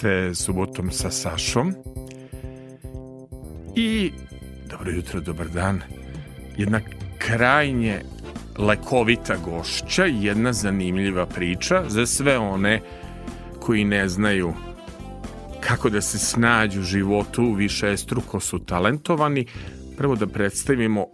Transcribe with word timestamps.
Slušate 0.00 0.34
subotom 0.34 0.90
sa 0.90 1.10
Sašom. 1.10 1.74
I 3.76 4.12
dobro 4.70 4.90
jutro, 4.90 5.20
dobar 5.20 5.48
dan. 5.48 5.80
Jedna 6.56 6.80
krajnje 7.18 8.00
lekovita 8.58 9.36
gošća 9.36 10.04
jedna 10.04 10.52
zanimljiva 10.52 11.26
priča 11.26 11.84
za 11.88 12.06
sve 12.06 12.38
one 12.38 12.80
koji 13.60 13.84
ne 13.84 14.08
znaju 14.08 14.52
kako 15.60 15.90
da 15.90 16.00
se 16.00 16.18
snađu 16.18 16.80
u 16.80 16.84
životu, 16.84 17.52
više 17.52 17.96
struko 17.96 18.40
su 18.40 18.58
talentovani. 18.58 19.46
Prvo 19.96 20.16
da 20.16 20.26
predstavimo 20.26 21.06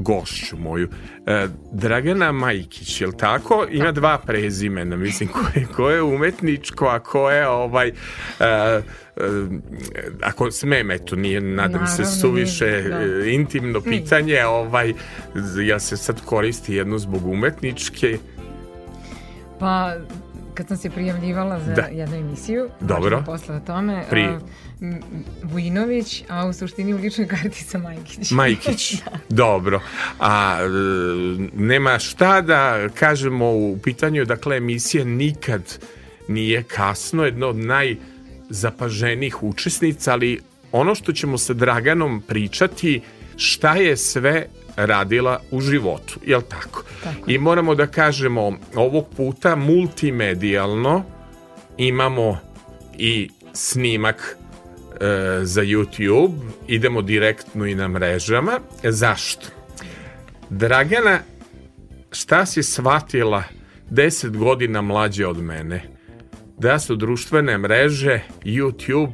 gošću 0.00 0.56
moju. 0.56 0.88
E, 1.26 1.46
Dragana 1.72 2.32
Majkić, 2.32 3.00
jel 3.00 3.12
tako? 3.12 3.66
Ima 3.70 3.92
dva 3.92 4.18
prezimena, 4.18 4.96
mislim, 4.96 5.28
koje, 5.28 5.66
koje 5.76 5.94
je 5.94 6.02
umetničko, 6.02 6.86
a 6.86 6.98
koje 6.98 7.36
je 7.36 7.48
ovaj... 7.48 7.88
E, 7.88 7.92
e, 8.40 8.82
ako 10.22 10.50
smem, 10.50 10.90
eto, 10.90 11.16
nije, 11.16 11.40
nadam 11.40 11.86
se, 11.86 12.02
Naravno, 12.02 12.20
suviše 12.20 12.64
nije, 12.64 13.08
da. 13.08 13.24
intimno 13.24 13.80
pitanje, 13.80 14.44
ovaj, 14.44 14.92
ja 15.66 15.78
se 15.78 15.96
sad 15.96 16.24
koristi 16.24 16.74
jedno 16.74 16.98
zbog 16.98 17.26
umetničke, 17.26 18.18
Pa, 19.60 19.94
kad 20.60 20.68
sam 20.68 20.76
se 20.76 20.90
prijavljivala 20.90 21.60
za 21.60 21.72
Da. 21.74 21.82
jednu 21.82 22.16
emisiju, 22.16 22.68
Dobro. 22.80 23.02
možemo 23.02 23.24
posle 23.24 23.56
o 23.56 23.60
tome, 23.60 24.04
Pri- 24.10 24.24
a, 24.26 24.40
Vujinović, 25.42 26.24
a 26.28 26.46
u 26.46 26.52
suštini 26.52 26.94
u 26.94 26.98
ličnoj 26.98 27.26
karti 27.28 27.64
sam 27.64 27.82
Majkić. 27.82 28.30
Majkić. 28.40 28.94
Dobro. 29.28 29.80
A 30.18 30.58
e, 30.60 30.68
nema 31.54 31.98
šta 31.98 32.40
da 32.40 32.88
kažemo 32.94 33.50
u 33.50 33.78
pitanju, 33.82 34.24
dakle, 34.24 34.56
emisija 34.56 35.04
nikad 35.04 35.78
nije 36.28 36.62
kasno, 36.62 37.24
jedno 37.24 37.48
od 37.48 37.56
najzapaženijih 37.56 39.42
učesnica, 39.42 40.12
ali 40.12 40.40
ono 40.72 40.94
što 40.94 41.12
ćemo 41.12 41.38
sa 41.38 41.52
Draganom 41.52 42.22
pričati, 42.28 43.00
šta 43.36 43.74
je 43.74 43.96
sve 43.96 44.46
radila 44.76 45.40
u 45.50 45.60
životu, 45.60 46.20
jel 46.26 46.42
tako? 46.42 46.82
Tako. 47.04 47.30
I 47.30 47.38
moramo 47.38 47.74
da 47.74 47.86
kažemo, 47.86 48.52
ovog 48.74 49.06
puta 49.16 49.56
multimedijalno 49.56 51.04
imamo 51.76 52.38
i 52.98 53.30
snimak 53.52 54.36
e, 55.00 55.40
za 55.42 55.62
YouTube, 55.62 56.34
idemo 56.68 57.02
direktno 57.02 57.66
i 57.66 57.74
na 57.74 57.88
mrežama. 57.88 58.60
Zašto? 58.82 59.46
Dragana, 60.50 61.18
šta 62.10 62.46
si 62.46 62.62
shvatila 62.62 63.42
10 63.90 64.36
godina 64.36 64.82
mlađe 64.82 65.26
od 65.26 65.42
mene? 65.42 65.82
Da 66.58 66.78
su 66.78 66.96
društvene 66.96 67.58
mreže, 67.58 68.20
YouTube, 68.44 69.12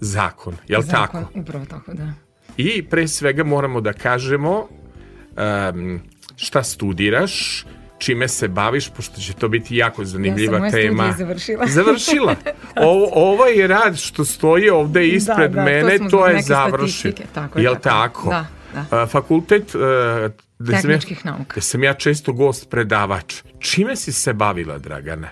zakon, 0.00 0.56
jel 0.68 0.82
Zakon, 0.82 1.22
tako? 1.22 1.38
Upravo 1.40 1.64
tako, 1.64 1.94
da. 1.94 2.12
I 2.56 2.82
pre 2.82 3.08
svega 3.08 3.44
moramo 3.44 3.80
da 3.80 3.92
kažemo 3.92 4.68
um, 5.36 6.00
šta 6.36 6.62
studiraš, 6.62 7.64
čime 7.98 8.28
se 8.28 8.48
baviš, 8.48 8.90
pošto 8.90 9.20
će 9.20 9.32
to 9.32 9.48
biti 9.48 9.76
jako 9.76 10.04
zanimljiva 10.04 10.58
moje 10.58 10.70
tema. 10.72 11.02
studije 11.02 11.26
završila. 11.26 11.66
Završila. 11.84 12.34
O, 12.76 13.10
ovaj 13.12 13.66
rad 13.66 13.96
što 13.96 14.24
stoji 14.24 14.70
ovde 14.70 15.08
ispred 15.08 15.50
da, 15.50 15.58
to 15.58 15.64
mene, 15.64 15.98
to, 15.98 16.08
zbog 16.08 16.28
je 16.28 16.42
statistike, 16.42 17.24
tako 17.32 17.58
je, 17.58 17.62
Jel 17.62 17.74
tako? 17.76 18.28
Da, 18.30 18.46
da. 18.74 18.84
A, 18.92 19.06
fakultet 19.06 19.74
uh, 19.74 19.80
gde 20.58 20.72
sam 20.72 20.90
ja- 20.90 20.96
Tehničkih 20.98 21.24
nauka. 21.26 21.44
gde 21.52 21.60
sam 21.60 21.84
ja 21.84 21.94
često 21.94 22.32
gost 22.32 22.70
predavač. 22.70 23.34
Čime 23.58 23.96
si 23.96 24.12
se 24.12 24.32
bavila, 24.32 24.78
Dragana? 24.78 25.28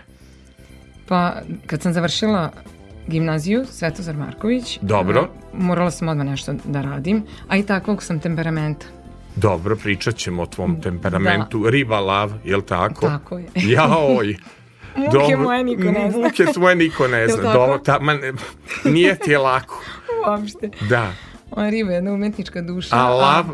Pa, 1.08 1.34
kad 1.66 1.82
sam 1.82 1.92
završila 1.92 2.52
gimnaziju, 3.06 3.64
Svetozar 3.70 4.16
Marković, 4.16 4.78
Dobro. 4.82 5.20
a, 5.20 5.28
morala 5.54 5.90
sam 5.90 6.08
odmah 6.08 6.26
nešto 6.26 6.54
da 6.64 6.82
radim, 6.82 7.22
a 7.48 7.56
i 7.56 7.62
takvog 7.62 8.02
sam 8.02 8.20
temperamenta. 8.20 8.86
Dobro, 9.36 9.76
pričat 9.76 10.16
ćemo 10.16 10.42
o 10.42 10.46
tvom 10.46 10.80
temperamentu. 10.80 11.70
Riba 11.70 12.00
lav, 12.00 12.32
jel 12.44 12.62
tako? 12.62 13.00
Tako 13.00 13.38
je. 13.38 13.46
Jaoj. 13.68 14.36
Muke 14.96 15.36
moje 15.36 15.64
niko 15.64 15.82
ne 15.82 16.10
zna. 16.10 16.18
Muke 16.18 16.44
tvoje 16.44 16.76
niko 16.76 17.08
ne 17.08 17.28
zna. 17.30 17.52
Dobro, 17.52 17.78
ta, 17.78 17.98
man, 17.98 18.18
nije 18.84 19.18
ti 19.18 19.30
je 19.30 19.38
lako. 19.38 19.80
Uopšte. 20.28 20.70
Da. 20.88 21.12
Ona 21.50 21.70
riba 21.70 21.90
je 21.90 21.94
jedna 21.94 22.12
umetnička 22.12 22.62
duša. 22.62 22.96
A 22.96 23.08
lav 23.08 23.44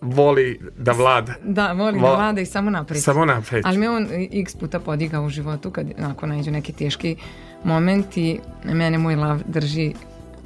voli 0.00 0.60
da 0.78 0.92
vlada. 0.92 1.34
Da, 1.44 1.72
volim 1.72 2.00
Vo- 2.00 2.08
da 2.08 2.14
vlada 2.14 2.40
i 2.40 2.46
samo 2.46 2.70
napred. 2.70 3.02
Samo 3.02 3.24
napred. 3.24 3.62
Ali 3.66 3.78
me 3.78 3.90
on 3.90 4.08
x 4.32 4.54
puta 4.54 4.80
podigao 4.80 5.24
u 5.24 5.28
životu 5.28 5.70
kad 5.70 5.86
onako 5.98 6.26
nađu 6.26 6.50
neki 6.50 6.72
teški 6.72 7.16
moment 7.64 8.16
i 8.16 8.38
mene 8.64 8.98
moj 8.98 9.16
lav 9.16 9.40
drži 9.46 9.94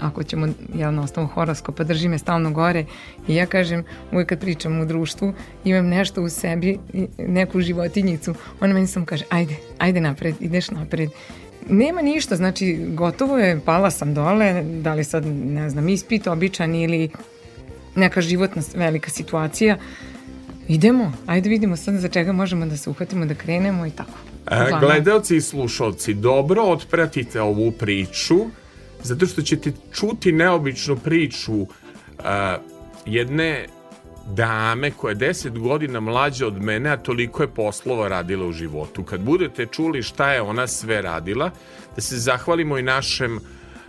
ako 0.00 0.22
ćemo, 0.22 0.48
jel, 0.74 0.94
na 0.94 1.02
osnovu 1.02 1.28
horoskopa, 1.28 1.84
drži 1.84 2.08
me 2.08 2.18
stalno 2.18 2.50
gore 2.50 2.84
i 3.28 3.34
ja 3.34 3.46
kažem, 3.46 3.84
uvijek 4.12 4.28
kad 4.28 4.40
pričam 4.40 4.80
u 4.80 4.86
društvu, 4.86 5.32
imam 5.64 5.86
nešto 5.86 6.22
u 6.22 6.28
sebi, 6.28 6.78
neku 7.18 7.60
životinjicu, 7.60 8.34
ona 8.60 8.74
meni 8.74 8.86
samo 8.86 9.06
kaže, 9.06 9.24
ajde, 9.30 9.56
ajde 9.78 10.00
napred, 10.00 10.34
ideš 10.40 10.70
napred. 10.70 11.10
Nema 11.68 12.02
ništa, 12.02 12.36
znači 12.36 12.86
gotovo 12.88 13.38
je, 13.38 13.60
pala 13.64 13.90
sam 13.90 14.14
dole, 14.14 14.62
da 14.62 14.94
li 14.94 15.04
sad, 15.04 15.26
ne 15.26 15.70
znam, 15.70 15.88
ispit 15.88 16.26
običan 16.26 16.74
ili 16.74 17.10
neka 17.94 18.20
životna 18.20 18.62
velika 18.74 19.10
situacija, 19.10 19.78
idemo, 20.68 21.12
ajde 21.26 21.48
vidimo 21.48 21.76
sad 21.76 21.94
za 21.94 22.08
čega 22.08 22.32
možemo 22.32 22.66
da 22.66 22.76
se 22.76 22.90
uhvatimo, 22.90 23.26
da 23.26 23.34
krenemo 23.34 23.86
i 23.86 23.90
tako. 23.90 24.18
E. 24.50 24.70
Gledaoci 24.80 25.36
i 25.36 25.40
slušalci, 25.40 26.14
dobro 26.14 26.62
otpratite 26.62 27.40
ovu 27.40 27.72
priču, 27.72 28.38
zato 29.02 29.26
što 29.26 29.42
ćete 29.42 29.72
čuti 29.92 30.32
neobičnu 30.32 30.96
priču 30.96 31.66
a, 32.18 32.58
jedne 33.06 33.66
dame 34.26 34.90
koja 34.90 35.10
je 35.10 35.16
10 35.16 35.58
godina 35.58 36.00
mlađa 36.00 36.46
od 36.46 36.62
mene, 36.62 36.90
a 36.90 36.96
toliko 36.96 37.42
je 37.42 37.54
poslova 37.54 38.08
radila 38.08 38.46
u 38.46 38.52
životu. 38.52 39.02
Kad 39.04 39.20
budete 39.20 39.66
čuli 39.66 40.02
šta 40.02 40.32
je 40.32 40.40
ona 40.40 40.66
sve 40.66 41.02
radila, 41.02 41.50
da 41.96 42.02
se 42.02 42.16
zahvalimo 42.16 42.78
i 42.78 42.82
našem, 42.82 43.40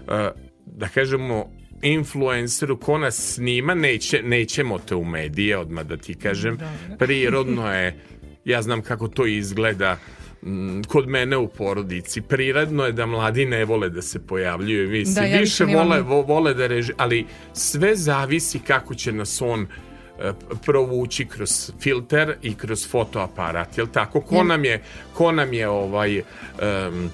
a, 0.07 0.31
da 0.65 0.87
kažemo, 0.87 1.45
influenceru 1.81 2.77
ko 2.77 2.97
nas 2.97 3.33
snima, 3.33 3.73
neće, 3.73 4.21
nećemo 4.23 4.79
te 4.79 4.95
u 4.95 5.03
medije, 5.03 5.57
odmah 5.57 5.85
da 5.85 5.97
ti 5.97 6.13
kažem. 6.13 6.57
Prirodno 6.99 7.73
je, 7.73 7.99
ja 8.45 8.61
znam 8.61 8.81
kako 8.81 9.07
to 9.07 9.25
izgleda 9.25 9.97
kod 10.87 11.07
mene 11.07 11.37
u 11.37 11.47
porodici. 11.47 12.21
Prirodno 12.21 12.85
je 12.85 12.91
da 12.91 13.05
mladi 13.05 13.45
ne 13.45 13.65
vole 13.65 13.89
da 13.89 14.01
se 14.01 14.19
pojavljuju 14.19 14.83
emisiji. 14.87 15.15
Da, 15.15 15.21
ja 15.23 15.39
Više 15.39 15.65
vole, 15.65 16.01
vo- 16.01 16.21
vole 16.21 16.53
da 16.53 16.67
reži, 16.67 16.93
ali 16.97 17.25
sve 17.53 17.95
zavisi 17.95 18.59
kako 18.59 18.95
će 18.95 19.11
nas 19.11 19.41
on 19.41 19.67
e, 20.19 20.31
provući 20.65 21.25
kroz 21.25 21.71
filter 21.79 22.35
i 22.41 22.55
kroz 22.55 22.87
fotoaparat. 22.89 23.77
Jel 23.77 23.87
tako? 23.87 24.21
Ko 24.21 24.43
nam 24.43 24.65
je, 24.65 24.81
ko 25.13 25.31
nam 25.31 25.53
je 25.53 25.69
ovaj 25.69 26.19
um, 26.19 27.09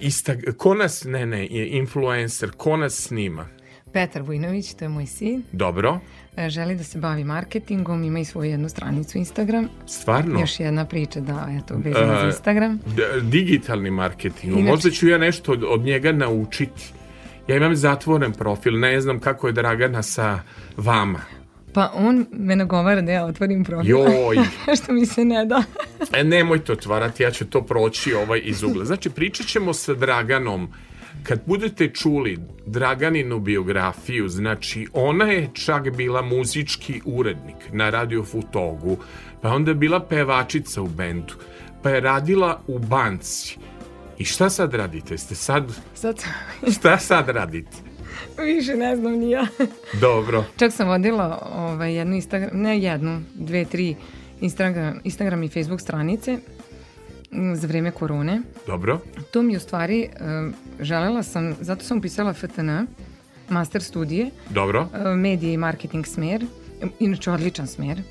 Insta, 0.00 0.34
ko 0.56 0.74
nas, 0.74 1.04
ne, 1.04 1.26
ne, 1.26 1.46
influencer, 1.50 2.50
ko 2.56 2.76
nas 2.76 2.94
snima? 2.94 3.48
Petar 3.94 4.22
Vujnović, 4.22 4.74
to 4.74 4.84
je 4.84 4.88
moj 4.88 5.06
sin, 5.06 5.42
Dobro, 5.52 6.00
e, 6.36 6.48
želi 6.50 6.74
da 6.74 6.84
se 6.84 6.98
bavi 6.98 7.24
marketingom, 7.24 8.04
ima 8.04 8.18
i 8.18 8.24
svoju 8.24 8.50
jednu 8.50 8.68
stranicu 8.68 9.18
Instagram. 9.18 9.68
stvarno. 9.86 10.40
Još 10.40 10.60
jedna 10.60 10.84
priča 10.84 11.20
da, 11.20 11.48
eto, 11.54 11.74
vezana 11.76 12.14
za 12.14 12.22
E, 12.22 12.26
Instagram. 12.26 12.80
Digitalni 13.22 13.90
marketing. 13.90 14.52
Inače- 14.52 14.64
Možda 14.64 14.90
ću 14.90 15.08
ja 15.08 15.18
nešto 15.18 15.52
od, 15.52 15.64
od 15.64 15.80
njega 15.80 16.12
naučiti. 16.12 16.92
Ja 17.48 17.56
imam 17.56 17.76
zatvoren 17.76 18.32
profil, 18.32 18.78
ne 18.80 19.00
znam 19.00 19.20
kako 19.20 19.46
je 19.46 19.52
Dragana 19.52 20.02
sa 20.02 20.40
vama. 20.76 21.20
Pa 21.72 21.92
on 21.96 22.26
me 22.32 22.56
nagovara 22.56 23.00
da 23.00 23.12
ja 23.12 23.24
otvorim 23.24 23.64
profil. 23.64 23.90
Joj, 23.90 24.36
što 24.78 24.92
mi 24.92 25.06
se 25.06 25.24
ne 25.24 25.44
da. 25.44 25.62
e, 26.12 26.24
nemojte 26.24 26.72
otvarati, 26.72 27.22
ja 27.22 27.30
ću 27.30 27.46
to 27.46 27.62
proći 27.62 28.14
ovaj 28.14 28.40
iz 28.44 28.62
ugla. 28.62 28.84
Znači, 28.84 29.10
pričat 29.10 29.46
ćemo 29.46 29.72
sa 29.72 29.94
Draganom. 29.94 30.68
Kad 31.24 31.40
budete 31.46 31.88
čuli 31.88 32.38
Draganinu 32.66 33.38
biografiju, 33.38 34.28
znači 34.28 34.86
ona 34.92 35.24
je 35.24 35.50
čak 35.52 35.96
bila 35.96 36.22
muzički 36.22 37.00
urednik 37.04 37.56
na 37.72 37.90
Radio 37.90 38.24
Futogu, 38.24 38.96
pa 39.40 39.48
je 39.48 39.54
onda 39.54 39.74
bila 39.74 40.00
pevačica 40.00 40.82
u 40.82 40.88
bendu, 40.88 41.34
pa 41.82 41.90
je 41.90 42.00
radila 42.00 42.60
u 42.66 42.78
banci. 42.78 43.56
I 44.18 44.24
šta 44.24 44.50
sad 44.50 44.74
radite? 44.74 45.18
Ste 45.18 45.34
sad, 45.34 45.64
Sad 45.94 46.16
šta 46.78 46.98
sad 46.98 47.28
radite? 47.28 47.76
više 48.38 48.74
ne 48.74 48.96
znam 48.96 49.12
ni 49.12 49.30
ja. 49.30 49.46
Dobro. 50.00 50.44
Čak 50.56 50.72
sam 50.72 50.88
vodila 50.88 51.48
ovaj, 51.56 51.94
jednu 51.94 52.14
Instagram, 52.14 52.50
ne 52.52 52.80
jednu, 52.80 53.22
dve, 53.34 53.64
tri 53.64 53.96
Instagram, 54.40 55.00
Instagram 55.04 55.42
i 55.42 55.48
Facebook 55.48 55.80
stranice 55.80 56.38
za 57.54 57.66
vreme 57.66 57.90
korone. 57.90 58.42
Dobro. 58.66 59.00
To 59.30 59.42
mi 59.42 59.56
u 59.56 59.60
stvari 59.60 60.08
želela 60.80 61.22
sam, 61.22 61.54
zato 61.60 61.84
sam 61.84 61.98
upisala 61.98 62.32
FTN, 62.32 62.70
master 63.48 63.82
studije, 63.82 64.30
Dobro. 64.50 64.80
uh, 64.82 65.16
medije 65.16 65.52
i 65.52 65.58
marketing 65.58 66.06
smer, 66.06 66.46
inače 66.98 67.30
odličan 67.30 67.66
smer. 67.66 68.02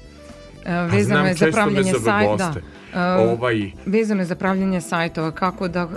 Vezano 0.66 1.02
znam, 1.04 1.26
je 1.26 1.34
za 1.34 1.52
pravljanje 1.52 1.94
sajta. 1.96 2.54
Da. 2.94 3.18
Ovaj- 3.18 3.72
Vezano 3.86 4.22
je 4.22 4.26
za 4.26 4.36
pravljanje 4.36 4.82
sajtova, 4.82 5.32
kako 5.32 5.68
da 5.68 5.88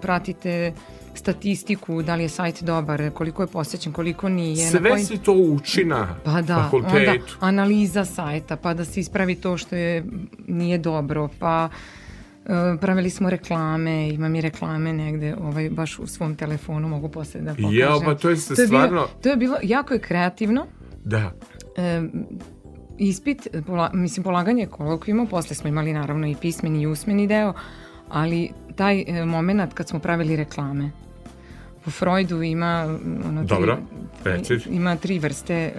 pratite 0.00 0.72
statistiku, 1.16 2.02
da 2.02 2.14
li 2.14 2.22
je 2.22 2.28
sajt 2.28 2.62
dobar, 2.62 3.10
koliko 3.10 3.42
je 3.42 3.46
posjećen, 3.46 3.92
koliko 3.92 4.28
nije. 4.28 4.64
na 4.64 4.70
Sve 4.70 4.90
koji- 4.90 5.04
se 5.04 5.18
to 5.18 5.32
uči 5.32 5.84
na 5.84 6.14
Pa 6.24 6.30
da, 6.32 6.38
onda 6.38 6.62
fakultetu. 6.64 7.36
analiza 7.40 8.04
sajta, 8.04 8.56
pa 8.56 8.74
da 8.74 8.84
se 8.84 9.00
ispravi 9.00 9.34
to 9.34 9.56
što 9.56 9.76
je 9.76 10.04
nije 10.46 10.78
dobro, 10.78 11.28
pa 11.38 11.68
e, 11.68 12.01
pravili 12.76 13.10
smo 13.10 13.30
reklame, 13.30 14.08
imam 14.08 14.34
i 14.34 14.40
reklame 14.40 14.92
negde, 14.94 15.34
ovaj, 15.36 15.70
baš 15.70 15.98
u 15.98 16.06
svom 16.06 16.36
telefonu 16.36 16.88
mogu 16.88 17.08
posle 17.08 17.40
da 17.40 17.50
pokažem. 17.52 17.74
Jao, 17.74 18.00
pa 18.00 18.14
to 18.14 18.30
je 18.30 18.36
se 18.36 18.54
bio- 18.54 18.66
stvarno- 18.66 19.06
to 19.22 19.28
je 19.28 19.36
bilo, 19.36 19.56
jako 19.62 19.94
je 19.94 20.00
kreativno, 20.00 20.66
Da. 21.04 21.32
e, 21.76 22.02
ispit, 22.98 23.48
pola, 23.66 23.90
mislim, 23.94 24.24
polaganje 24.24 24.66
kolokvijuma, 24.66 25.26
posle 25.26 25.56
smo 25.56 25.68
imali 25.68 25.92
naravno 25.92 26.26
i 26.26 26.36
pismeni 26.36 26.82
i 26.82 26.86
usmeni 26.86 27.26
deo, 27.26 27.52
ali 28.08 28.50
taj 28.76 29.00
e, 29.00 29.24
moment 29.24 29.74
kad 29.74 29.88
smo 29.88 29.98
pravili 29.98 30.36
reklame, 30.36 30.90
po 31.84 31.90
Freudu 31.90 32.42
ima 32.42 32.86
mm, 32.86 33.20
ono, 33.26 33.40
tri- 33.40 33.48
Dobro, 33.48 33.78
reci. 34.24 34.54
ima 34.70 34.96
tri 34.96 35.18
vrste 35.18 35.72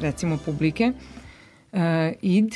recimo 0.00 0.36
publike 0.36 0.92
uh, 1.72 1.78
id 2.22 2.54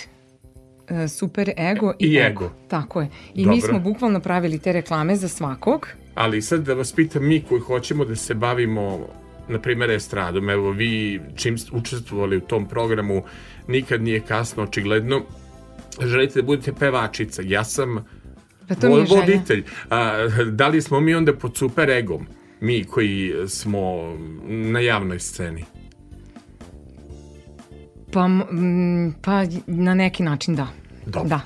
super 1.09 1.51
ego 1.59 1.93
i, 1.99 2.07
I 2.07 2.17
ego. 2.17 2.27
ego. 2.45 2.51
Tako 2.69 3.01
je. 3.01 3.09
I 3.35 3.47
mi 3.47 3.57
Dobro. 3.57 3.69
smo 3.69 3.81
bukvalno 3.83 4.21
pravili 4.21 4.59
te 4.59 4.73
reklame 4.73 5.17
za 5.17 5.29
svakog. 5.29 5.89
Ali 6.15 6.43
sad 6.43 6.61
da 6.61 6.75
vas 6.75 6.93
pitam 6.93 7.25
mi 7.25 7.43
koji 7.43 7.61
hoćemo 7.61 8.05
da 8.05 8.17
se 8.17 8.35
bavimo 8.35 9.07
na 9.49 9.59
primjer 9.59 9.91
estradom, 9.91 10.51
evo 10.51 10.71
vi 10.71 11.21
čim 11.37 11.59
ste 11.59 11.71
učestvovali 11.73 12.37
u 12.37 12.41
tom 12.41 12.67
programu 12.67 13.23
nikad 13.69 14.03
nije 14.03 14.21
kasno 14.21 14.63
očigledno 14.63 15.23
želite 16.03 16.35
da 16.35 16.47
budete 16.47 16.73
pevačica 16.73 17.43
ja 17.45 17.65
sam 17.65 18.05
Pa 18.69 18.75
to 18.75 18.87
mi 18.87 18.95
je 18.95 19.01
vo- 19.01 19.07
želja. 19.07 19.21
voditelj 19.21 19.65
A, 19.91 20.17
da 20.47 20.69
li 20.69 20.83
smo 20.83 21.01
mi 21.01 21.15
onda 21.15 21.35
pod 21.35 21.57
super 21.57 21.91
egom 21.91 22.27
mi 22.61 22.85
koji 22.85 23.33
smo 23.49 24.15
na 24.47 24.81
javnoj 24.81 25.19
sceni 25.21 25.65
Pa, 28.13 28.29
pa 29.23 29.43
na 29.67 29.95
neki 29.95 30.23
način 30.23 30.55
da. 30.55 30.67
Dobro. 31.07 31.29
Da. 31.29 31.41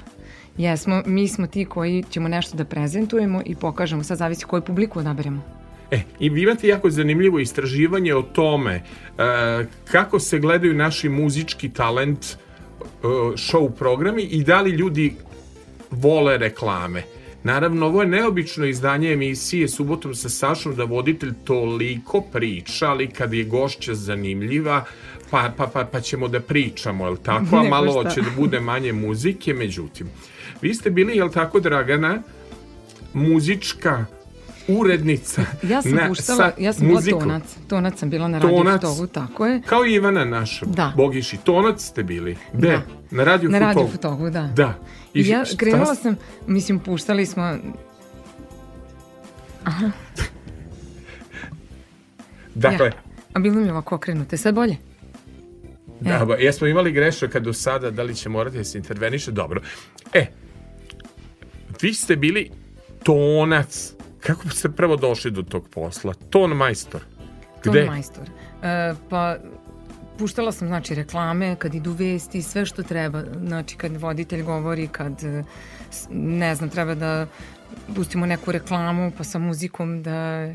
Jesmo, 0.59 1.02
mi 1.07 1.29
smo 1.29 1.47
ti 1.47 1.64
koji 1.64 2.05
ćemo 2.11 2.29
nešto 2.29 2.57
da 2.57 2.64
prezentujemo 2.64 3.43
i 3.47 3.55
pokažemo, 3.55 4.05
sad 4.05 4.19
zavisi 4.19 4.45
koju 4.45 4.62
publiku 4.62 4.99
odaberemo. 4.99 5.43
E, 5.90 6.02
i 6.21 6.29
vi 6.31 6.43
imate 6.43 6.69
jako 6.69 6.90
zanimljivo 6.90 7.38
istraživanje 7.38 8.14
o 8.14 8.23
tome 8.23 8.75
e, 8.75 8.83
kako 9.85 10.21
se 10.21 10.38
gledaju 10.38 10.75
naši 10.75 11.09
muzički 11.09 11.69
talent 11.69 12.25
e, 12.25 12.37
show 13.35 13.71
programi 13.71 14.23
i 14.23 14.45
da 14.45 14.61
li 14.61 14.71
ljudi 14.71 15.14
vole 15.90 16.38
reklame. 16.38 17.02
Naravno, 17.43 17.87
ovo 17.87 18.02
je 18.02 18.09
neobično 18.09 18.67
izdanje 18.67 19.12
emisije 19.12 19.69
Subotom 19.69 20.14
sa 20.14 20.29
Sašom 20.29 20.76
da 20.76 20.85
voditelj 20.85 21.33
toliko 21.45 22.21
priča, 22.21 22.87
ali 22.90 23.07
kad 23.07 23.33
je 23.33 23.45
gošća 23.45 23.95
zanimljiva, 23.95 24.85
pa, 25.30 25.52
pa, 25.56 25.66
pa, 25.66 25.84
pa 25.84 26.00
ćemo 26.00 26.28
da 26.28 26.40
pričamo, 26.40 27.04
jel 27.06 27.16
tako? 27.16 27.56
A 27.56 27.62
malo 27.62 28.04
će 28.04 28.20
da 28.22 28.30
bude 28.32 28.60
manje 28.60 28.92
muzike, 28.92 29.54
međutim. 29.54 30.06
Vi 30.62 30.75
ste 30.75 30.90
bili, 30.90 31.16
jel 31.16 31.30
tako, 31.30 31.60
Dragana, 31.60 32.22
muzička 33.14 34.04
urednica 34.70 35.42
Ja 35.62 35.82
sam 35.82 35.92
na- 35.92 36.08
puštala, 36.08 36.38
sa 36.38 36.52
ja 36.58 36.72
sam 36.72 36.82
bila 36.82 36.94
muzikom. 36.94 37.20
tonac. 37.20 37.42
Tonac 37.68 37.99
sam 37.99 38.10
bila 38.10 38.28
na 38.28 38.38
Radio 38.38 38.56
Tonac. 38.58 38.82
Tako 39.12 39.46
je. 39.46 39.62
Kao 39.62 39.87
i 39.87 39.94
Ivana 39.94 40.25
naša, 40.25 40.66
Da. 40.66 40.92
Bogiši. 40.96 41.37
Tonac 41.37 41.80
ste 41.80 42.02
bili. 42.02 42.37
Gde? 42.52 42.68
Da. 42.68 42.82
Na 43.10 43.25
Radio 43.25 43.50
Na 43.50 43.58
Radio 43.58 43.75
Futogu. 43.82 43.92
Futogu, 43.92 44.30
da. 44.30 44.42
Da. 44.46 44.75
I 45.14 45.28
ja 45.28 45.44
šta 45.44 45.56
krenula 45.56 45.94
sam, 45.94 46.16
mislim, 46.46 46.78
puštali 46.78 47.26
smo... 47.26 47.56
Dakle, 52.54 52.87
Ja. 52.87 52.92
A 53.32 53.38
bilo 53.38 53.54
mi 53.54 53.66
je 53.66 53.72
ovako 53.72 53.94
okrenuto. 53.94 54.34
Je 54.34 54.38
Sad 54.38 54.54
bolje? 54.54 54.76
Da, 56.00 56.25
ba, 56.25 56.35
jesmo 56.35 56.66
imali 56.66 56.92
grešaka 56.92 57.40
do 57.40 57.52
sada, 57.52 57.90
da 57.90 58.02
li 58.02 58.14
će 58.14 58.28
morati 58.28 58.57
da 58.57 58.64
se 58.64 58.78
interveniše? 58.78 59.30
Dobro. 59.30 59.61
E, 60.12 60.26
vi 61.83 61.95
ste 61.95 62.16
bili 62.16 62.50
tonac. 63.02 63.92
Kako 64.21 64.49
ste 64.49 64.69
prvo 64.69 64.97
došli 64.97 65.30
do 65.30 65.42
tog 65.42 65.69
posla? 65.69 66.14
Ton 66.30 66.50
majstor. 66.50 67.00
Ton 67.62 67.73
Gde? 67.73 67.85
majstor. 67.85 68.25
E, 68.62 68.95
pa 69.11 69.37
puštala 70.19 70.52
sam 70.52 70.69
znači 70.69 70.95
reklame, 70.95 71.57
kad 71.57 71.75
idu 71.75 71.92
vesti, 71.92 72.42
sve 72.42 72.66
što 72.66 72.83
treba. 72.83 73.23
Znači 73.47 73.76
kad 73.76 73.97
voditelj 73.97 74.42
govori, 74.42 74.88
kad 74.88 75.25
e, 75.25 75.45
ne 76.11 76.54
znam, 76.54 76.71
treba 76.71 76.95
da 76.95 77.26
pustimo 77.95 78.26
neku 78.26 78.52
reklamu, 78.52 79.12
pa 79.19 79.25
sa 79.25 79.38
muzikom 79.38 80.02
da 80.02 80.49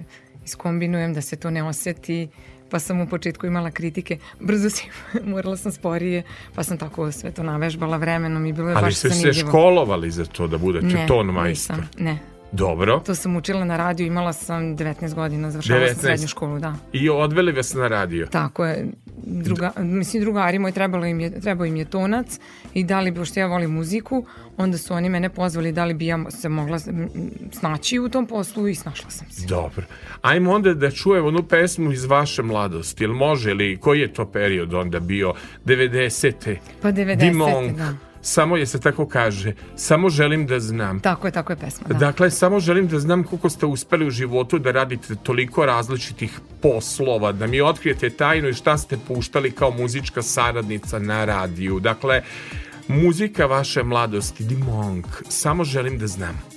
iskombinujem, 0.45 1.13
da 1.13 1.21
se 1.21 1.35
to 1.35 1.49
ne 1.49 1.63
oseti. 1.63 2.27
Pa 2.69 2.79
sam 2.79 3.01
u 3.01 3.07
početku 3.07 3.47
imala 3.47 3.71
kritike, 3.71 4.17
brzo 4.39 4.69
si, 4.69 4.83
morala 5.23 5.57
sam 5.57 5.71
sporije, 5.71 6.23
pa 6.55 6.63
sam 6.63 6.77
tako 6.77 7.11
sve 7.11 7.31
to 7.31 7.43
navežbala 7.43 7.97
vremenom 7.97 8.45
i 8.45 8.53
bilo 8.53 8.69
je 8.69 8.75
Ali 8.75 8.83
baš 8.83 8.95
ste 8.95 9.09
se 9.09 9.15
zanimljivo. 9.15 9.49
školovali 9.49 10.11
za 10.11 10.25
to 10.25 10.47
da 10.47 10.57
budete 10.57 10.85
ne, 10.85 11.07
ton 11.07 11.25
majstor. 11.25 11.77
nisam, 11.77 11.89
ne. 11.97 12.34
Dobro. 12.55 13.01
To 13.05 13.15
sam 13.15 13.35
učila 13.35 13.65
na 13.65 13.77
radiju, 13.77 14.07
imala 14.07 14.33
sam 14.33 14.77
19 14.77 15.13
godina, 15.13 15.51
završavala 15.51 15.85
19. 15.85 15.93
sam 15.93 16.01
srednju 16.01 16.27
školu, 16.27 16.59
da. 16.59 16.75
I 16.93 17.09
odveli 17.09 17.51
vas 17.51 17.73
na 17.73 17.87
radio. 17.87 18.27
Tako 18.31 18.65
je. 18.65 18.85
Druga, 19.27 19.71
mislim, 19.77 20.23
drugari 20.23 20.59
moji 20.59 20.73
trebalo 20.73 21.05
im 21.05 21.19
je, 21.19 21.41
trebao 21.41 21.65
im 21.65 21.75
je 21.75 21.85
tonac 21.85 22.39
i 22.73 22.83
da 22.83 22.99
li 22.99 23.11
bi, 23.11 23.17
pošto 23.17 23.39
ja 23.39 23.47
volim 23.47 23.71
muziku, 23.71 24.25
onda 24.57 24.77
su 24.77 24.93
oni 24.93 25.09
mene 25.09 25.29
pozvali 25.29 25.71
da 25.71 25.85
li 25.85 25.93
bi 25.93 26.05
ja 26.05 26.19
se 26.29 26.49
mogla 26.49 26.79
snaći 27.51 27.99
u 27.99 28.09
tom 28.09 28.27
poslu 28.27 28.67
i 28.67 28.75
snašla 28.75 29.09
sam 29.09 29.29
se. 29.29 29.47
Dobro. 29.47 29.83
Ajmo 30.21 30.51
onda 30.51 30.73
da 30.73 30.91
čujemo 30.91 31.27
onu 31.27 31.43
pesmu 31.43 31.91
iz 31.91 32.05
vaše 32.05 32.43
mladosti. 32.43 33.03
Jel 33.03 33.13
može 33.13 33.51
ili 33.51 33.77
koji 33.77 33.99
je 33.99 34.13
to 34.13 34.25
period 34.25 34.73
onda 34.73 34.99
bio? 34.99 35.33
90. 35.65 36.55
Pa 36.81 36.91
90. 36.91 37.15
Dimong. 37.15 37.77
da. 37.77 37.93
Samo 38.27 38.57
je 38.57 38.65
se 38.65 38.79
tako 38.79 39.07
kaže. 39.07 39.53
Samo 39.75 40.09
želim 40.09 40.47
da 40.47 40.59
znam. 40.59 40.99
Tako 40.99 41.27
je, 41.27 41.31
tako 41.31 41.53
je 41.53 41.57
pesma, 41.57 41.87
da. 41.87 41.93
Dakle, 41.93 42.31
samo 42.31 42.59
želim 42.59 42.87
da 42.87 42.99
znam 42.99 43.23
koliko 43.23 43.49
ste 43.49 43.65
uspeli 43.65 44.07
u 44.07 44.09
životu 44.09 44.59
da 44.59 44.71
radite 44.71 45.15
toliko 45.15 45.65
različitih 45.65 46.39
poslova, 46.61 47.31
da 47.31 47.47
mi 47.47 47.61
otkrijete 47.61 48.09
tajnu 48.09 48.49
i 48.49 48.53
šta 48.53 48.77
ste 48.77 48.97
puštali 49.07 49.51
kao 49.51 49.71
muzička 49.71 50.21
saradnica 50.21 50.99
na 50.99 51.25
radiju. 51.25 51.79
Dakle, 51.79 52.21
muzika 52.87 53.45
vaše 53.45 53.83
mladosti, 53.83 54.43
Dimong, 54.43 55.05
samo 55.29 55.63
želim 55.63 55.97
da 55.97 56.07
znam. 56.07 56.54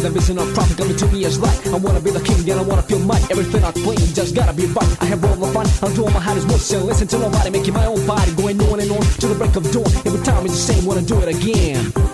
Till 0.00 0.12
the 0.12 0.18
vision 0.18 0.38
of 0.38 0.52
profit 0.54 0.76
coming 0.78 0.96
to 0.96 1.06
me 1.08 1.24
as 1.24 1.38
right. 1.38 1.66
I 1.68 1.76
wanna 1.76 2.00
be 2.00 2.10
the 2.10 2.20
king, 2.20 2.48
and 2.48 2.60
I 2.60 2.62
wanna 2.62 2.82
feel 2.82 2.98
might. 3.00 3.30
Everything 3.30 3.62
I 3.64 3.72
claim 3.72 3.98
just 4.14 4.34
gotta 4.34 4.52
be 4.52 4.66
right. 4.66 4.96
I 5.00 5.06
have 5.06 5.24
all 5.24 5.36
the 5.36 5.46
fun, 5.52 5.66
I'll 5.82 5.94
do 5.94 6.04
all 6.04 6.10
my 6.10 6.20
hardest 6.20 6.46
moves 6.48 6.72
and 6.72 6.84
listen 6.84 7.08
to 7.08 7.18
nobody, 7.18 7.50
making 7.50 7.74
my 7.74 7.86
own 7.86 8.04
body 8.06 8.32
going 8.32 8.60
on 8.60 8.80
and 8.80 8.90
on 8.90 9.02
to 9.02 9.26
the 9.26 9.34
break 9.34 9.54
of 9.56 9.70
dawn. 9.72 9.86
Every 10.06 10.22
time 10.22 10.44
it's 10.46 10.54
the 10.54 10.72
same, 10.72 10.86
wanna 10.86 11.02
do 11.02 11.18
it 11.20 11.28
again. 11.28 12.09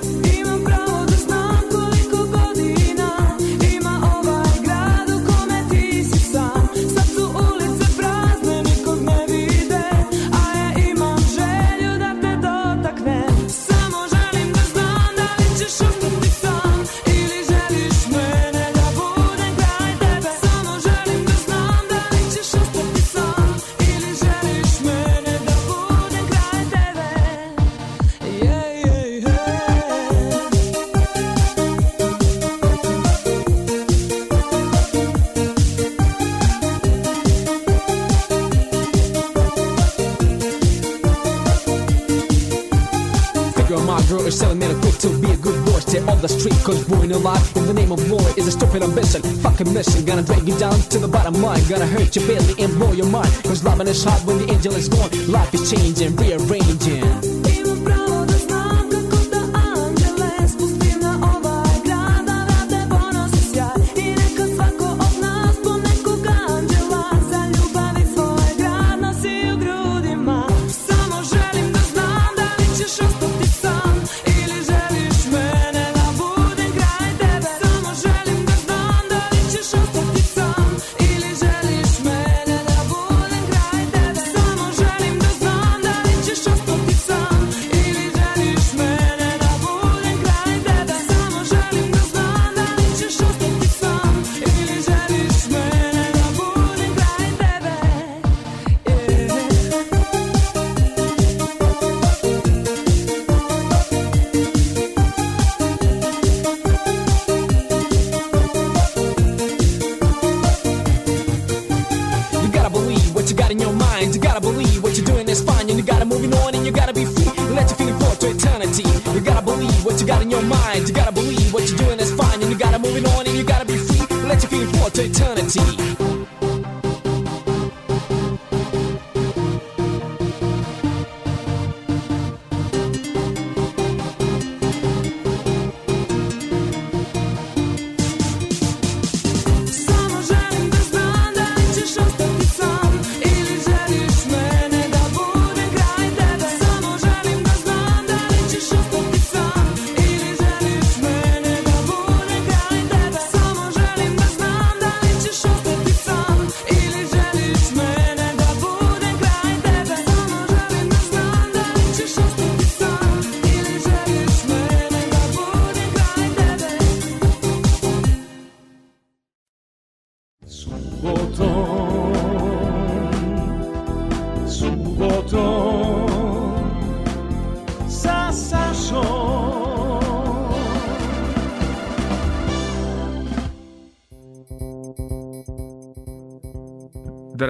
The 46.27 46.41
street. 46.41 46.59
Cause 46.65 46.85
born 46.89 47.11
alive 47.13 47.57
in 47.57 47.67
the 47.67 47.75
name 47.75 47.93
of 47.93 48.05
glory 48.07 48.33
is 48.37 48.47
a 48.47 48.53
stupid 48.53 48.83
ambition. 48.83 49.23
Fucking 49.23 49.73
mission, 49.73 50.05
gonna 50.05 50.23
drag 50.23 50.47
you 50.47 50.59
down 50.59 50.79
to 50.93 50.99
the 50.99 51.09
bottom 51.09 51.35
line. 51.43 51.63
Gonna 51.69 51.87
hurt 51.87 52.15
you 52.17 52.27
badly 52.27 52.63
and 52.63 52.73
blow 52.75 52.93
your 52.93 53.07
mind. 53.07 53.33
Cause 53.45 53.65
loving 53.65 53.89
is 53.89 54.03
hard 54.05 54.23
when 54.27 54.39
the 54.39 54.53
angel 54.53 54.75
is 54.75 54.89
gone. 54.89 55.11
Life 55.31 55.55
is 55.55 55.71
changing, 55.71 56.17
rearranging. 56.17 57.26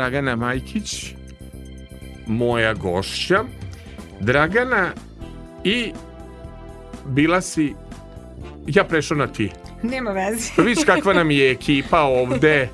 Dragana 0.07 0.37
Majkić, 0.37 1.15
moja 2.27 2.75
gošća. 2.75 3.45
Dragana, 4.21 4.93
i 5.65 5.93
bila 7.07 7.41
si... 7.41 7.75
Ja 8.67 8.85
prešao 8.85 9.17
na 9.17 9.27
ti. 9.27 9.51
Nema 9.83 10.11
veze. 10.11 10.51
Pa 10.57 10.63
vidiš 10.63 10.85
kakva 10.85 11.13
nam 11.13 11.31
je 11.31 11.51
ekipa 11.51 12.01
ovde. 12.01 12.69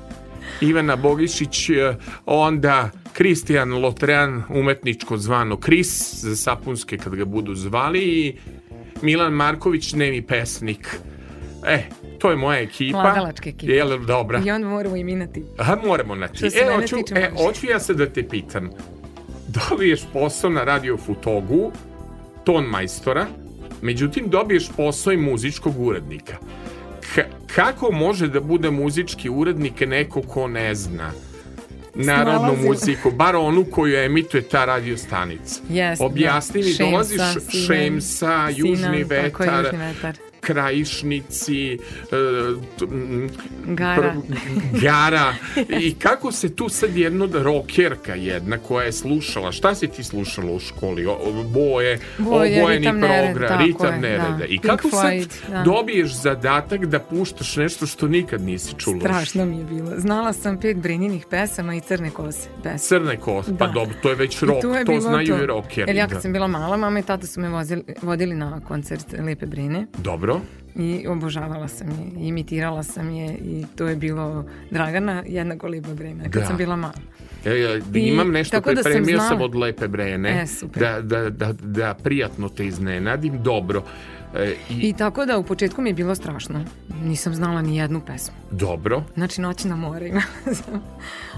Ivana 0.61 0.95
Bogišić, 0.95 1.69
eh, 1.69 1.95
onda 2.25 2.89
Kristijan 3.13 3.73
Lotrean, 3.73 4.43
umetničko 4.49 5.17
zvano 5.17 5.57
Kris, 5.57 6.13
za 6.23 6.35
sapunske 6.35 6.97
kad 6.97 7.15
ga 7.15 7.25
budu 7.25 7.55
zvali, 7.55 7.99
i 7.99 8.35
Milan 9.01 9.33
Marković, 9.33 9.93
nemi 9.93 10.21
pesnik. 10.21 10.97
E, 11.67 11.83
to 12.23 12.29
je 12.29 12.37
moja 12.37 12.59
ekipa. 12.59 12.97
Mladalačka 12.97 13.49
ekipa. 13.49 13.73
Jel, 13.73 13.97
dobra. 13.99 14.41
I 14.45 14.51
onda 14.51 14.67
moramo 14.67 14.95
iminati. 14.95 15.43
Aha, 15.57 15.77
moramo 15.85 16.15
na 16.15 16.27
ti. 16.27 16.37
Što 16.37 16.49
se 16.49 16.57
E, 16.59 16.75
hoću, 16.75 16.95
e, 17.15 17.29
hoću 17.37 17.67
ja 17.67 17.79
se 17.79 17.93
da 17.93 18.05
te 18.05 18.23
pitam. 18.23 18.69
Dobiješ 19.47 20.01
posao 20.13 20.49
na 20.49 20.63
radio 20.63 20.97
Futogu, 20.97 21.71
ton 22.43 22.65
majstora, 22.65 23.25
međutim 23.81 24.29
dobiješ 24.29 24.69
posao 24.69 25.13
i 25.13 25.17
muzičkog 25.17 25.79
urednika. 25.79 26.37
K- 27.15 27.25
kako 27.47 27.91
može 27.91 28.27
da 28.27 28.39
bude 28.39 28.71
muzički 28.71 29.29
urednik 29.29 29.79
neko 29.81 30.21
ko 30.21 30.47
ne 30.47 30.75
zna 30.75 31.11
narodnu 31.95 32.39
Snalazim. 32.39 32.65
muziku, 32.65 33.11
bar 33.11 33.35
onu 33.35 33.65
koju 33.65 33.95
emituje 33.95 34.43
ta 34.43 34.65
radio 34.65 34.97
stanica? 34.97 35.61
Objasni 35.99 36.61
da. 36.61 36.67
mi, 36.67 36.73
Šemsa, 36.73 36.91
dolaziš 36.91 37.21
Šemsa, 37.67 38.49
Južni 38.49 39.03
vetar. 39.03 40.17
Krajišnici, 40.43 41.73
e, 41.73 41.77
Gara. 43.65 44.15
gara. 44.81 45.33
I 45.81 45.93
kako 45.93 46.31
se 46.31 46.55
tu 46.55 46.69
sad 46.69 46.97
jedna 46.97 47.27
rokerka 47.33 48.15
jedna 48.15 48.57
koja 48.57 48.85
je 48.85 48.91
slušala, 48.91 49.51
šta 49.51 49.75
si 49.75 49.87
ti 49.87 50.03
slušala 50.03 50.51
u 50.51 50.59
školi? 50.59 51.05
Boje, 51.45 51.99
Boje, 52.17 52.61
obojeni 52.61 52.77
ritam 52.77 52.99
program, 52.99 53.65
ritam 53.65 54.01
nereda. 54.01 54.35
da. 54.37 54.45
I 54.45 54.49
Pink 54.49 54.61
kako 54.63 54.87
Floyd, 54.87 55.29
sad 55.29 55.51
da. 55.51 55.63
dobiješ 55.63 56.11
zadatak 56.13 56.85
da 56.85 56.99
puštaš 56.99 57.55
nešto 57.55 57.85
što 57.85 58.07
nikad 58.07 58.41
nisi 58.41 58.73
čula? 58.77 58.99
Strašno 58.99 59.45
mi 59.45 59.57
je 59.57 59.63
bilo. 59.63 59.91
Znala 59.97 60.33
sam 60.33 60.59
pet 60.59 60.77
Brininih 60.77 61.25
pesama 61.29 61.75
i 61.75 61.81
Crne 61.81 62.09
kose 62.09 62.49
pesme. 62.63 62.77
Crne 62.79 63.17
kos, 63.17 63.45
pa 63.59 63.67
Da. 63.67 63.73
dobro, 63.73 63.95
to 64.01 64.09
je 64.09 64.15
već 64.15 64.41
je 64.75 64.85
to 64.85 64.91
bilo 64.91 65.01
znaju 65.01 65.27
to. 65.27 65.43
i 65.43 65.45
rockeri. 65.45 65.89
Jer 65.89 65.95
ja 65.95 66.07
kad 66.07 66.15
da. 66.15 66.21
sam 66.21 66.33
bila 66.33 66.47
mala, 66.47 66.77
mama 66.77 66.99
i 66.99 67.03
tata 67.03 67.27
su 67.27 67.39
me 67.41 67.49
vozili, 67.49 67.83
vodili 68.01 68.35
na 68.35 68.59
koncert 68.67 69.05
Lepe 69.19 69.45
Brine 69.45 69.85
Dobro. 69.97 70.32
I 70.75 71.07
obožavala 71.07 71.67
sam 71.67 71.87
je, 71.89 72.27
imitirala 72.27 72.83
sam 72.83 73.09
je 73.09 73.33
i 73.35 73.65
to 73.75 73.87
je 73.87 73.95
bilo 73.95 74.45
Dragana 74.71 75.23
jednako 75.27 75.67
Lepa 75.67 75.93
Brina 75.93 76.23
kad 76.23 76.31
Da. 76.33 76.45
sam 76.45 76.57
bila 76.57 76.75
mala. 76.75 76.93
Ja, 77.45 77.53
ja, 77.53 77.75
I 77.93 77.99
imam 77.99 78.31
nešto 78.31 78.57
tako 78.57 78.73
da 78.73 78.83
sam 78.83 78.91
pripremio 78.91 79.19
sam, 79.19 79.41
od 79.41 79.55
Lepe 79.55 79.87
Brene, 79.87 80.41
E, 80.41 80.47
super. 80.47 80.81
da, 80.81 81.01
da, 81.01 81.29
da, 81.29 81.53
da 81.53 81.93
prijatno 81.93 82.49
te 82.49 82.65
iznenadim, 82.67 83.43
dobro. 83.43 83.83
E, 84.35 84.55
i, 84.69 84.89
I 84.89 84.93
tako 84.93 85.25
da 85.25 85.37
u 85.37 85.43
početku 85.43 85.81
mi 85.81 85.89
je 85.89 85.93
bilo 85.93 86.15
strašno. 86.15 86.65
Nisam 87.03 87.33
znala 87.35 87.61
ni 87.61 87.77
jednu 87.77 88.01
pesmu. 88.05 88.35
dobro, 88.51 89.03
Znači 89.15 89.41
noć 89.41 89.63
na 89.63 89.75
more 89.75 90.07
imala 90.07 90.23
sam. 90.45 90.81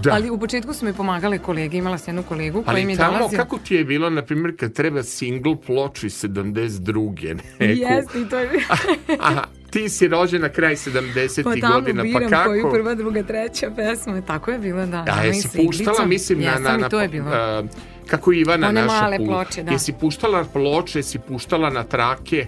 Da. 0.02 0.12
Ali 0.12 0.30
u 0.30 0.38
početku 0.38 0.74
su 0.74 0.84
mi 0.84 0.92
pomagali 0.92 1.38
kolege, 1.38 1.78
imala 1.78 1.98
sam 1.98 2.08
jednu 2.08 2.22
kolegu 2.28 2.62
koja 2.62 2.74
mi 2.74 2.82
ali 2.82 2.92
je 2.92 2.96
tamo 2.96 3.28
kako 3.36 3.58
ti 3.58 3.74
je 3.74 3.84
bilo, 3.84 4.10
na 4.10 4.22
primjer, 4.22 4.56
kad 4.56 4.72
treba 4.72 5.02
single 5.02 5.56
ploču 5.66 6.06
iz 6.06 6.24
72. 6.24 7.34
Neku, 7.34 7.42
Jeste, 7.58 8.20
i 8.20 8.28
to 8.28 8.38
je 8.38 8.50
Aha, 9.20 9.44
ti 9.70 9.88
si 9.88 10.08
rođena 10.08 10.48
kraj 10.48 10.74
70. 10.74 11.42
Pa 11.44 11.54
tamo 11.60 11.74
godina, 11.74 12.02
biram 12.02 12.22
pa 12.22 12.28
kako? 12.28 12.48
koju 12.48 12.70
prva, 12.70 12.94
druga, 12.94 13.22
treća 13.22 13.70
pesma. 13.76 14.20
Tako 14.20 14.50
je 14.50 14.58
bilo, 14.58 14.86
da. 14.86 15.04
A 15.08 15.24
jesi 15.24 15.48
puštala, 15.56 16.06
mislim, 16.06 16.40
na, 16.40 16.58
na, 16.58 16.76
na, 16.76 16.88
to 16.88 17.00
je 17.00 17.08
bilo. 17.08 17.30
a, 17.32 17.62
kako 18.06 18.32
Ivana 18.32 18.68
One 18.68 18.82
naša 18.82 19.02
male 19.02 19.18
ploče, 19.26 19.62
da. 19.62 19.70
Jesi 19.70 19.92
puštala 20.00 20.44
ploče, 20.44 20.98
jesi 20.98 21.18
puštala 21.18 21.70
na 21.70 21.84
trake, 21.84 22.46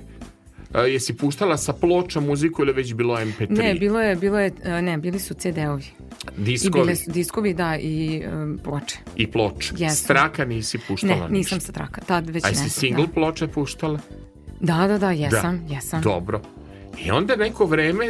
a, 0.73 0.81
jesi 0.81 1.17
puštala 1.17 1.57
sa 1.57 1.73
ploča 1.73 2.21
muziku 2.21 2.63
ili 2.63 2.73
već 2.73 2.95
bilo 2.95 3.17
MP3? 3.17 3.59
Ne, 3.59 3.75
bilo 3.75 4.01
je, 4.01 4.17
bilo 4.17 4.39
je, 4.39 4.53
e, 4.65 4.83
ne, 4.83 4.99
bili 4.99 5.19
su 5.19 5.35
CD-ovi. 5.35 5.85
I 6.39 6.43
Diskovi 6.43 6.83
bile 6.83 6.97
su 6.97 7.11
diskovi, 7.11 7.55
da, 7.55 7.77
i 7.77 8.25
um, 8.33 8.61
ploče. 8.65 8.97
i 9.17 9.27
ploče. 9.27 9.75
Jesam. 9.79 9.97
Straka 9.97 10.45
nisi 10.45 10.79
puštala 10.89 11.15
Ne, 11.15 11.21
nisam 11.31 11.57
ništa. 11.57 11.61
sa 11.61 11.73
traka, 11.73 12.01
tad 12.01 12.31
već 12.31 12.45
A 12.45 12.49
jesi 12.49 12.71
single 12.71 13.07
ploče 13.15 13.49
puštala? 13.49 13.99
Da, 14.61 14.77
da, 14.77 14.87
da, 14.87 14.99
da 14.99 15.11
jesam, 15.11 15.67
jesam. 15.69 16.03
Dobro. 16.03 16.41
I 17.05 17.11
onda 17.11 17.37
neko 17.37 17.67
vreme 17.67 18.07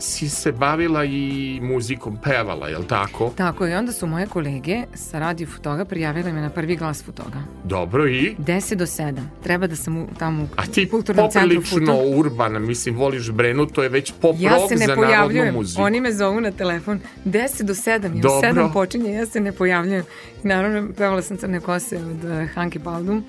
si 0.00 0.28
se 0.28 0.52
bavila 0.52 1.04
i 1.04 1.58
muzikom, 1.62 2.18
pevala, 2.24 2.68
jel 2.68 2.84
tako? 2.84 3.32
Tako 3.36 3.66
je, 3.66 3.78
onda 3.78 3.92
su 3.92 4.06
moje 4.06 4.26
kolege 4.26 4.82
sa 4.94 5.18
radio 5.18 5.46
Futoga 5.46 5.84
prijavile 5.84 6.32
me 6.32 6.40
na 6.40 6.50
prvi 6.50 6.76
glas 6.76 7.04
Futoga. 7.04 7.42
Dobro 7.64 8.08
i? 8.08 8.34
10 8.38 8.74
do 8.74 8.86
7. 8.86 9.20
Treba 9.42 9.66
da 9.66 9.76
sam 9.76 9.96
u, 9.96 10.06
tamo 10.18 10.42
u 10.42 10.46
A 10.56 10.66
ti 10.66 10.88
poprilično 10.90 12.02
urbana, 12.16 12.58
mislim, 12.58 12.96
voliš 12.96 13.30
Brenu, 13.30 13.66
to 13.66 13.82
je 13.82 13.88
već 13.88 14.12
pop 14.20 14.36
Ja 14.38 14.54
rock 14.54 14.68
se 14.68 14.74
ne 14.74 14.86
za 14.86 14.86
narodnu 14.86 15.06
pojavljujem. 15.06 15.54
muziku. 15.54 15.82
Oni 15.82 16.00
me 16.00 16.12
zovu 16.12 16.40
na 16.40 16.50
telefon 16.50 17.00
10 17.24 17.62
do 17.62 17.74
7. 17.74 18.16
I 18.16 18.18
u 18.18 18.20
Dobro. 18.20 18.48
7 18.48 18.72
počinje, 18.72 19.12
ja 19.12 19.26
se 19.26 19.40
ne 19.40 19.52
pojavljujem. 19.52 20.04
I 20.44 20.48
naravno, 20.48 20.92
pevala 20.96 21.22
sam 21.22 21.36
Crne 21.36 21.60
kose 21.60 21.96
od 21.96 22.24
uh, 22.24 22.50
Hanke 22.54 22.78
Baldum. 22.78 23.24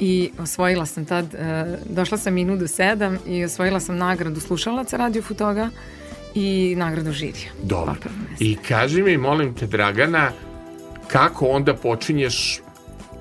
I 0.00 0.30
osvojila 0.38 0.86
sam 0.86 1.04
tad, 1.04 1.24
uh, 1.24 1.40
došla 1.94 2.18
sam 2.18 2.34
minut 2.34 2.58
do 2.58 2.66
7 2.66 3.16
i 3.26 3.44
osvojila 3.44 3.80
sam 3.80 3.96
nagradu 3.96 4.40
slušalaca 4.40 4.96
Radio 4.96 5.22
Futoga 5.22 5.70
i 6.34 6.74
nagradu 6.78 7.12
žirija. 7.12 7.50
Dobro. 7.62 7.94
I 8.40 8.56
kaži 8.56 9.02
mi, 9.02 9.16
molim 9.16 9.54
te, 9.54 9.66
Dragana, 9.66 10.32
kako 11.08 11.46
onda 11.46 11.74
počinješ 11.74 12.60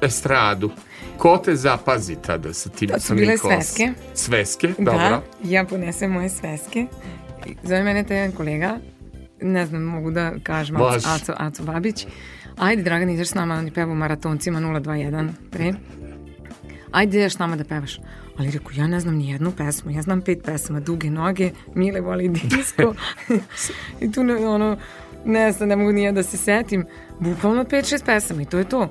estradu? 0.02 0.72
Ko 1.18 1.38
te 1.38 1.56
zapazi 1.56 2.16
tada 2.16 2.54
sa 2.54 2.70
tim 2.70 2.90
To 2.90 3.00
su 3.00 3.16
bile 3.16 3.38
kosama? 3.38 3.62
sveske. 3.62 3.94
Sveske, 4.14 4.68
Da, 4.78 4.92
dobro. 4.92 5.22
ja 5.44 5.64
ponesem 5.66 6.12
moje 6.12 6.30
sveske. 6.30 6.86
I 7.46 7.56
Zove 7.64 7.84
mene 7.84 8.04
taj 8.04 8.18
jedan 8.18 8.32
kolega, 8.32 8.78
ne 9.42 9.66
znam, 9.66 9.84
mogu 9.84 10.12
da 10.12 10.34
kažem. 10.44 10.76
Aco, 11.06 11.34
Aco, 11.38 11.64
Babić. 11.64 12.06
Ajde, 12.58 12.84
Dragan, 12.84 13.10
ideš 13.10 13.28
s 13.28 13.34
nama, 13.34 13.56
on 13.56 13.66
je 13.66 13.72
pevao 13.72 13.92
u 13.92 13.96
maratoncima 13.96 14.60
021 14.60 15.30
pre. 15.52 15.74
Ajde, 16.92 17.30
s 17.30 17.40
nama 17.40 17.56
da 17.56 17.64
pevaš. 17.64 18.00
Ali 18.38 18.52
rekao, 18.52 18.72
ja 18.76 18.88
ne 18.88 19.00
znam 19.00 19.16
ni 19.16 19.30
jednu 19.32 19.52
pesmu, 19.52 19.92
ja 19.92 20.02
znam 20.02 20.22
pet 20.22 20.40
pesama, 20.46 20.80
duge 20.80 21.10
noge, 21.10 21.52
Mile 21.76 22.02
voli 22.02 22.30
disko. 22.30 22.94
I 24.02 24.12
tu 24.12 24.24
ne, 24.24 24.48
ono, 24.48 24.78
ne 25.26 25.52
znam, 25.52 25.70
ne 25.70 25.76
mogu 25.76 25.92
nije 25.92 26.12
da 26.12 26.24
se 26.24 26.38
setim. 26.38 26.86
Bukvalno 27.20 27.64
pet, 27.64 27.90
šest 27.90 28.06
pesama 28.06 28.42
i 28.42 28.46
to 28.46 28.58
je 28.58 28.70
to. 28.70 28.90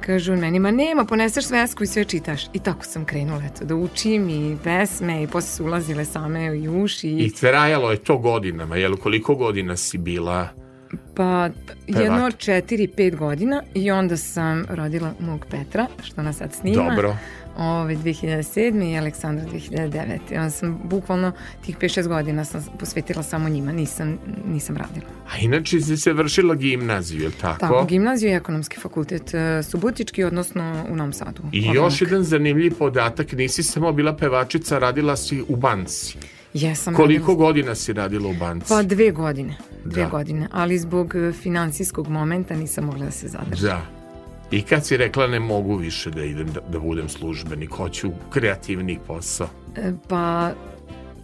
Kaže 0.00 0.32
on 0.32 0.38
meni, 0.38 0.58
ma 0.58 0.70
nema, 0.70 1.04
poneseš 1.04 1.44
svesku 1.44 1.84
i 1.84 1.86
sve 1.86 2.04
čitaš. 2.04 2.46
I 2.52 2.58
tako 2.58 2.84
sam 2.84 3.04
krenula, 3.04 3.42
eto, 3.44 3.64
da 3.64 3.74
učim 3.74 4.28
i 4.28 4.56
pesme 4.64 5.22
i 5.22 5.26
posle 5.26 5.50
su 5.50 5.64
ulazile 5.64 6.04
same 6.04 6.58
i 6.58 6.68
uši. 6.68 7.08
I 7.08 7.32
trajalo 7.32 7.90
je 7.90 7.96
to 7.96 8.18
godinama, 8.18 8.76
jel 8.76 8.96
koliko 8.96 9.34
godina 9.34 9.76
si 9.76 9.98
bila? 9.98 10.48
Pa 11.14 11.50
jedno 11.86 12.30
četiri, 12.30 12.88
pet 12.88 13.16
godina 13.16 13.62
i 13.74 13.90
onda 13.90 14.16
sam 14.16 14.64
rodila 14.68 15.12
mog 15.20 15.46
Petra, 15.50 15.86
što 16.02 16.22
nas 16.22 16.36
sad 16.36 16.52
snima. 16.52 16.84
Dobro. 16.90 17.16
Ove, 17.58 17.96
2007. 17.96 18.92
i 18.92 18.98
Aleksandra 18.98 19.44
2009. 19.46 20.18
I 20.30 20.36
onda 20.36 20.50
sam 20.50 20.80
bukvalno 20.84 21.32
tih 21.66 21.78
5-6 21.78 22.08
godina 22.08 22.44
sam 22.44 22.66
posvetila 22.78 23.22
samo 23.22 23.48
njima, 23.48 23.72
nisam, 23.72 24.18
nisam 24.46 24.76
radila. 24.76 25.06
A 25.32 25.38
inače 25.38 25.80
si 25.80 25.96
se 25.96 26.12
vršila 26.12 26.54
gimnaziju, 26.54 27.22
jel 27.22 27.32
tako? 27.40 27.60
Tako, 27.60 27.84
gimnaziju 27.84 28.30
i 28.30 28.34
ekonomski 28.34 28.80
fakultet 28.80 29.34
e, 29.34 29.62
Subotički, 29.62 30.24
odnosno 30.24 30.84
u 30.90 30.96
Novom 30.96 31.12
Sadu. 31.12 31.42
I 31.52 31.60
Odmah. 31.60 31.74
još 31.74 32.00
jedan 32.00 32.22
zanimljiv 32.22 32.74
podatak, 32.78 33.32
nisi 33.32 33.62
samo 33.62 33.92
bila 33.92 34.16
pevačica, 34.16 34.78
radila 34.78 35.16
si 35.16 35.42
u 35.48 35.56
banci. 35.56 36.18
Jesam 36.54 36.94
Koliko 36.94 37.26
radila- 37.26 37.36
godina 37.36 37.74
si 37.74 37.92
radila 37.92 38.28
u 38.28 38.34
banci? 38.34 38.68
Pa 38.68 38.82
dve 38.82 39.10
godine. 39.10 39.56
Dve 39.84 40.02
Da. 40.02 40.08
godine, 40.08 40.48
ali 40.52 40.78
zbog 40.78 41.14
e, 41.16 41.32
finansijskog 41.32 42.08
momenta 42.08 42.54
nisam 42.54 42.84
mogla 42.84 43.04
da 43.04 43.10
se 43.10 43.28
zadržim. 43.28 43.66
Da. 43.66 43.82
I 44.50 44.62
kad 44.62 44.86
si 44.86 44.96
rekla 44.96 45.26
ne 45.26 45.40
mogu 45.40 45.76
više 45.76 46.10
da 46.10 46.24
idem 46.24 46.46
da, 46.46 46.60
da 46.62 46.78
budem 46.78 47.08
službenik, 47.08 47.70
hoću 47.70 48.10
kreativni 48.30 48.98
posao. 49.06 49.48
E, 49.76 49.92
Pa 50.08 50.52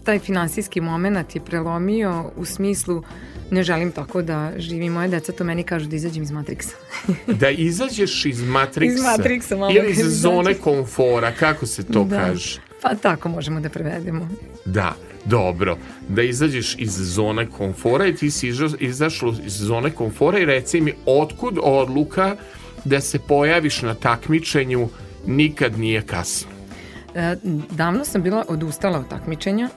taj 0.05 0.19
finansijski 0.19 0.81
moment 0.81 1.35
je 1.35 1.41
prelomio 1.41 2.31
u 2.37 2.45
smislu 2.45 3.03
ne 3.51 3.63
želim 3.63 3.93
tako 3.93 4.23
da 4.23 4.53
živim 4.57 4.93
moje 4.93 5.09
deca, 5.09 5.33
to 5.33 5.45
meni 5.45 5.63
kažu 5.63 5.89
da 5.89 5.97
izađem 5.97 6.23
iz 6.23 6.31
Matrixa. 6.31 6.73
Da 7.41 7.51
izađeš 7.51 8.25
iz 8.25 8.41
Matrixa. 8.41 8.85
Iz 8.85 9.01
Matrixa, 9.01 9.57
malo 9.57 9.73
Ili 9.73 9.91
iz 9.91 10.21
zone 10.21 10.55
komfora, 10.55 11.33
kako 11.33 11.67
se 11.67 11.83
to 11.85 12.05
Da. 12.05 12.17
kaže? 12.19 12.61
Pa 12.83 12.95
tako 12.95 13.29
možemo 13.29 13.61
da 13.61 13.69
prevedemo. 13.69 14.29
Da, 14.65 14.95
dobro. 15.25 15.77
Da 16.09 16.23
izađeš 16.23 16.77
iz 16.79 16.93
zone 16.95 17.47
komfora 17.49 18.07
i 18.07 18.15
ti 18.15 18.31
si 18.31 18.49
iza- 18.49 18.77
izašla 18.79 19.33
iz 19.45 19.53
zone 19.55 19.91
komfora 19.91 20.39
i 20.39 20.45
reci 20.45 20.81
mi 20.81 20.93
otkud 21.07 21.59
odluka 21.63 22.37
da 22.85 23.01
se 23.01 23.19
pojaviš 23.19 23.83
na 23.83 23.95
takmičenju 23.95 24.89
nikad 25.27 25.79
nije 25.79 26.03
kasno. 26.03 26.49
E, 27.15 27.37
davno 27.71 28.05
sam 28.05 28.23
bila 28.23 28.45
odustala 28.49 28.99
od 28.99 29.09
takmičenja. 29.09 29.69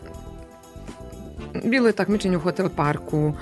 Bilo 1.63 1.87
je 1.87 1.93
takmičenje 1.93 2.37
u 2.37 2.41
Hotel 2.41 2.69
Parku, 2.69 3.33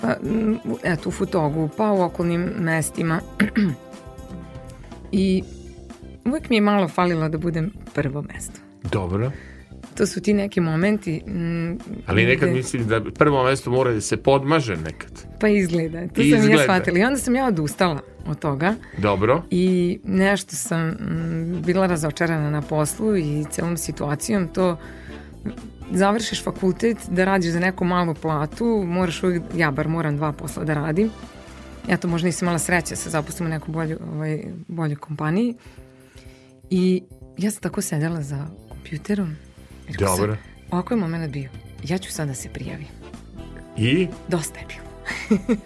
pa, 0.00 0.16
m, 0.22 0.58
u- 0.64 0.78
eto, 0.82 1.08
u 1.08 1.12
Futogu, 1.12 1.68
pa 1.76 1.92
u 1.92 2.02
okolnim 2.02 2.50
mestima. 2.58 3.20
I 5.12 5.42
uvek 6.24 6.50
mi 6.50 6.56
je 6.56 6.60
malo 6.60 6.88
falilo 6.88 7.28
da 7.28 7.38
budem 7.38 7.72
prvo 7.94 8.22
mesto. 8.24 8.60
Dobro. 8.84 9.30
To 9.96 10.06
su 10.06 10.20
ti 10.20 10.32
neki 10.34 10.60
momenti. 10.60 11.22
m, 11.26 11.78
Ali 12.06 12.26
nekad 12.26 12.48
gde- 12.48 12.54
mislim 12.54 12.86
da 12.86 13.00
prvo 13.10 13.44
mesto 13.44 13.70
mora 13.70 13.92
da 13.92 14.00
se 14.00 14.16
podmaže 14.16 14.76
nekad. 14.76 15.10
Pa 15.40 15.48
izgleda. 15.48 16.00
To 16.00 16.14
sam 16.14 16.24
Izgleda. 16.24 16.52
ja 16.52 16.58
shvatila. 16.58 16.98
I 16.98 17.04
onda 17.04 17.18
sam 17.18 17.34
ja 17.34 17.46
odustala 17.46 18.00
od 18.26 18.38
toga 18.38 18.74
Dobro. 18.98 19.42
i 19.50 19.98
nešto 20.04 20.56
sam 20.56 20.88
mm, 20.88 20.96
bila 21.62 21.86
razočarana 21.86 22.50
na 22.50 22.62
poslu 22.62 23.16
i 23.16 23.44
celom 23.50 23.76
situacijom. 23.76 24.48
To 24.48 24.76
završiš 25.90 26.44
fakultet, 26.44 26.96
da 27.08 27.24
radiš 27.24 27.50
za 27.50 27.60
neku 27.60 27.84
malu 27.84 28.14
platu, 28.14 28.84
moraš 28.86 29.22
uvijek, 29.22 29.42
ja 29.56 29.70
bar 29.70 29.88
moram 29.88 30.16
dva 30.16 30.32
posla 30.32 30.64
da 30.64 30.74
radim. 30.74 31.10
Ja 31.88 31.96
to 31.96 32.08
možda 32.08 32.26
nisam 32.26 32.46
imala 32.46 32.58
sreće 32.58 32.96
se 32.96 33.10
zaposlim 33.10 33.46
u 33.46 33.50
nekoj 33.50 33.72
bolju, 33.72 33.98
ovaj, 34.08 34.38
boljoj 34.68 34.96
kompaniji. 34.96 35.54
I 36.70 37.02
ja 37.38 37.50
sam 37.50 37.62
tako 37.62 37.80
sedela 37.80 38.22
za 38.22 38.46
kompjuterom. 38.68 39.36
Rekao 39.88 40.08
sam, 40.08 40.16
Dobro. 40.16 40.36
Ovako 40.70 40.94
je 40.94 41.00
moment 41.00 41.32
bio. 41.32 41.50
Ja 41.84 41.98
ću 41.98 42.12
sad 42.12 42.28
da 42.28 42.34
se 42.34 42.48
prijavim. 42.48 42.86
I 43.76 44.08
Dosta 44.28 44.58
je 44.58 44.66
bilo. 44.66 44.84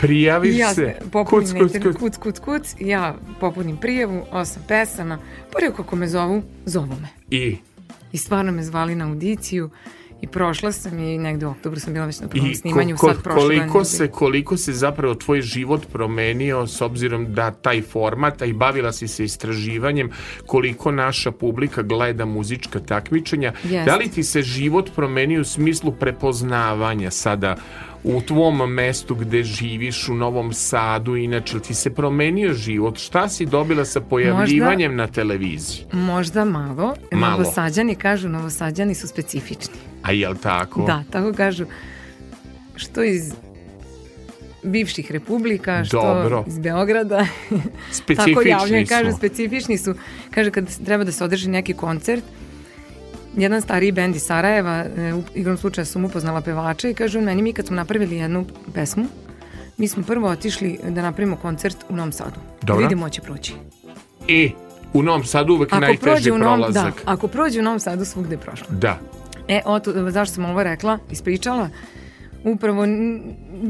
prijaviš 0.00 0.56
ja 0.58 0.74
se. 0.74 0.96
popunim 1.12 1.58
Kuc, 1.58 1.72
kuc, 1.72 1.82
kuc, 1.82 1.96
kuc, 1.98 2.16
kuc. 2.16 2.38
kuc, 2.38 2.74
ja 2.80 3.16
popunim 3.40 3.76
prijavu, 3.76 4.24
osam 4.30 4.62
pesama, 4.68 5.18
pa 5.52 5.58
rekao 5.60 5.84
ako 5.84 5.96
me 5.96 6.08
zovu, 6.08 6.42
zovu 6.64 6.94
me. 7.00 7.08
I, 7.30 7.56
I 8.12 8.18
stvarno 8.18 8.52
me 8.52 8.62
zvali 8.62 8.94
na 8.94 9.08
audiciju 9.08 9.70
i 10.20 10.26
prošla 10.26 10.72
sam 10.72 10.98
i 10.98 11.18
negde 11.18 11.46
u 11.46 11.50
oktobru 11.50 11.80
sam 11.80 11.92
bila 11.92 12.06
već 12.06 12.20
na 12.20 12.28
prvom 12.28 12.46
i 12.46 12.54
snimanju, 12.54 12.96
ko- 12.96 13.00
ko- 13.00 13.14
sad 13.14 13.22
prošla 13.22 13.40
koliko 13.40 13.84
se, 13.84 14.08
koliko 14.08 14.56
se 14.56 14.72
zapravo 14.72 15.14
tvoj 15.14 15.42
život 15.42 15.86
promenio 15.92 16.66
s 16.66 16.80
obzirom 16.80 17.34
da 17.34 17.50
taj 17.50 17.82
format, 17.82 18.42
a 18.42 18.44
i 18.44 18.52
bavila 18.52 18.92
si 18.92 19.08
se 19.08 19.24
istraživanjem 19.24 20.10
koliko 20.46 20.92
naša 20.92 21.30
publika 21.30 21.82
gleda 21.82 22.24
muzička 22.24 22.80
takmičenja. 22.80 23.52
Jest. 23.64 23.86
Da 23.86 23.96
li 23.96 24.08
ti 24.08 24.22
se 24.22 24.42
život 24.42 24.90
promenio 24.94 25.40
u 25.40 25.44
smislu 25.44 25.92
prepoznavanja 25.92 27.10
sada 27.10 27.56
u 28.04 28.20
tvom 28.20 28.72
mestu 28.72 29.14
gde 29.14 29.42
živiš 29.42 30.08
u 30.08 30.14
Novom 30.14 30.52
Sadu, 30.52 31.16
inače 31.16 31.60
ti 31.60 31.74
se 31.74 31.94
promenio 31.94 32.52
život? 32.52 32.98
Šta 32.98 33.28
si 33.28 33.46
dobila 33.46 33.84
sa 33.84 34.00
pojavljivanjem 34.00 34.96
na 34.96 35.06
televiziji? 35.06 35.84
Možda 35.92 36.44
malo. 36.44 36.94
Malo. 37.12 37.38
Novosađani 37.38 37.94
kažu, 37.94 38.28
novosađani 38.28 38.94
su 38.94 39.08
specifični. 39.08 39.74
A 40.02 40.12
jel 40.12 40.34
tako? 40.42 40.84
Da, 40.86 41.04
tako 41.10 41.32
kažu. 41.32 41.66
Što 42.76 43.02
iz 43.02 43.34
bivših 44.62 45.10
republika, 45.10 45.84
što 45.84 46.02
Dobro. 46.02 46.44
iz 46.46 46.58
Beograda. 46.58 47.16
tako 47.50 47.62
Specifični 47.92 48.50
javljaju, 48.50 48.86
kažu, 48.86 49.10
smo. 49.10 49.18
specifični 49.18 49.78
su. 49.78 49.94
Kaže, 50.30 50.50
kad 50.50 50.84
treba 50.84 51.04
da 51.04 51.12
se 51.12 51.24
održi 51.24 51.48
neki 51.48 51.74
koncert, 51.74 52.24
jedan 53.36 53.60
stariji 53.60 53.92
bend 53.92 54.16
iz 54.16 54.22
Sarajeva, 54.22 54.84
e, 54.96 55.14
u 55.14 55.22
igrom 55.34 55.56
slučaja 55.56 55.84
sam 55.84 56.04
upoznala 56.04 56.40
pevača 56.40 56.88
i 56.88 56.94
kaže 56.94 57.18
on 57.18 57.24
meni, 57.24 57.42
mi 57.42 57.52
kad 57.52 57.66
smo 57.66 57.76
napravili 57.76 58.16
jednu 58.16 58.46
pesmu, 58.74 59.06
mi 59.76 59.88
smo 59.88 60.02
prvo 60.02 60.28
otišli 60.28 60.78
da 60.88 61.02
napravimo 61.02 61.36
koncert 61.36 61.76
u 61.88 61.96
Novom 61.96 62.12
Sadu. 62.12 62.40
Dobro. 62.62 62.82
Da 62.82 62.88
vidimo 62.88 63.08
će 63.08 63.20
proći. 63.20 63.52
I 64.28 64.50
u 64.92 65.02
Novom 65.02 65.24
Sadu 65.24 65.54
uvek 65.54 65.72
Ako 65.72 65.80
najteži 65.80 66.30
u 66.30 66.38
Novom, 66.38 66.60
da, 66.60 66.66
prolazak. 66.66 67.02
ako 67.04 67.28
prođe 67.28 67.60
u 67.60 67.62
Novom 67.62 67.80
Sadu, 67.80 68.04
svugde 68.04 68.34
je 68.34 68.38
prošlo. 68.38 68.66
Da. 68.70 68.98
E, 69.48 69.60
o, 69.64 69.80
to, 69.80 70.10
zašto 70.10 70.34
sam 70.34 70.44
ovo 70.44 70.62
rekla, 70.62 70.98
ispričala, 71.10 71.70
upravo 72.44 72.84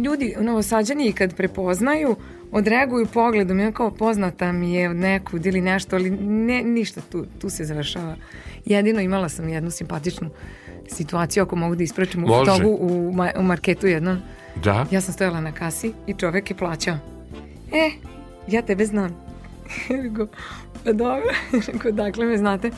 ljudi, 0.04 0.34
novosađani 0.40 1.12
kad 1.12 1.36
prepoznaju, 1.36 2.16
odreaguju 2.52 3.06
pogledom, 3.06 3.60
ja 3.60 3.72
kao 3.72 3.90
poznata 3.90 4.52
mi 4.52 4.74
je 4.74 4.90
od 4.90 4.96
nekud 4.96 5.46
ili 5.46 5.60
nešto, 5.60 5.96
ali 5.96 6.10
ne, 6.10 6.62
ništa 6.62 7.00
tu, 7.00 7.26
tu 7.40 7.50
se 7.50 7.64
završava. 7.64 8.16
Jedino 8.64 9.00
imala 9.00 9.28
sam 9.28 9.48
jednu 9.48 9.70
simpatičnu 9.70 10.30
situaciju, 10.88 11.42
ako 11.42 11.56
mogu 11.56 11.74
da 11.74 11.82
ispračim 11.82 12.24
u 12.24 12.28
togu 12.44 12.76
u, 12.80 13.12
ma, 13.12 13.30
u 13.38 13.42
marketu 13.42 13.86
jednom. 13.86 14.18
Da. 14.64 14.86
Ja 14.90 15.00
sam 15.00 15.14
stojala 15.14 15.40
na 15.40 15.52
kasi 15.52 15.92
i 16.06 16.14
čovek 16.14 16.50
je 16.50 16.56
plaćao. 16.56 16.96
E, 17.72 17.90
ja 18.48 18.62
tebe 18.62 18.86
znam. 18.86 19.16
Rekao, 20.04 20.26
pa 20.84 20.92
dobro. 20.92 21.30
Rekao, 21.72 21.92
dakle 21.92 22.26
me 22.26 22.38
znate. 22.38 22.70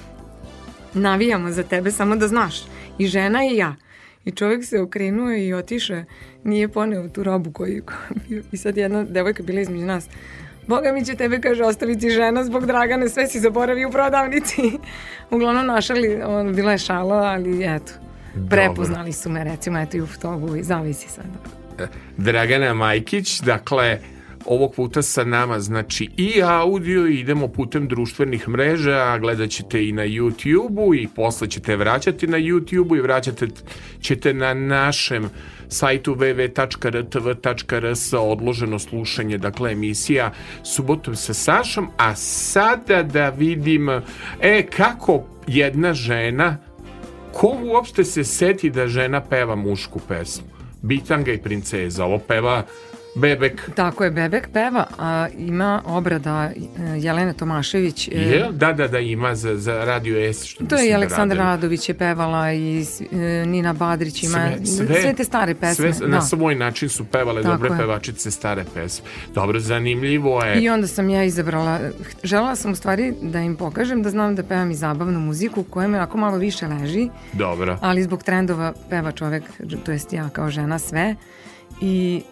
Navijamo 0.95 1.51
za 1.51 1.63
tebe, 1.63 1.91
samo 1.91 2.17
da 2.17 2.29
znaš. 2.29 2.63
I 3.01 3.07
žena 3.07 3.45
i 3.45 3.57
ja. 3.57 3.77
I 4.25 4.31
čovjek 4.31 4.65
se 4.65 4.81
okrenuo 4.81 5.33
i 5.33 5.55
otišao, 5.55 6.03
nije 6.45 6.69
poneo 6.69 7.09
tu 7.09 7.23
robu 7.23 7.53
koju 7.53 7.83
koju- 7.85 8.43
I 8.53 8.57
sad 8.57 8.77
jedna 8.77 9.05
devojka 9.05 9.43
bila 9.43 9.61
između 9.61 9.87
nas. 9.87 10.09
Boga 10.67 10.93
mi 10.93 11.05
će 11.05 11.15
tebe, 11.15 11.41
kaže, 11.41 11.65
ostaviti 11.65 12.11
žena 12.11 12.45
zbog 12.45 12.67
Dragane, 12.67 13.09
sve 13.09 13.27
si 13.27 13.41
zaboravio 13.41 13.89
u 13.89 13.93
prodavnici. 13.93 14.63
Uglavnom 15.31 15.67
našali, 15.67 16.23
on, 16.23 16.55
bila 16.55 16.73
je 16.73 16.79
šala, 16.79 17.17
ali 17.17 17.65
eto, 17.67 17.93
prepoznali 18.51 19.13
su 19.13 19.31
me, 19.31 19.45
recimo, 19.45 19.79
eto 19.79 19.97
i 19.97 20.01
u 20.01 20.07
togu 20.23 20.57
i 20.57 20.63
zavisi 20.63 21.09
sad. 21.09 21.25
Dragana 22.17 22.75
Majkić, 22.75 23.41
dakle, 23.41 23.99
ovog 24.45 24.75
puta 24.75 25.03
sa 25.03 25.25
nama 25.25 25.61
znači 25.61 26.09
i 26.17 26.43
audio 26.43 27.07
i 27.07 27.21
idemo 27.21 27.49
putem 27.49 27.89
društvenih 27.89 28.49
mreža, 28.49 29.19
gledat 29.19 29.51
ćete 29.51 29.89
i 29.89 29.93
na 29.93 30.03
YouTube-u 30.03 30.95
i 30.95 31.09
posle 31.17 31.49
ćete 31.49 31.77
vraćati 31.77 32.27
na 32.27 32.39
YouTube-u 32.39 32.97
i 32.97 33.01
vraćate 33.01 33.49
ćete 34.01 34.35
na 34.35 34.55
našem 34.55 35.29
sajtu 35.69 36.15
www.rtv.rs 36.15 38.13
odloženo 38.13 38.79
slušanje, 38.79 39.39
dakle 39.39 39.73
emisija 39.73 40.33
subotom 40.63 41.17
sa 41.17 41.35
Sašom, 41.35 41.89
a 41.97 42.15
sada 42.17 43.03
da 43.03 43.29
vidim 43.29 43.89
e, 43.89 44.03
kako 44.77 45.25
jedna 45.47 45.95
žena 45.95 46.57
ko 47.33 47.57
uopšte 47.63 48.05
se 48.05 48.25
seti 48.25 48.71
da 48.71 48.89
žena 48.89 49.21
peva 49.21 49.55
mušku 49.55 50.01
pesmu? 50.09 50.47
Bitanga 50.83 51.33
i 51.33 51.39
princeza, 51.39 52.05
ovo 52.05 52.19
peva 52.19 52.65
Bebek. 53.15 53.71
Tako 53.75 54.05
je, 54.05 54.11
Bebek 54.11 54.49
peva, 54.53 54.87
a 54.99 55.27
ima 55.39 55.83
obrada 55.87 56.45
e, 56.45 56.53
Jelene 56.99 57.33
Tomašević. 57.33 58.09
e, 58.09 58.11
Je, 58.13 58.49
da, 58.53 58.73
da, 58.73 58.89
da, 58.89 58.99
ima 58.99 59.35
za, 59.35 59.57
za 59.57 59.85
Radio 59.85 60.33
S. 60.33 60.45
Što 60.45 60.65
To 60.65 60.77
je 60.77 60.87
i 60.87 60.91
da 60.91 60.97
Aleksandra 60.97 61.39
rade. 61.39 61.51
Radović 61.51 61.89
je 61.89 61.95
pevala 61.95 62.53
i 62.53 62.85
e, 63.13 63.17
Nina 63.47 63.73
Badrić 63.73 64.23
ima 64.23 64.51
sve, 64.67 65.15
te 65.15 65.25
stare 65.25 65.55
pesme. 65.55 65.93
Sve, 65.93 66.07
da. 66.07 66.13
Na 66.13 66.23
svoj 66.23 66.55
način 66.55 66.89
su 66.89 67.05
pevale 67.05 67.43
Tako 67.43 67.55
dobre 67.55 67.71
je. 67.71 67.79
pevačice 67.79 68.31
stare 68.31 68.65
pesme. 68.75 69.07
Dobro, 69.35 69.61
zanimljivo 69.61 70.43
je. 70.43 70.63
I 70.63 70.69
onda 70.69 70.87
sam 70.87 71.11
ja 71.11 71.25
izabrala, 71.25 71.79
želela 72.23 72.57
sam 72.57 72.73
u 72.73 72.77
stvari 72.77 73.15
da 73.23 73.41
im 73.41 73.57
pokažem 73.57 74.03
da 74.03 74.11
znam 74.11 74.35
da 74.35 74.43
pevam 74.43 74.71
i 74.71 74.75
zabavnu 74.75 75.21
muziku 75.21 75.63
koja 75.63 75.89
me 75.89 75.99
ako 75.99 76.19
malo 76.19 76.37
više 76.37 76.67
leži, 76.67 77.09
Dobro. 77.33 77.79
ali 77.81 78.03
zbog 78.03 78.23
trendova 78.23 78.73
peva 78.91 79.13
čovek, 79.13 79.43
to 79.85 79.93
jest 79.93 80.13
ja 80.13 80.29
kao 80.29 80.51
žena 80.51 80.79
sve 80.79 81.15
i 81.81 82.23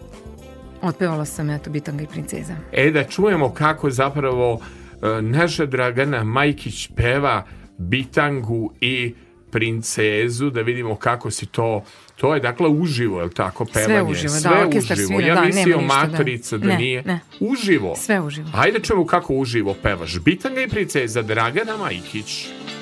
otpevala 0.81 1.25
sam 1.25 1.49
eto 1.49 1.69
Bitanga 1.69 2.03
i 2.03 2.07
princeza. 2.07 2.55
E, 2.71 2.91
da 2.91 3.03
čujemo 3.03 3.49
kako 3.49 3.89
zapravo 3.89 4.61
e, 4.93 5.21
naša 5.21 5.65
Dragana 5.65 6.23
Majkić 6.23 6.87
peva 6.87 7.43
Bitangu 7.77 8.73
i 8.81 9.15
princezu, 9.51 10.49
da 10.49 10.61
vidimo 10.61 10.95
kako 10.95 11.31
si 11.31 11.45
to 11.45 11.83
To 12.15 12.33
je 12.33 12.39
dakle 12.41 12.67
uživo, 12.69 13.19
je 13.19 13.25
li 13.25 13.33
tako, 13.33 13.65
pevanje? 13.65 14.03
uživo, 14.03 14.33
da, 14.33 14.39
Sve 14.39 14.51
orkestar 14.59 14.95
uživo. 14.95 15.07
svira, 15.09 15.27
ja 15.27 15.35
da, 15.35 15.41
mislio 15.41 15.65
nema 15.67 15.81
ništa, 15.83 16.01
da. 16.01 16.11
matrica 16.11 16.57
da, 16.57 16.67
Ne, 16.67 16.77
nije. 16.77 17.03
ne. 17.03 17.19
Uživo. 17.41 17.95
Sve 17.95 18.21
uživo. 18.21 18.49
Ajde 18.53 18.79
čujemo 18.79 19.05
kako 19.05 19.33
uživo 19.33 19.73
pevaš. 19.73 20.19
Bitanga 20.19 20.61
i 20.61 20.67
princeza 20.67 21.21
Dragana 21.21 21.77
Majkić. 21.77 22.47
Luda 22.47 22.78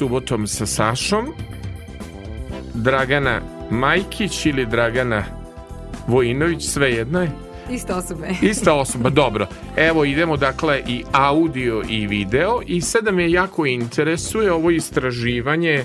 Subotom 0.00 0.46
sa 0.46 0.66
Sašom, 0.66 1.26
Dragana 2.74 3.40
Majkić 3.70 4.46
ili 4.46 4.66
Dragana 4.66 5.24
Vojinović, 6.06 6.62
sve 6.62 6.92
jedno 6.92 7.22
je. 7.22 7.30
Ista 7.70 7.96
osoba. 7.96 8.26
Ista 8.50 8.74
osoba, 8.74 9.10
dobro. 9.10 9.46
Evo 9.76 10.04
idemo 10.04 10.36
dakle 10.36 10.82
i 10.86 11.04
audio 11.12 11.82
i 11.88 12.06
video 12.06 12.60
i 12.66 12.80
sada 12.80 13.10
me 13.10 13.30
jako 13.30 13.66
interesuje 13.66 14.52
ovo 14.52 14.70
istraživanje 14.70 15.84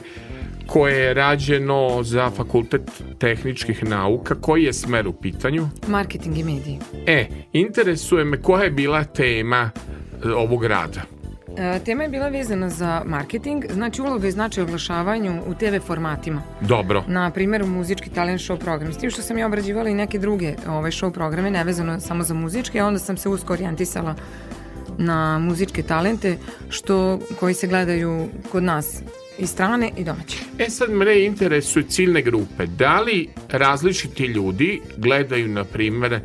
koje 0.68 1.00
je 1.00 1.14
rađeno 1.14 2.04
za 2.04 2.30
Fakultet 2.30 3.04
tehničkih 3.20 3.84
nauka. 3.84 4.36
Koji 4.36 4.64
je 4.64 4.74
smer 4.74 5.08
u 5.08 5.14
pitanju? 5.14 5.68
Marketing 5.88 6.38
i 6.38 6.44
mediji. 6.44 6.80
E, 7.08 7.28
interesuje 7.54 8.26
me 8.26 8.42
koja 8.42 8.64
je 8.64 8.72
bila 8.72 9.04
tema 9.04 9.72
e, 10.26 10.30
ovog 10.30 10.66
rada. 10.66 11.15
E, 11.58 11.80
tema 11.80 12.04
je 12.04 12.10
bila 12.10 12.28
vezana 12.28 12.70
za 12.70 13.02
marketing, 13.06 13.66
znači 13.74 14.02
uloga 14.02 14.28
i 14.28 14.32
značaj 14.32 14.64
oglašavanju 14.64 15.42
u 15.48 15.54
TV 15.54 15.86
formatima. 15.86 16.42
Dobro. 16.62 17.04
Na 17.08 17.32
primjer 17.32 17.64
u 17.64 17.68
muzički 17.68 18.10
talent 18.10 18.42
show 18.42 18.58
program. 18.58 18.94
S 18.94 18.98
tim 18.98 19.10
što 19.10 19.22
sam 19.22 19.38
ja 19.38 19.48
obrađivala 19.48 19.90
i 19.90 19.94
neke 19.94 20.20
druge 20.20 20.56
ove 20.68 20.92
show 20.92 21.12
programe, 21.12 21.52
nevezano 21.52 22.00
samo 22.00 22.24
za 22.24 22.34
muzičke, 22.34 22.80
a 22.80 22.86
onda 22.86 23.00
sam 23.00 23.18
se 23.18 23.30
usko 23.30 23.54
orijentisala 23.54 24.16
na 24.98 25.40
muzičke 25.40 25.84
talente 25.84 26.38
što 26.70 27.20
koji 27.40 27.54
se 27.54 27.68
gledaju 27.68 28.28
kod 28.52 28.64
nas 28.64 29.02
i 29.40 29.48
strane 29.48 29.92
i 29.98 30.04
domaće. 30.04 30.38
E 30.60 30.70
sad 30.70 30.92
mene 30.92 31.26
interesuje 31.26 31.86
ciljne 31.90 32.22
grupe. 32.22 32.66
Da 32.66 33.02
li 33.02 33.30
različiti 33.52 34.26
ljudi 34.26 34.82
gledaju, 34.98 35.48
na 35.48 35.64
primjer, 35.64 36.20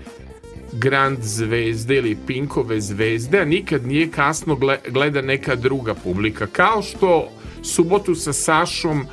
Grand 0.73 1.19
zvezde 1.23 1.97
ili 1.97 2.17
Pinkove 2.27 2.81
zvezde, 2.81 3.41
a 3.41 3.45
nikad 3.45 3.87
nije 3.87 4.11
kasno 4.11 4.57
gle- 4.57 4.91
gleda 4.91 5.23
neka 5.23 5.57
druga 5.57 5.95
publika. 5.95 6.47
Kao 6.47 6.83
što 6.83 7.29
subotu 7.63 8.15
sa 8.15 8.33
Sašom 8.33 9.07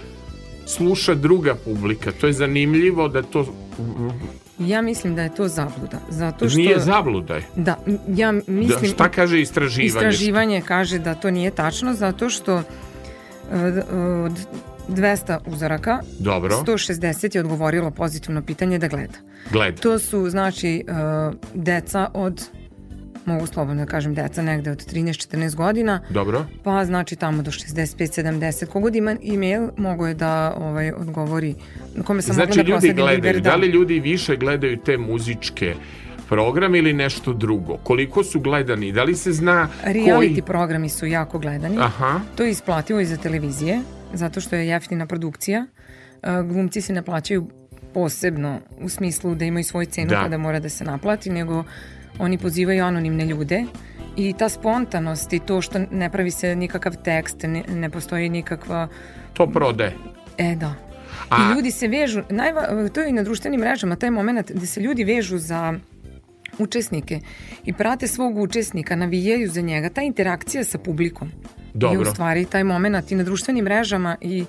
sluša 0.65 1.13
druga 1.15 1.55
publika. 1.55 2.11
To 2.11 2.27
je 2.27 2.33
zanimljivo 2.33 3.07
da 3.07 3.21
to 3.21 3.45
Ja 4.59 4.81
mislim 4.81 5.15
da 5.15 5.21
je 5.21 5.35
to 5.35 5.47
zabluda. 5.47 5.99
Zato 6.09 6.49
što... 6.49 6.57
nije 6.57 6.79
zabludaj. 6.79 7.43
Da, 7.55 7.75
ja 8.07 8.31
Da, 8.31 8.41
mislim... 8.47 8.91
šta 8.91 9.09
kaže 9.09 9.41
istraživanje? 9.41 9.87
Istraživanje 9.87 10.61
kaže 10.61 10.99
da 10.99 11.15
to 11.15 11.31
nije 11.31 11.51
tačno 11.51 11.93
zato 11.93 12.29
što 12.29 12.57
e, 12.57 12.63
od 14.25 14.33
200 14.89 15.37
uzoraka 15.45 15.99
Dobro, 16.19 16.63
160 16.65 17.35
je 17.35 17.41
odgovorilo 17.41 17.91
pozitivno 17.91 18.41
pitanje 18.41 18.79
da 18.79 18.87
gleda. 18.87 19.17
gleda. 19.51 19.81
To 19.81 19.99
su 19.99 20.29
znači 20.29 20.83
e, 20.87 20.91
deca 21.53 22.09
od 22.13 22.43
mogu 23.25 23.47
slobodno 23.47 23.85
da 23.85 23.91
kažem 23.91 24.13
deca 24.13 24.41
negde 24.41 24.71
od 24.71 24.93
13-14 24.93 25.55
godina 25.55 26.01
Dobro. 26.09 26.45
pa 26.63 26.85
znači 26.85 27.15
tamo 27.15 27.43
do 27.43 27.51
65-70 27.51 28.65
kogod 28.65 28.95
ima 28.95 29.15
e-mail 29.23 29.67
mogo 29.77 30.07
je 30.07 30.13
da 30.13 30.53
ovaj, 30.57 30.91
odgovori 30.91 31.55
kome 32.03 32.21
sam 32.21 32.35
Znači 32.35 32.59
mogla 32.59 32.63
da 32.63 32.87
ljudi 32.87 32.93
gledaju, 32.93 33.15
liber, 33.15 33.41
da 33.41 33.55
li 33.55 33.67
ljudi 33.67 33.99
više 33.99 34.35
gledaju 34.35 34.77
te 34.77 34.97
muzičke 34.97 35.75
programe 36.29 36.77
ili 36.77 36.93
nešto 36.93 37.33
drugo? 37.33 37.77
Koliko 37.83 38.23
su 38.23 38.39
gledani? 38.39 38.91
Da 38.91 39.03
li 39.03 39.15
se 39.15 39.31
zna 39.31 39.67
Reality 39.85 40.15
koji... 40.15 40.41
programi 40.41 40.89
su 40.89 41.05
jako 41.05 41.39
gledani. 41.39 41.77
Aha, 41.79 42.19
To 42.35 42.43
je 42.43 42.51
isplativo 42.51 42.99
i 42.99 43.05
za 43.05 43.17
televizije, 43.17 43.81
zato 44.13 44.41
što 44.41 44.55
je 44.55 44.67
jeftina 44.67 45.05
produkcija. 45.05 45.65
E, 46.23 46.43
Glumci 46.43 46.81
se 46.81 46.93
ne 46.93 47.01
plaćaju 47.01 47.47
posebno 47.93 48.59
u 48.81 48.89
smislu 48.89 49.35
da 49.35 49.45
imaju 49.45 49.63
svoju 49.63 49.85
cenu 49.85 50.09
Da. 50.09 50.21
kada 50.23 50.37
mora 50.37 50.59
da 50.59 50.69
se 50.69 50.83
naplati, 50.83 51.29
nego 51.29 51.63
oni 52.19 52.37
pozivaju 52.37 52.83
anonimne 52.85 53.25
ljude 53.25 53.63
i 54.15 54.33
ta 54.37 54.49
spontanost 54.49 55.33
i 55.33 55.39
to 55.39 55.61
što 55.61 55.79
ne 55.91 56.09
pravi 56.09 56.31
se 56.31 56.55
nikakav 56.55 56.95
tekst, 57.03 57.43
ne, 57.43 57.63
ne 57.69 57.89
postoji 57.89 58.29
nikakva... 58.29 58.87
to 59.33 59.47
prode. 59.47 59.91
E, 60.37 60.55
da. 60.55 60.73
A- 61.29 61.35
I 61.37 61.55
ljudi 61.55 61.71
se 61.71 61.87
vežu, 61.87 62.23
najva, 62.29 62.89
to 62.89 63.01
je 63.01 63.09
i 63.09 63.13
na 63.13 63.23
društvenim 63.23 63.59
mrežama, 63.59 63.95
taj 63.95 64.11
moment 64.11 64.51
gde 64.51 64.65
se 64.67 64.81
ljudi 64.81 65.03
vežu 65.03 65.37
za 65.37 65.73
učesnike 66.59 67.19
i 67.65 67.73
prate 67.73 68.07
svog 68.07 68.37
učesnika, 68.37 68.95
navijaju 68.95 69.49
za 69.49 69.61
njega, 69.61 69.89
ta 69.89 70.01
interakcija 70.01 70.63
sa 70.63 70.77
publikom 70.77 71.31
Dobro. 71.73 72.01
u 72.01 72.05
stvari 72.05 72.45
taj 72.45 72.63
moment 72.63 73.11
i 73.11 73.15
na 73.15 73.23
društvenim 73.23 73.65
mrežama 73.65 74.15
i 74.21 74.45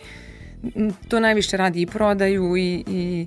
to 1.08 1.20
najviše 1.20 1.56
radi 1.56 1.80
i 1.82 1.86
prodaju 1.86 2.56
i, 2.56 2.84
i 2.86 3.26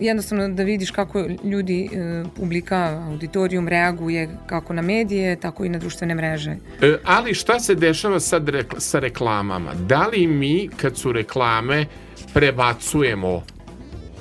jednostavno 0.00 0.48
da 0.48 0.62
vidiš 0.62 0.90
kako 0.90 1.26
ljudi, 1.44 1.90
e, 1.92 2.24
publika, 2.36 3.04
auditorijum 3.10 3.68
reaguje 3.68 4.28
kako 4.46 4.72
na 4.72 4.82
medije, 4.82 5.36
tako 5.36 5.64
i 5.64 5.68
na 5.68 5.78
društvene 5.78 6.14
mreže. 6.14 6.56
E, 6.82 6.96
ali 7.04 7.34
šta 7.34 7.60
se 7.60 7.74
dešava 7.74 8.20
sad 8.20 8.48
rekla- 8.48 8.80
sa 8.80 8.98
reklamama? 8.98 9.74
Da 9.74 10.06
li 10.06 10.26
mi, 10.26 10.68
kad 10.76 10.96
su 10.96 11.12
reklame, 11.12 11.86
prebacujemo 12.34 13.42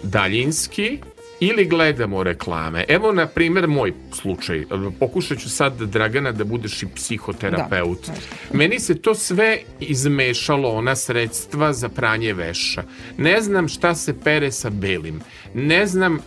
daljinski 0.03 0.99
ili 1.47 1.65
gledamo 1.65 2.23
reklame? 2.23 2.85
Evo, 2.87 3.11
na 3.11 3.27
primjer, 3.27 3.67
moj 3.67 3.93
slučaj. 4.11 4.65
Pokušat 4.99 5.39
ću 5.39 5.49
sad, 5.49 5.81
Dragana, 5.81 6.31
da 6.31 6.43
budeš 6.43 6.83
i 6.83 6.87
psihoterapeut. 6.95 8.07
Da. 8.07 8.13
Meni 8.57 8.79
se 8.79 9.01
to 9.01 9.15
sve 9.15 9.57
izmešalo, 9.79 10.69
ona 10.69 10.95
sredstva 10.95 11.73
za 11.73 11.89
pranje 11.89 12.33
veša. 12.33 12.83
Ne 13.17 13.41
znam 13.41 13.67
šta 13.67 13.95
se 13.95 14.19
pere 14.23 14.51
sa 14.51 14.69
belim. 14.69 15.21
Ne 15.53 15.87
znam 15.87 16.19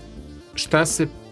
šta 0.54 0.86
se 0.86 1.02
e, 1.02 1.25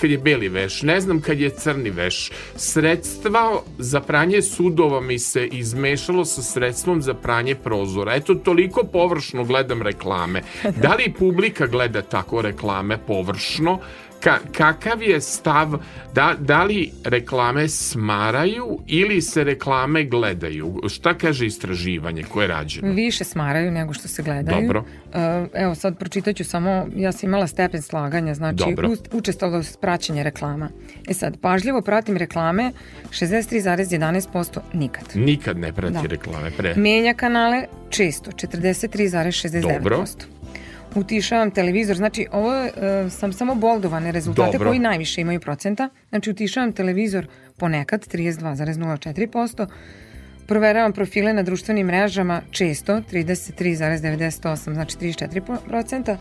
kad 0.00 0.10
je 0.10 0.18
beli 0.18 0.48
veš, 0.48 0.82
ne 0.82 1.00
znam 1.00 1.20
kad 1.20 1.40
je 1.40 1.50
crni 1.50 1.90
veš. 1.90 2.30
Sredstva 2.56 3.62
za 3.78 4.00
pranje 4.00 4.42
sudova 4.42 5.00
mi 5.00 5.18
se 5.18 5.46
izmešalo 5.46 6.24
sa 6.24 6.42
sredstvom 6.42 7.02
za 7.02 7.14
pranje 7.14 7.54
prozora. 7.54 8.14
Eto, 8.14 8.34
toliko 8.34 8.84
površno 8.84 9.44
gledam 9.44 9.82
reklame. 9.82 10.42
Da 10.82 10.94
li 10.94 11.12
publika 11.18 11.66
gleda 11.66 12.02
tako 12.02 12.42
reklame 12.42 12.98
površno? 13.06 13.78
Ka, 14.20 14.38
kakav 14.52 15.02
je 15.02 15.20
stav, 15.20 15.78
da, 16.14 16.34
da 16.38 16.64
li 16.64 16.92
reklame 17.04 17.68
smaraju 17.68 18.78
ili 18.86 19.22
se 19.22 19.44
reklame 19.44 20.04
gledaju? 20.04 20.80
Šta 20.88 21.14
kaže 21.14 21.46
istraživanje 21.46 22.22
koje 22.22 22.44
je 22.44 22.48
rađeno? 22.48 22.92
Više 22.92 23.24
smaraju 23.24 23.70
nego 23.70 23.92
što 23.92 24.08
se 24.08 24.22
gledaju. 24.22 24.60
Dobro. 24.62 24.84
E, 25.14 25.46
evo 25.54 25.74
sad 25.74 25.98
pročitaću 25.98 26.44
samo, 26.44 26.86
ja 26.96 27.12
sam 27.12 27.28
imala 27.28 27.46
stepen 27.46 27.82
slaganja, 27.82 28.34
znači 28.34 28.56
Dobro. 28.58 28.88
u- 28.88 28.96
učestalost 29.12 29.80
praćenja 29.80 30.22
reklama. 30.22 30.68
E 31.08 31.14
sad, 31.14 31.36
pažljivo 31.36 31.82
pratim 31.82 32.16
reklame, 32.16 32.72
63,11% 33.10 34.60
nikad. 34.72 35.04
Nikad 35.14 35.58
ne 35.58 35.72
prati 35.72 35.92
Da. 35.92 36.02
reklame. 36.02 36.50
Pre. 36.50 36.74
Menja 36.76 37.14
kanale 37.14 37.62
često, 37.90 38.30
43,69%. 38.30 39.60
Dobro. 39.74 40.04
Utišavam 40.94 41.50
televizor, 41.50 41.96
znači 41.96 42.26
ovo 42.32 42.54
e, 42.54 42.70
sam 43.10 43.32
samo 43.32 43.54
boldovane 43.54 44.12
rezultate 44.12 44.52
Dobro. 44.52 44.68
koji 44.70 44.78
najviše 44.78 45.20
imaju 45.20 45.40
procenta. 45.40 45.88
Znači 46.08 46.30
utišavam 46.30 46.72
televizor 46.72 47.26
ponekad, 47.56 48.06
32,04%. 48.06 49.66
Proveravam 50.46 50.92
profile 50.92 51.32
na 51.32 51.42
društvenim 51.42 51.86
mrežama 51.86 52.42
često, 52.50 52.92
33,98, 53.12 54.72
znači 54.72 54.96
34%. 54.96 56.16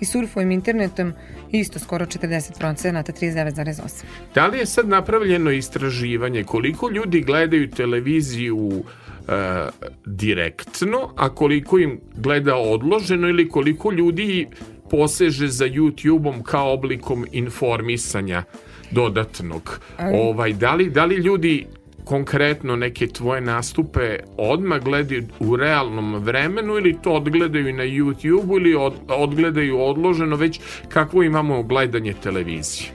I 0.00 0.04
surfujem 0.04 0.50
internetom 0.50 1.12
isto 1.50 1.78
skoro 1.78 2.06
40%, 2.06 2.52
39,8. 2.60 4.04
Da 4.34 4.46
li 4.46 4.58
je 4.58 4.66
sad 4.66 4.88
napravljeno 4.88 5.50
istraživanje 5.50 6.44
koliko 6.44 6.90
ljudi 6.90 7.20
gledaju 7.20 7.70
televiziju 7.70 8.84
e, 9.30 9.68
direktno, 10.06 11.10
a 11.16 11.28
koliko 11.34 11.78
im 11.78 12.00
gleda 12.16 12.56
odloženo 12.56 13.28
ili 13.28 13.48
koliko 13.48 13.92
ljudi 13.92 14.46
poseže 14.90 15.48
za 15.48 15.64
YouTube-om 15.64 16.42
kao 16.42 16.72
oblikom 16.72 17.26
informisanja 17.32 18.42
dodatnog. 18.90 19.80
Ovaj, 20.12 20.52
da, 20.52 20.74
li, 20.74 20.90
da 20.90 21.04
li 21.04 21.14
ljudi 21.14 21.66
konkretno 22.04 22.76
neke 22.76 23.06
tvoje 23.06 23.40
nastupe 23.40 24.18
odmah 24.36 24.82
gledaju 24.82 25.26
u 25.40 25.56
realnom 25.56 26.14
vremenu 26.14 26.76
ili 26.76 26.96
to 27.02 27.12
odgledaju 27.12 27.74
na 27.74 27.84
YouTube 27.84 28.56
ili 28.56 28.74
od, 28.74 28.94
odgledaju 29.08 29.80
odloženo 29.80 30.36
već 30.36 30.60
kakvo 30.88 31.22
imamo 31.22 31.62
gledanje 31.62 32.14
televizije? 32.22 32.88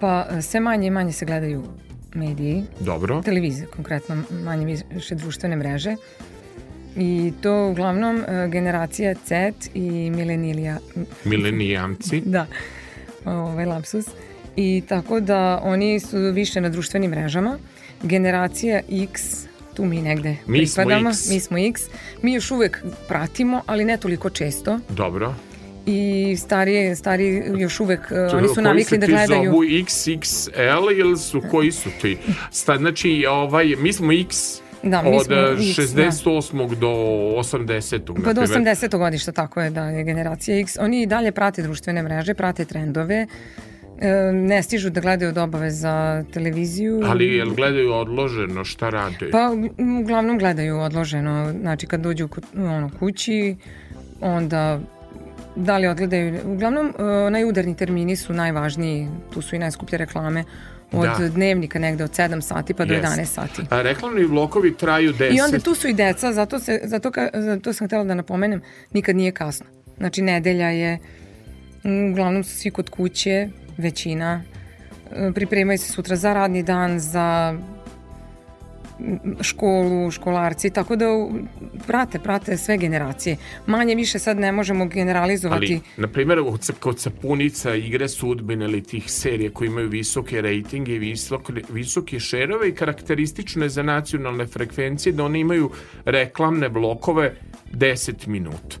Pa 0.00 0.26
e, 0.30 0.42
sve 0.42 0.60
manje 0.60 0.86
i 0.86 0.90
manje 0.90 1.12
se 1.12 1.26
gledaju 1.26 1.62
mediji, 2.14 2.64
Dobro. 2.80 3.22
televizije 3.22 3.66
konkretno, 3.66 4.22
manje 4.30 4.78
više 4.90 5.14
društvene 5.14 5.56
mreže. 5.56 5.96
I 6.96 7.32
to 7.40 7.68
uglavnom 7.68 8.16
e, 8.16 8.48
generacija 8.48 9.14
Z 9.26 9.52
i 9.74 10.10
milenilija, 10.10 10.78
Milenijamci. 11.24 12.20
da, 12.34 12.46
ovaj 13.24 13.66
lapsus. 13.66 14.06
I 14.56 14.82
tako 14.88 15.20
da 15.20 15.60
oni 15.62 16.00
su 16.00 16.18
više 16.18 16.60
na 16.60 16.68
društvenim 16.68 17.10
mrežama. 17.10 17.58
Generacija 18.02 18.80
X, 18.90 19.46
tu 19.74 19.84
mi 19.84 20.02
negde 20.02 20.36
Mi 20.46 20.66
smo 20.66 20.82
pripadamo. 20.82 21.10
X. 21.10 21.30
Mi 21.30 21.40
smo 21.40 21.58
X. 21.58 21.82
Mi 22.22 22.32
još 22.32 22.50
uvek 22.50 22.84
pratimo, 23.08 23.62
ali 23.66 23.84
ne 23.84 23.96
toliko 23.96 24.30
često. 24.30 24.78
Dobro. 24.88 25.34
I 25.86 26.36
starije, 26.38 26.96
stariji 26.96 27.42
još 27.56 27.80
uvek, 27.80 28.00
uh, 28.00 28.38
oni 28.38 28.48
su 28.48 28.54
Koji 28.54 28.64
navikli 28.64 28.84
se 28.84 28.98
da 28.98 29.06
ti 29.06 29.12
gledaju... 29.12 29.50
zovu 29.50 29.62
XXL 29.62 31.00
ili 31.00 31.16
su, 31.18 31.42
koji 31.50 31.72
su 31.72 31.90
ti? 32.00 32.18
Sta, 32.50 32.76
znači, 32.76 33.26
ovaj, 33.28 33.74
mi 33.78 33.92
smo 33.92 34.12
X 34.12 34.62
Da, 34.82 35.02
mi 35.02 35.16
od 35.16 35.24
smo 35.24 35.34
eh, 35.34 35.52
X, 35.52 35.92
da. 35.94 36.02
68. 36.02 36.74
do 36.74 36.88
80. 36.88 38.24
Pa 38.24 38.32
do 38.32 38.40
na 38.40 38.46
primer. 38.46 38.76
80. 38.76 38.98
godišta, 38.98 39.32
tako 39.32 39.60
je 39.60 39.70
da 39.70 39.84
je 39.84 40.04
generacija 40.04 40.58
X. 40.58 40.76
Oni 40.80 41.02
i 41.02 41.06
dalje 41.06 41.32
prate 41.32 41.62
društvene 41.62 42.02
mreže, 42.02 42.34
prate 42.34 42.64
trendove, 42.64 43.26
e, 44.00 44.32
ne 44.32 44.62
stižu 44.62 44.90
da 44.90 45.00
gledaju 45.00 45.28
od 45.28 45.38
obaveza 45.38 46.24
televiziju. 46.32 47.00
Ali 47.04 47.36
jel 47.36 47.50
gledaju 47.54 47.92
odloženo, 47.92 48.64
šta 48.64 48.90
rade? 48.90 49.30
Pa 49.30 49.50
uglavnom 50.00 50.38
gledaju 50.38 50.78
odloženo, 50.78 51.54
znači 51.60 51.86
kad 51.86 52.00
dođu 52.00 52.28
ono, 52.56 52.90
kući, 52.98 53.56
onda 54.20 54.80
da 55.56 55.78
li 55.78 55.86
odgledaju, 55.86 56.40
uglavnom 56.44 56.86
e, 56.98 57.30
najudarni 57.30 57.76
termini 57.76 58.16
su 58.16 58.32
najvažniji, 58.32 59.08
tu 59.32 59.42
su 59.42 59.56
i 59.56 59.58
najskuplje 59.58 59.98
reklame, 59.98 60.44
od 60.92 61.08
Da. 61.18 61.28
dnevnika 61.28 61.78
negde 61.78 62.04
od 62.04 62.10
7 62.10 62.40
sati 62.40 62.74
pa 62.74 62.84
do 62.84 62.94
Jest. 62.94 63.06
11 63.06 63.24
sati. 63.24 63.62
A 63.70 63.82
reklamni 63.82 64.26
blokovi 64.26 64.76
traju 64.76 65.12
10. 65.12 65.36
I 65.36 65.40
onda 65.40 65.58
tu 65.58 65.74
su 65.74 65.88
i 65.88 65.94
deca, 65.94 66.32
zato, 66.32 66.58
se, 66.58 66.80
zato, 66.84 67.10
ka, 67.10 67.28
zato 67.34 67.72
sam 67.72 67.86
htjela 67.86 68.04
da 68.04 68.14
napomenem, 68.14 68.60
nikad 68.92 69.16
nije 69.16 69.32
kasno. 69.32 69.66
Znači, 69.96 70.22
nedelja 70.22 70.68
je, 70.68 70.98
m, 71.84 72.10
uglavnom 72.12 72.44
su 72.44 72.56
svi 72.56 72.70
kod 72.70 72.90
kuće, 72.90 73.48
većina, 73.78 74.42
e, 75.12 75.32
pripremaju 75.34 75.78
se 75.78 75.92
sutra 75.92 76.16
za 76.16 76.32
radni 76.32 76.62
dan, 76.62 76.98
za 77.00 77.54
školu, 79.40 80.10
školarci, 80.10 80.70
tako 80.70 80.96
da 80.96 81.06
prate, 81.86 82.18
prate 82.18 82.56
sve 82.56 82.76
generacije. 82.76 83.36
Manje 83.66 83.94
više 83.94 84.18
sad 84.18 84.38
ne 84.38 84.52
možemo 84.52 84.86
generalizovati. 84.86 85.64
Ali, 85.64 85.80
na 85.96 86.08
primjer, 86.08 86.38
kod 86.80 87.00
sapunica, 87.00 87.74
igre 87.74 88.08
sudbine 88.08 88.64
ili 88.64 88.82
tih 88.82 89.10
serija 89.12 89.50
koji 89.50 89.68
imaju 89.68 89.88
visoke 89.88 90.40
rejtinge 90.40 90.94
i 90.94 91.14
visoke, 91.68 92.20
šerove 92.20 92.68
i 92.68 92.74
karakteristične 92.74 93.68
za 93.68 93.82
nacionalne 93.82 94.46
frekvencije 94.46 95.12
da 95.12 95.24
one 95.24 95.40
imaju 95.40 95.70
reklamne 96.04 96.68
blokove 96.68 97.34
10 97.72 98.26
minuta. 98.26 98.76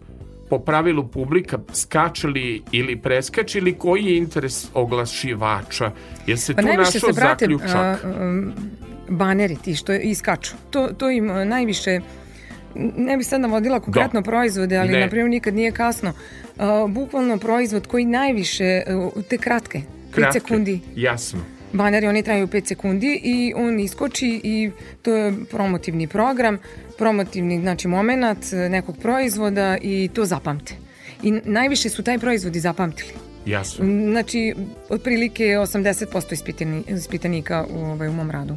Po 0.50 0.58
pravilu 0.58 1.08
publika 1.08 1.58
skače 1.72 2.28
li 2.28 2.62
ili 2.72 2.96
preskače 2.96 3.58
ili 3.58 3.72
koji 3.72 4.04
je 4.04 4.16
interes 4.16 4.66
oglašivača? 4.74 5.92
Je 6.26 6.36
se 6.36 6.54
Pa 6.54 6.62
tu 6.62 6.68
našao 6.68 7.12
se 7.12 7.12
zaključak? 7.12 7.74
a, 7.74 7.96
um, 8.20 8.52
baneri 9.12 9.56
ti 9.56 9.74
što 9.74 9.92
iskaču. 9.92 10.54
To, 10.70 10.88
to 10.88 11.10
im 11.10 11.30
a, 11.30 11.44
najviše 11.44 12.00
ne 12.96 13.16
bi 13.16 13.24
sad 13.24 13.40
navodila 13.40 13.80
konkretno 13.80 14.20
Da. 14.20 14.24
proizvode, 14.24 14.76
ali 14.76 15.00
na 15.00 15.08
primjer 15.08 15.30
nikad 15.30 15.54
nije 15.54 15.72
kasno. 15.72 16.12
A, 16.58 16.86
bukvalno 16.88 17.38
proizvod 17.38 17.86
koji 17.86 18.04
najviše, 18.04 18.82
uh, 19.14 19.22
te 19.22 19.38
kratke, 19.38 19.78
5 19.78 20.14
Kratke. 20.14 20.40
sekundi. 20.40 20.80
Jasno. 20.96 21.40
Baneri 21.72 22.06
oni 22.06 22.22
traju 22.22 22.46
5 22.46 22.66
sekundi 22.66 23.20
i 23.24 23.52
on 23.56 23.80
iskoči 23.80 24.40
i 24.44 24.70
to 25.02 25.14
je 25.16 25.32
promotivni 25.50 26.06
program, 26.06 26.58
promotivni 26.98 27.60
znači 27.60 27.88
moment 27.88 28.38
nekog 28.70 28.96
proizvoda 28.98 29.78
i 29.82 30.10
to 30.14 30.24
zapamte. 30.24 30.74
I 31.22 31.30
najviše 31.44 31.88
su 31.88 32.02
taj 32.02 32.18
proizvodi 32.18 32.60
zapamtili. 32.60 33.10
Jasno. 33.46 33.84
Znači, 33.84 34.54
otprilike 34.88 35.44
80% 35.44 36.32
ispitani, 36.32 36.82
ispitanika 36.88 37.64
u, 37.70 37.78
ovaj, 37.78 38.08
u 38.08 38.12
mom 38.12 38.30
radu. 38.30 38.56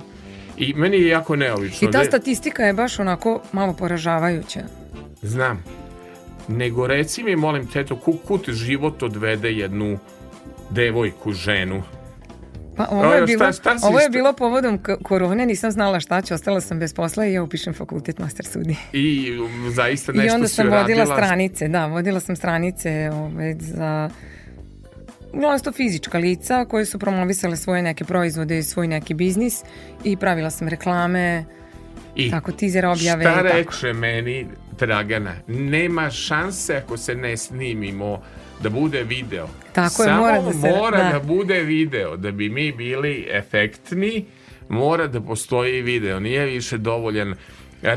I 0.58 0.74
meni 0.74 0.98
je 0.98 1.08
jako 1.08 1.36
neobično. 1.36 1.90
I 1.90 1.92
ta 1.92 2.04
statistika 2.04 2.64
je 2.64 2.74
baš 2.74 3.00
onako 3.00 3.42
malo 3.52 3.74
poražavajuća. 3.74 4.60
Znam. 5.22 5.64
Nego 6.48 6.88
reci 6.88 7.24
mi, 7.24 7.36
molim 7.36 7.68
te, 7.68 7.86
to 7.86 7.96
kut 8.28 8.50
život 8.50 9.04
odvede 9.04 9.52
jednu 9.52 9.98
devojku, 10.70 11.34
ženu. 11.34 11.84
Pa 12.78 12.88
ovo 12.92 13.14
je, 13.14 13.26
bilo, 13.26 13.52
ovo 13.84 14.00
je 14.00 14.10
bilo 14.10 14.34
povodom 14.34 14.80
korone, 15.04 15.46
nisam 15.46 15.72
znala 15.72 16.00
šta 16.00 16.22
ću, 16.22 16.34
ostala 16.34 16.62
sam 16.62 16.80
bez 16.80 16.94
posla 16.94 17.26
i 17.26 17.34
ja 17.34 17.44
upišem 17.44 17.74
fakultet 17.74 18.20
master 18.20 18.46
studije. 18.46 18.78
I 18.94 19.32
zaista 19.70 20.12
I 20.12 20.16
nešto 20.16 20.36
onda 20.36 20.48
si 20.48 20.56
sam 20.56 20.66
vodila 20.66 20.84
uradila. 20.84 21.16
stranice, 21.16 21.68
da, 21.68 21.86
vodila 21.86 22.20
sam 22.20 22.36
stranice 22.36 23.10
ovaj, 23.14 23.56
za 23.60 24.10
uglavnom 25.36 25.60
to 25.60 25.72
fizička 25.72 26.18
lica 26.18 26.66
koje 26.66 26.86
su 26.86 27.00
promovisale 27.00 27.58
svoje 27.58 27.82
neke 27.82 28.04
proizvode 28.04 28.58
i 28.58 28.64
svoj 28.64 28.88
neki 28.88 29.14
biznis 29.14 29.64
i 30.04 30.18
pravila 30.18 30.50
sam 30.50 30.68
reklame, 30.68 31.46
I 32.16 32.32
tako 32.32 32.52
teaser 32.52 32.86
objave 32.86 33.24
šta 33.24 33.40
i 33.40 33.44
reče 33.44 33.94
meni 33.94 34.48
Dragana? 34.80 35.34
Nema 35.48 36.10
šanse 36.10 36.76
ako 36.76 36.98
se 36.98 37.16
ne 37.16 37.38
snimimo 37.38 38.22
da 38.64 38.70
bude 38.70 39.04
video. 39.04 39.48
Tako 39.74 40.04
je, 40.04 40.06
Samo 40.06 40.22
mora 40.22 40.42
da 40.42 40.54
se- 40.54 40.58
mora 40.70 41.04
da. 41.04 41.10
da 41.10 41.20
bude 41.20 41.60
video. 41.60 42.18
Da 42.18 42.32
bi 42.32 42.50
mi 42.50 42.72
bili 42.72 43.28
efektni, 43.32 44.26
mora 44.70 45.08
da 45.08 45.22
postoji 45.22 45.82
video. 45.82 46.20
Nije 46.20 46.46
više 46.46 46.78
dovoljan 46.78 47.36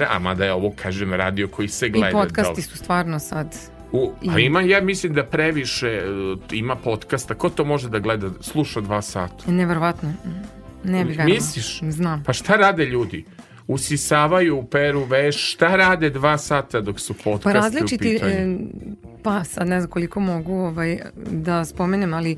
a 0.09 0.19
mada 0.19 0.45
je 0.45 0.53
ovo, 0.53 0.73
kažem, 0.73 1.15
radio 1.15 1.49
koji 1.49 1.69
se 1.69 1.87
I 1.87 1.91
gleda. 1.91 2.11
podcasti 2.13 2.43
dobro. 2.51 2.63
su 2.63 2.77
stvarno 2.77 3.19
sad 3.19 3.57
U, 3.93 4.13
a 4.29 4.39
I- 4.39 4.45
ima, 4.45 4.61
ja 4.61 4.81
mislim 4.81 5.15
da 5.15 5.25
previše 5.25 6.01
uh, 6.33 6.39
ima 6.53 6.77
podcasta. 6.77 7.35
Ko 7.35 7.51
to 7.51 7.65
može 7.65 7.89
da 7.89 7.99
gleda, 7.99 8.31
sluša 8.41 8.81
dva 8.81 9.03
sata? 9.03 9.51
Neverovatno. 9.51 10.13
Ne 10.85 11.05
bi 11.05 11.11
verovala. 11.11 11.35
Misliš? 11.35 11.81
Znam. 11.83 12.23
Pa 12.27 12.33
šta 12.33 12.57
rade 12.57 12.85
ljudi? 12.85 13.25
Usisavaju, 13.69 14.65
peru 14.71 15.05
veš, 15.05 15.53
šta 15.53 15.77
rade 15.77 16.11
dva 16.11 16.39
sata 16.39 16.81
dok 16.81 17.01
su 17.01 17.15
podcasti 17.15 17.43
Pa 17.45 17.51
u 17.51 17.53
različiti, 17.53 17.99
pitanju? 17.99 18.33
e, 18.33 18.59
pa 19.23 19.45
sad 19.45 19.69
ne 19.69 19.81
znam 19.81 19.91
koliko 19.91 20.21
mogu 20.21 20.53
ovaj, 20.55 20.99
da 21.31 21.65
spomenem, 21.65 22.15
ali 22.15 22.37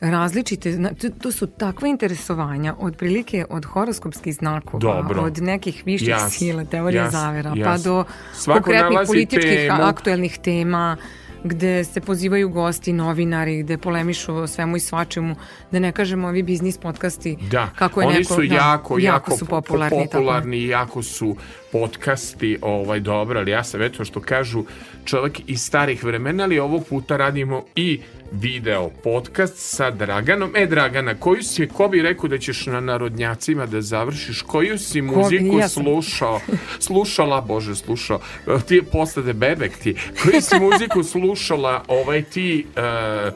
različite, 0.00 0.78
to, 1.12 1.32
su 1.32 1.46
takva 1.48 1.88
interesovanja, 1.88 2.74
otprilike 2.78 3.44
od 3.50 3.64
horoskopskih 3.64 4.34
znakova, 4.34 4.80
Dobro. 4.80 5.22
od 5.22 5.38
nekih 5.38 5.82
viših 5.86 6.08
Jas, 6.08 6.32
sila, 6.32 6.64
teorije 6.64 6.98
jas, 6.98 7.12
zavera, 7.12 7.50
pa 7.54 7.70
jas. 7.70 7.82
do 7.82 8.04
Svako 8.34 8.60
konkretnih 8.62 8.98
političkih 9.06 9.50
temu. 9.58 9.82
aktuelnih 9.82 10.38
tema, 10.38 10.96
gde 11.44 11.84
se 11.84 12.00
pozivaju 12.00 12.48
gosti, 12.48 12.92
novinari, 12.92 13.62
gde 13.62 13.78
polemišu 13.78 14.34
o 14.34 14.46
svemu 14.46 14.76
i 14.76 14.80
svačemu, 14.80 15.36
da 15.70 15.78
ne 15.78 15.92
kažemo 15.92 16.28
ovi 16.28 16.42
biznis 16.42 16.78
podcasti, 16.78 17.36
Da, 17.42 17.66
kako 17.68 18.00
je 18.00 18.06
oni 18.06 18.18
neko, 18.18 18.34
su 18.34 18.42
da, 18.42 18.54
jako, 18.54 18.98
jako, 18.98 19.36
su 19.36 19.46
po- 19.46 19.50
popularni. 19.52 19.98
tako. 19.98 20.10
popularni 20.12 20.56
i 20.56 20.68
jako 20.68 21.02
su 21.02 21.36
podcasti 21.72 22.58
ovaj, 22.62 23.00
dobro, 23.00 23.40
ali 23.40 23.50
ja 23.50 23.64
sam 23.64 23.82
eto 23.82 24.04
što 24.04 24.20
kažu 24.20 24.64
čovjek 25.04 25.40
iz 25.46 25.62
starih 25.62 26.04
vremena, 26.04 26.44
ali 26.44 26.58
ovog 26.58 26.84
puta 26.86 27.16
radimo 27.16 27.64
i 27.76 28.00
video 28.32 28.90
podcast 29.02 29.54
sa 29.56 29.90
Draganom. 29.90 30.56
E, 30.56 30.66
Dragana, 30.66 31.14
koju 31.14 31.42
si, 31.42 31.68
ko 31.68 31.88
bi 31.88 32.02
rekao 32.02 32.28
da 32.28 32.38
ćeš 32.38 32.66
na 32.66 32.80
narodnjacima 32.80 33.66
da 33.66 33.80
završiš, 33.80 34.42
koju 34.42 34.78
si 34.78 35.02
muziku 35.02 35.58
ja 35.58 35.68
sam. 35.68 35.82
slušao, 35.82 36.40
slušala, 36.78 37.40
bože, 37.40 37.74
slušao, 37.74 38.20
ti 38.68 38.74
je 38.74 38.82
postade 38.82 39.32
bebek 39.32 39.78
ti, 39.78 39.94
koju 40.22 40.40
si 40.40 40.60
muziku 40.60 41.02
slušala 41.02 41.84
ovaj 41.88 42.22
ti 42.22 42.66
e, 42.76 42.80
e, 42.80 43.30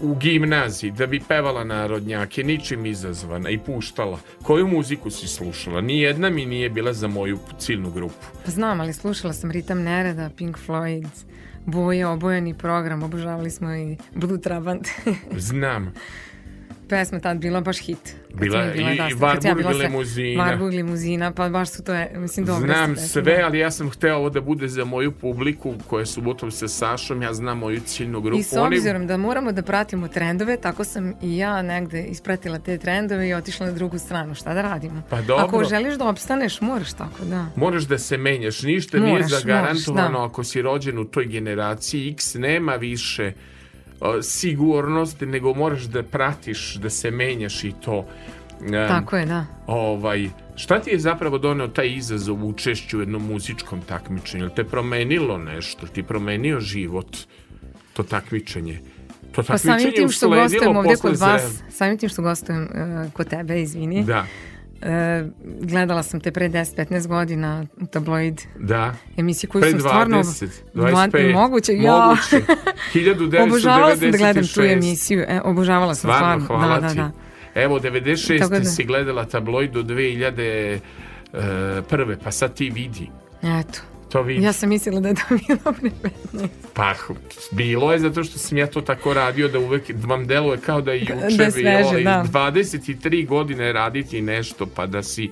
u 0.00 0.14
gimnaziji 0.14 0.90
da 0.90 1.06
bi 1.06 1.20
pevala 1.28 1.64
narodnjake, 1.64 2.44
ničim 2.44 2.86
izazvana 2.86 3.50
i 3.50 3.58
puštala. 3.58 4.18
Koju 4.42 4.66
muziku 4.66 5.10
si 5.10 5.28
slušala? 5.28 5.80
Nijedna 5.80 6.30
mi 6.30 6.46
nije 6.46 6.70
bila 6.70 6.92
za 6.92 7.08
moju 7.08 7.38
ciljnu 7.58 7.90
grupu. 7.90 8.26
Pa 8.44 8.50
znam, 8.50 8.80
ali 8.80 8.92
slušala 8.92 9.32
sam 9.32 9.50
Ritam 9.50 9.82
Nereda, 9.82 10.30
Pink 10.36 10.58
Floyd, 10.66 11.06
Boje, 11.66 12.06
obojeni 12.06 12.54
program, 12.54 13.02
obožavali 13.02 13.50
smo 13.50 13.74
i 13.74 13.96
Blue 14.14 14.40
Trabant. 14.40 14.88
Znam. 15.36 15.92
Pesma 16.92 17.20
tad 17.20 17.38
bila 17.38 17.60
baš 17.60 17.78
hit. 17.78 18.16
Bila 18.34 18.62
sam 18.64 18.80
i- 18.80 18.96
da, 18.96 19.08
i 19.08 19.10
sam 19.10 19.38
ja 19.44 19.54
bila 19.54 19.70
limuzina. 19.70 20.44
Warburg 20.44 20.70
limuzina, 20.70 21.32
pa 21.32 21.48
baš 21.48 21.70
su 21.70 21.84
to, 21.84 21.92
mislim, 22.14 22.46
dobro. 22.46 22.66
Znam 22.66 22.96
sve, 22.96 23.42
ali 23.44 23.58
ja 23.58 23.70
sam 23.70 23.90
hteo 23.90 24.16
ovo 24.16 24.30
da 24.30 24.40
bude 24.40 24.68
za 24.68 24.84
moju 24.84 25.12
publiku 25.12 25.74
koja 25.86 26.00
je 26.00 26.06
subotom 26.06 26.50
sa 26.50 26.68
Sašom, 26.68 27.22
ja 27.22 27.34
znam 27.34 27.58
moju 27.58 27.80
ciljnu 27.80 28.20
grupu. 28.20 28.38
I 28.38 28.42
s 28.42 28.52
obzirom 28.52 29.06
da 29.06 29.16
moramo 29.16 29.52
da 29.52 29.62
pratimo 29.62 30.08
trendove, 30.08 30.56
tako 30.56 30.84
sam 30.84 31.12
i 31.22 31.36
ja 31.36 31.62
negde 31.62 32.02
ispratila 32.02 32.58
te 32.58 32.78
trendove 32.78 33.28
i 33.28 33.34
otišla 33.34 33.66
na 33.66 33.72
drugu 33.72 33.98
stranu. 33.98 34.34
Šta 34.34 34.54
da 34.54 34.62
radimo? 34.62 35.02
Pa 35.10 35.20
dobro. 35.20 35.44
Ako 35.44 35.64
želiš 35.64 35.94
da 35.94 36.08
opstaneš, 36.08 36.60
moraš 36.60 36.92
tako, 36.92 37.24
da. 37.24 37.46
Moraš 37.56 37.82
da 37.82 37.98
se 37.98 38.16
menjaš, 38.16 38.62
ništa 38.62 38.98
nije 38.98 39.12
Moraš, 39.12 39.30
zagarantovano 39.30 40.02
moraš, 40.02 40.20
da. 40.20 40.24
ako 40.24 40.44
si 40.44 40.62
rođen 40.62 40.98
u 40.98 41.04
toj 41.04 41.24
generaciji 41.26 42.10
X, 42.10 42.34
nema 42.34 42.74
više 42.74 43.32
sigurnosti, 44.22 45.26
nego 45.26 45.54
moraš 45.54 45.82
da 45.82 46.02
pratiš, 46.02 46.74
da 46.74 46.90
se 46.90 47.10
menjaš 47.10 47.64
i 47.64 47.72
to. 47.84 48.06
Tako 48.88 49.16
je, 49.16 49.26
da. 49.26 49.46
Ovaj, 49.66 50.28
šta 50.56 50.80
ti 50.80 50.90
je 50.90 50.98
zapravo 50.98 51.38
doneo 51.38 51.68
taj 51.68 51.88
izazov 51.88 52.44
u 52.44 52.48
učešću 52.48 52.98
u 52.98 53.00
jednom 53.00 53.26
muzičkom 53.26 53.80
takmičenju? 53.80 54.44
Jel 54.44 54.50
te 54.56 54.64
promenilo 54.64 55.38
nešto? 55.38 55.86
Ti 55.86 56.02
promenio 56.02 56.60
život, 56.60 57.16
to 57.92 58.02
takmičenje? 58.02 58.80
To 59.32 59.42
Pa 59.42 59.58
samim 59.58 59.78
takmičenje 59.78 59.96
tim 59.96 60.08
što 60.08 60.28
gostujem 60.28 60.76
ovde 60.76 60.96
kod 61.02 61.16
vas, 61.16 61.62
samim 61.70 61.98
tim 61.98 62.08
što 62.08 62.22
gostujem 62.22 62.62
uh, 62.62 63.12
kod 63.12 63.28
tebe, 63.28 63.62
izvini, 63.62 64.04
Da, 64.04 64.26
e, 64.82 65.24
gledala 65.60 66.02
sam 66.02 66.20
te 66.20 66.32
pre 66.32 66.48
10-15 66.48 67.06
godina 67.06 67.66
u 67.76 67.86
tabloid 67.86 68.40
da. 68.58 68.94
emisiji 69.16 69.50
koju 69.50 69.62
Pre 69.62 69.70
sam 69.70 69.80
stvarno... 69.80 70.18
20, 70.18 70.48
Dva- 70.74 70.90
25. 70.90 71.32
Moguće, 71.32 71.72
ja. 71.74 71.92
Moguće. 71.92 72.52
1996. 72.94 73.42
Obožavala 73.44 73.96
sam 73.96 74.10
da 74.10 74.18
gledam 74.18 74.44
tu 74.46 74.60
emisiju, 74.62 75.20
e, 75.20 75.40
obožavala 75.44 75.94
sam 75.94 76.10
Stvarno, 76.10 76.44
stvarno. 76.44 76.66
hvala 76.66 76.80
da, 76.80 76.88
da, 76.88 76.94
da. 76.94 77.10
Evo, 77.54 77.78
96. 77.80 78.38
Tako 78.38 78.50
da- 78.50 78.64
si 78.64 78.84
gledala 78.84 79.24
tabloid 79.24 79.70
do 79.72 79.82
2000 79.82 80.78
e, 81.32 82.16
pa 82.24 82.30
sad 82.30 82.54
ti 82.54 82.70
vidi. 82.70 83.10
Eto. 83.42 83.80
To 84.12 84.22
vidi. 84.22 84.44
Ja 84.44 84.52
sam 84.52 84.68
mislila 84.68 85.00
da 85.00 85.08
je 85.08 85.14
to 85.14 85.22
bilo 85.48 85.72
pre 85.80 85.90
15. 86.32 86.48
Pa, 86.74 86.94
bilo 87.50 87.92
je 87.92 87.98
zato 87.98 88.24
što 88.24 88.38
sam 88.38 88.58
ja 88.58 88.66
to 88.66 88.80
tako 88.80 89.14
radio 89.14 89.48
da 89.48 89.58
uvek 89.58 89.82
vam 90.04 90.26
deluje 90.26 90.58
kao 90.58 90.80
da 90.80 90.92
je 90.92 91.00
juče 91.00 91.36
Da 91.36 91.44
je 91.44 91.50
sveže, 91.50 91.96
bilo. 91.96 92.02
da. 92.04 92.24
23 92.32 93.26
godine 93.26 93.72
raditi 93.72 94.20
nešto, 94.22 94.66
pa 94.66 94.86
da 94.86 95.02
si 95.02 95.30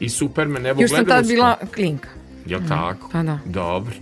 i 0.00 0.08
Superman, 0.08 0.66
evo 0.66 0.82
Još 0.82 0.90
sam 0.90 1.04
tad 1.06 1.26
bila 1.26 1.56
klinka. 1.74 2.08
Jel 2.46 2.60
tako? 2.68 3.08
pa 3.12 3.22
da. 3.22 3.38
Dobro. 3.44 3.94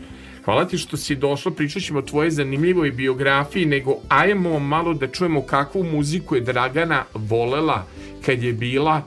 Hvala 0.45 0.65
ti 0.65 0.79
što 0.79 0.97
si 0.97 1.15
došla, 1.17 1.53
pričat 1.53 1.83
ćemo 1.83 1.99
o 1.99 2.03
tvojoj 2.03 2.31
zanimljivoj 2.31 2.91
biografiji, 2.91 3.65
nego 3.67 3.97
ajmo 4.09 4.59
malo 4.59 4.95
da 4.95 5.07
čujemo 5.07 5.43
kakvu 5.43 5.85
muziku 5.85 6.35
je 6.35 6.41
Dragana 6.41 7.05
volela 7.15 7.87
kad 8.27 8.43
je 8.43 8.53
bila 8.53 9.03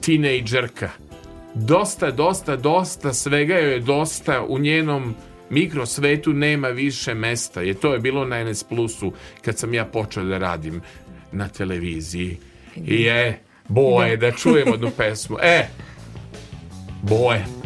tinejdžerka. 0.00 0.90
Dosta, 1.54 2.10
dosta, 2.10 2.56
dosta, 2.56 3.12
svega 3.12 3.54
joj 3.54 3.72
je 3.72 3.80
dosta 3.80 4.44
u 4.48 4.58
njenom 4.58 5.14
mikrosvetu 5.50 6.32
nema 6.32 6.68
više 6.68 7.14
mesta. 7.14 7.62
Je 7.62 7.74
to 7.74 7.92
je 7.92 7.98
bilo 7.98 8.24
na 8.24 8.44
NS 8.44 8.64
Plusu 8.64 9.12
kad 9.42 9.58
sam 9.58 9.74
ja 9.74 9.84
počeo 9.84 10.24
da 10.24 10.38
radim 10.38 10.80
na 11.32 11.48
televiziji. 11.48 12.38
I 12.86 13.02
je, 13.02 13.38
boje, 13.68 14.16
da 14.16 14.30
čujemo 14.30 14.72
jednu 14.74 14.90
pesmu. 14.96 15.36
E, 15.42 15.68
boje. 17.02 17.63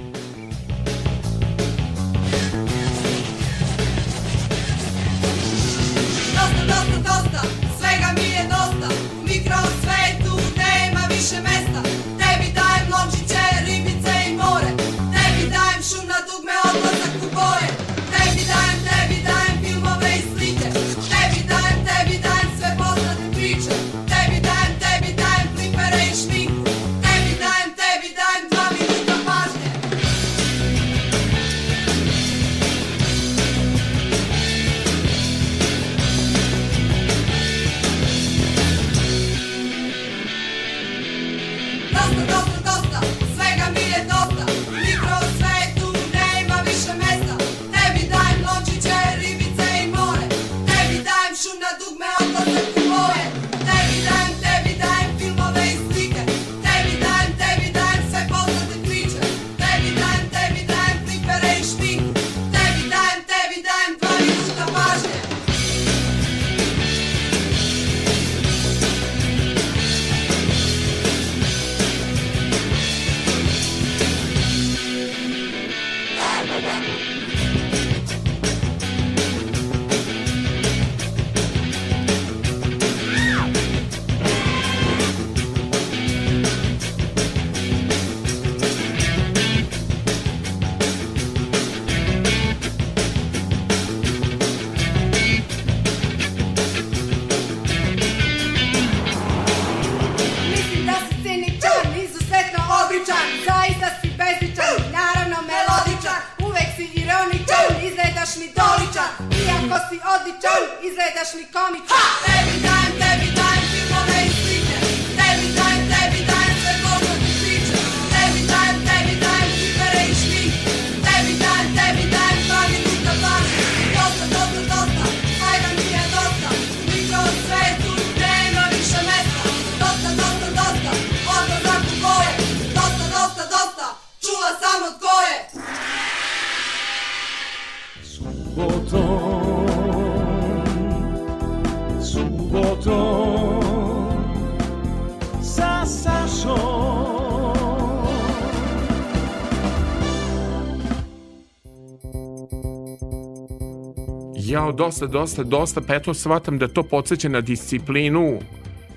Jao, 154.68 154.72
dosta, 154.74 155.06
dosta, 155.06 155.42
dosta, 155.42 155.80
pa 155.80 155.94
eto 155.94 156.14
shvatam 156.14 156.58
da 156.58 156.68
to 156.68 156.82
podsjeća 156.82 157.28
na 157.28 157.40
disciplinu 157.40 158.38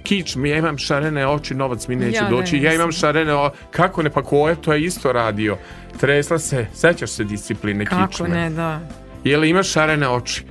kič 0.03 0.36
mi, 0.36 0.49
ja 0.49 0.57
imam 0.57 0.78
šarene 0.78 1.28
oči, 1.28 1.55
novac 1.55 1.88
mi 1.88 1.95
neće 1.95 2.17
Ja 2.17 2.30
doći, 2.30 2.55
ne 2.57 2.63
ja 2.63 2.74
imam 2.74 2.91
šarene 2.91 3.34
o... 3.34 3.51
Kako 3.72 4.03
ne, 4.03 4.09
pa 4.09 4.24
ko 4.24 4.49
je 4.49 4.55
to 4.55 4.74
je 4.74 4.82
isto 4.84 5.11
radio. 5.11 5.57
Tresla 5.99 6.39
se, 6.39 6.65
sećaš 6.74 7.09
se 7.09 7.24
discipline 7.24 7.86
Kako 7.86 8.07
kičme? 8.07 8.28
ne, 8.30 8.49
da. 8.49 8.80
Jel 9.24 9.45
imaš 9.45 9.72
šarene 9.72 10.09
oči? 10.09 10.43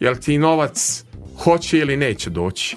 Jel 0.00 0.14
ti 0.16 0.38
novac 0.38 1.04
hoće 1.38 1.78
ili 1.78 1.96
neće 1.96 2.30
doći? 2.30 2.76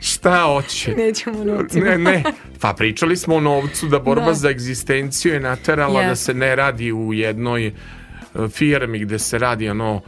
Šta 0.00 0.42
hoće? 0.44 0.94
Nećemo 0.94 1.44
novcima. 1.44 1.84
Ne, 1.86 1.98
ne. 1.98 2.22
Pa 2.60 2.72
pričali 2.72 3.16
smo 3.16 3.34
o 3.34 3.40
novcu 3.40 3.86
da 3.86 3.98
borba 3.98 4.24
Da. 4.26 4.34
za 4.34 4.50
egzistenciju 4.50 5.32
je 5.34 5.40
naterala 5.40 6.02
da 6.02 6.10
Yes. 6.10 6.14
se 6.14 6.34
ne 6.34 6.56
radi 6.56 6.92
u 6.92 7.12
jednoj 7.12 7.66
e, 7.66 7.72
firmi 8.48 8.98
gde 8.98 9.18
se 9.18 9.38
radi 9.38 9.68
ono 9.68 10.00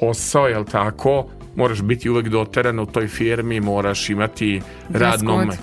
posao, 0.00 0.48
jel 0.48 0.64
tako? 0.64 1.26
Moraš 1.56 1.82
biti 1.82 2.10
uvek 2.10 2.28
doteran 2.28 2.78
u 2.78 2.86
toj 2.86 3.08
firmi, 3.08 3.60
moraš 3.60 4.10
imati 4.10 4.60
Dress 4.88 5.02
radnom 5.02 5.50
code. 5.50 5.56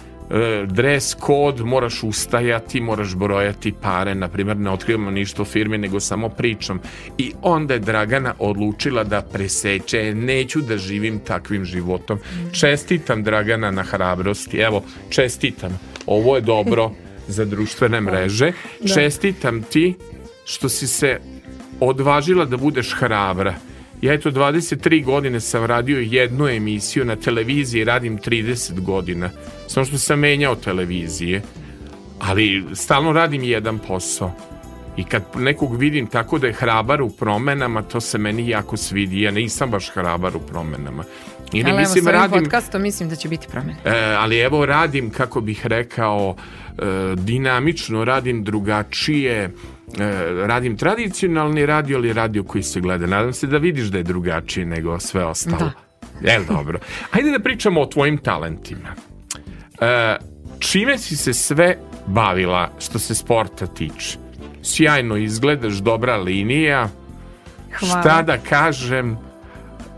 e, 0.44 0.66
dres 0.66 1.16
kod, 1.20 1.60
moraš 1.66 2.04
ustajati, 2.04 2.82
moraš 2.82 3.16
brojati 3.16 3.74
pare, 3.82 4.16
na 4.16 4.28
primjer 4.28 4.58
ne 4.58 4.72
otkrivamo 4.72 5.12
ništa 5.12 5.42
o 5.42 5.46
firmi, 5.46 5.78
nego 5.78 6.00
samo 6.00 6.30
pričam. 6.30 6.80
I 7.18 7.32
onda 7.42 7.74
je 7.74 7.80
Dragana 7.80 8.34
odlučila 8.40 9.04
da 9.04 9.22
preseče, 9.22 10.16
neću 10.16 10.62
da 10.62 10.78
živim 10.78 11.20
takvim 11.20 11.66
životom. 11.66 12.20
Čestitam 12.52 13.24
Dragana 13.24 13.72
na 13.72 13.84
hrabrosti, 13.84 14.58
evo, 14.58 14.84
čestitam. 15.10 15.80
Ovo 16.06 16.36
je 16.36 16.42
dobro 16.42 16.92
za 17.28 17.46
društvene 17.46 18.02
mreže. 18.02 18.52
Čestitam 18.94 19.64
ti 19.64 19.94
što 20.46 20.70
si 20.70 20.88
se 20.88 21.20
odvažila 21.80 22.46
da 22.46 22.58
budeš 22.58 22.94
hrabra. 22.94 23.54
Ja 24.04 24.14
eto 24.14 24.32
23 24.32 25.04
godine 25.04 25.40
sam 25.40 25.66
radio 25.66 26.00
jednu 26.00 26.48
emisiju 26.48 27.06
na 27.06 27.16
televiziji, 27.16 27.84
radim 27.84 28.18
30 28.18 28.80
godina. 28.80 29.30
Samo 29.68 29.86
što 29.86 29.98
sam 29.98 30.20
menjao 30.20 30.56
televizije. 30.56 31.42
Ali 32.20 32.66
stalno 32.74 33.12
radim 33.12 33.44
jedan 33.44 33.80
posao. 33.80 34.32
I 34.98 35.04
kad 35.04 35.24
nekog 35.36 35.76
vidim 35.76 36.08
tako 36.08 36.40
da 36.40 36.48
je 36.48 36.54
hrabar 36.54 37.02
u 37.02 37.10
promenama, 37.10 37.82
to 37.82 38.02
se 38.02 38.18
meni 38.18 38.50
jako 38.50 38.78
svidi. 38.78 39.22
Ja 39.22 39.32
nisam 39.32 39.72
baš 39.72 39.90
hrabar 39.90 40.36
u 40.36 40.40
promenama. 40.40 41.04
I 41.54 41.64
ne 41.64 41.72
Ali 41.72 41.72
evo, 41.72 41.80
mislim 41.80 42.04
s 42.04 42.08
ovim 42.08 42.20
radim, 42.20 42.44
podcastom 42.44 42.82
mislim 42.82 43.10
da 43.10 43.16
će 43.16 43.30
biti 43.30 43.48
promene. 43.48 43.78
e, 43.86 44.16
ali 44.20 44.38
evo 44.38 44.66
radim, 44.66 45.10
kako 45.10 45.42
bih 45.42 45.66
rekao, 45.66 46.36
e, 46.78 46.84
dinamično, 47.16 48.06
radim 48.06 48.44
drugačije, 48.44 49.50
radim 50.46 50.78
tradicionalni 50.78 51.66
radio, 51.66 51.98
ali 51.98 52.14
radio 52.14 52.44
koji 52.44 52.64
se 52.64 52.80
gleda. 52.80 53.08
Nadam 53.08 53.34
se 53.34 53.48
da 53.48 53.58
vidiš 53.58 53.86
da 53.86 53.98
je 53.98 54.04
drugačije 54.04 54.66
nego 54.66 55.00
sve 55.00 55.26
ostalo. 55.26 55.72
Jel 56.22 56.44
dobro? 56.50 56.80
Hajde 57.12 57.32
da 57.32 57.40
pričamo 57.40 57.82
o 57.82 57.86
tvojim 57.86 58.18
talentima. 58.18 58.90
E, 59.82 60.18
čime 60.60 60.98
si 60.98 61.18
se 61.18 61.34
sve 61.34 61.78
bavila 62.08 62.72
što 62.80 63.00
se 63.00 63.16
sporta 63.16 63.68
tiče? 63.68 64.18
Sjajno 64.64 65.18
izgledaš, 65.18 65.74
dobra 65.74 66.18
linija. 66.18 66.90
Hvala. 67.80 68.02
Šta 68.02 68.22
da 68.22 68.38
kažem, 68.38 69.18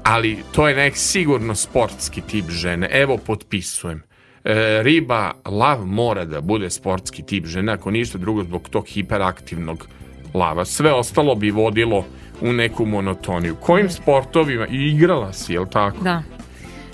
ali 0.03 0.37
to 0.51 0.67
je 0.67 0.75
nek 0.75 0.97
sigurno 0.97 1.55
sportski 1.55 2.21
tip 2.21 2.49
žene. 2.49 2.89
Evo, 2.91 3.17
potpisujem. 3.17 4.03
E, 4.45 4.83
riba, 4.83 5.31
lav 5.45 5.85
mora 5.85 6.25
da 6.25 6.41
bude 6.41 6.69
sportski 6.69 7.23
tip 7.23 7.45
žene, 7.45 7.73
ako 7.73 7.91
ništa 7.91 8.17
drugo 8.17 8.43
zbog 8.43 8.69
tog 8.69 8.87
hiperaktivnog 8.87 9.87
lava. 10.33 10.65
Sve 10.65 10.93
ostalo 10.93 11.35
bi 11.35 11.51
vodilo 11.51 12.05
u 12.41 12.53
neku 12.53 12.85
monotoniju. 12.85 13.55
Kojim 13.55 13.89
sportovima? 13.89 14.67
I 14.67 14.91
igrala 14.91 15.33
si, 15.33 15.53
jel 15.53 15.65
tako? 15.65 15.97
Da. 16.03 16.23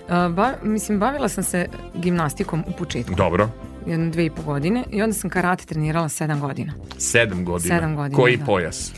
A, 0.10 0.30
ba, 0.30 0.54
mislim, 0.64 1.00
bavila 1.00 1.30
sam 1.30 1.44
se 1.44 1.68
gimnastikom 1.96 2.64
u 2.68 2.72
početku, 2.72 3.16
Dobro. 3.16 3.50
jedno 3.88 4.10
dve 4.12 4.26
i 4.26 4.30
po 4.30 4.42
godine, 4.42 4.84
i 4.92 5.02
onda 5.02 5.14
sam 5.14 5.30
karate 5.30 5.66
trenirala 5.66 6.10
sedam 6.10 6.40
godina. 6.40 6.74
Sedam 6.98 7.46
godina. 7.46 7.76
Sedam 7.76 7.96
godina, 7.96 8.22
Koji 8.22 8.38
da. 8.38 8.46
pojas? 8.46 8.94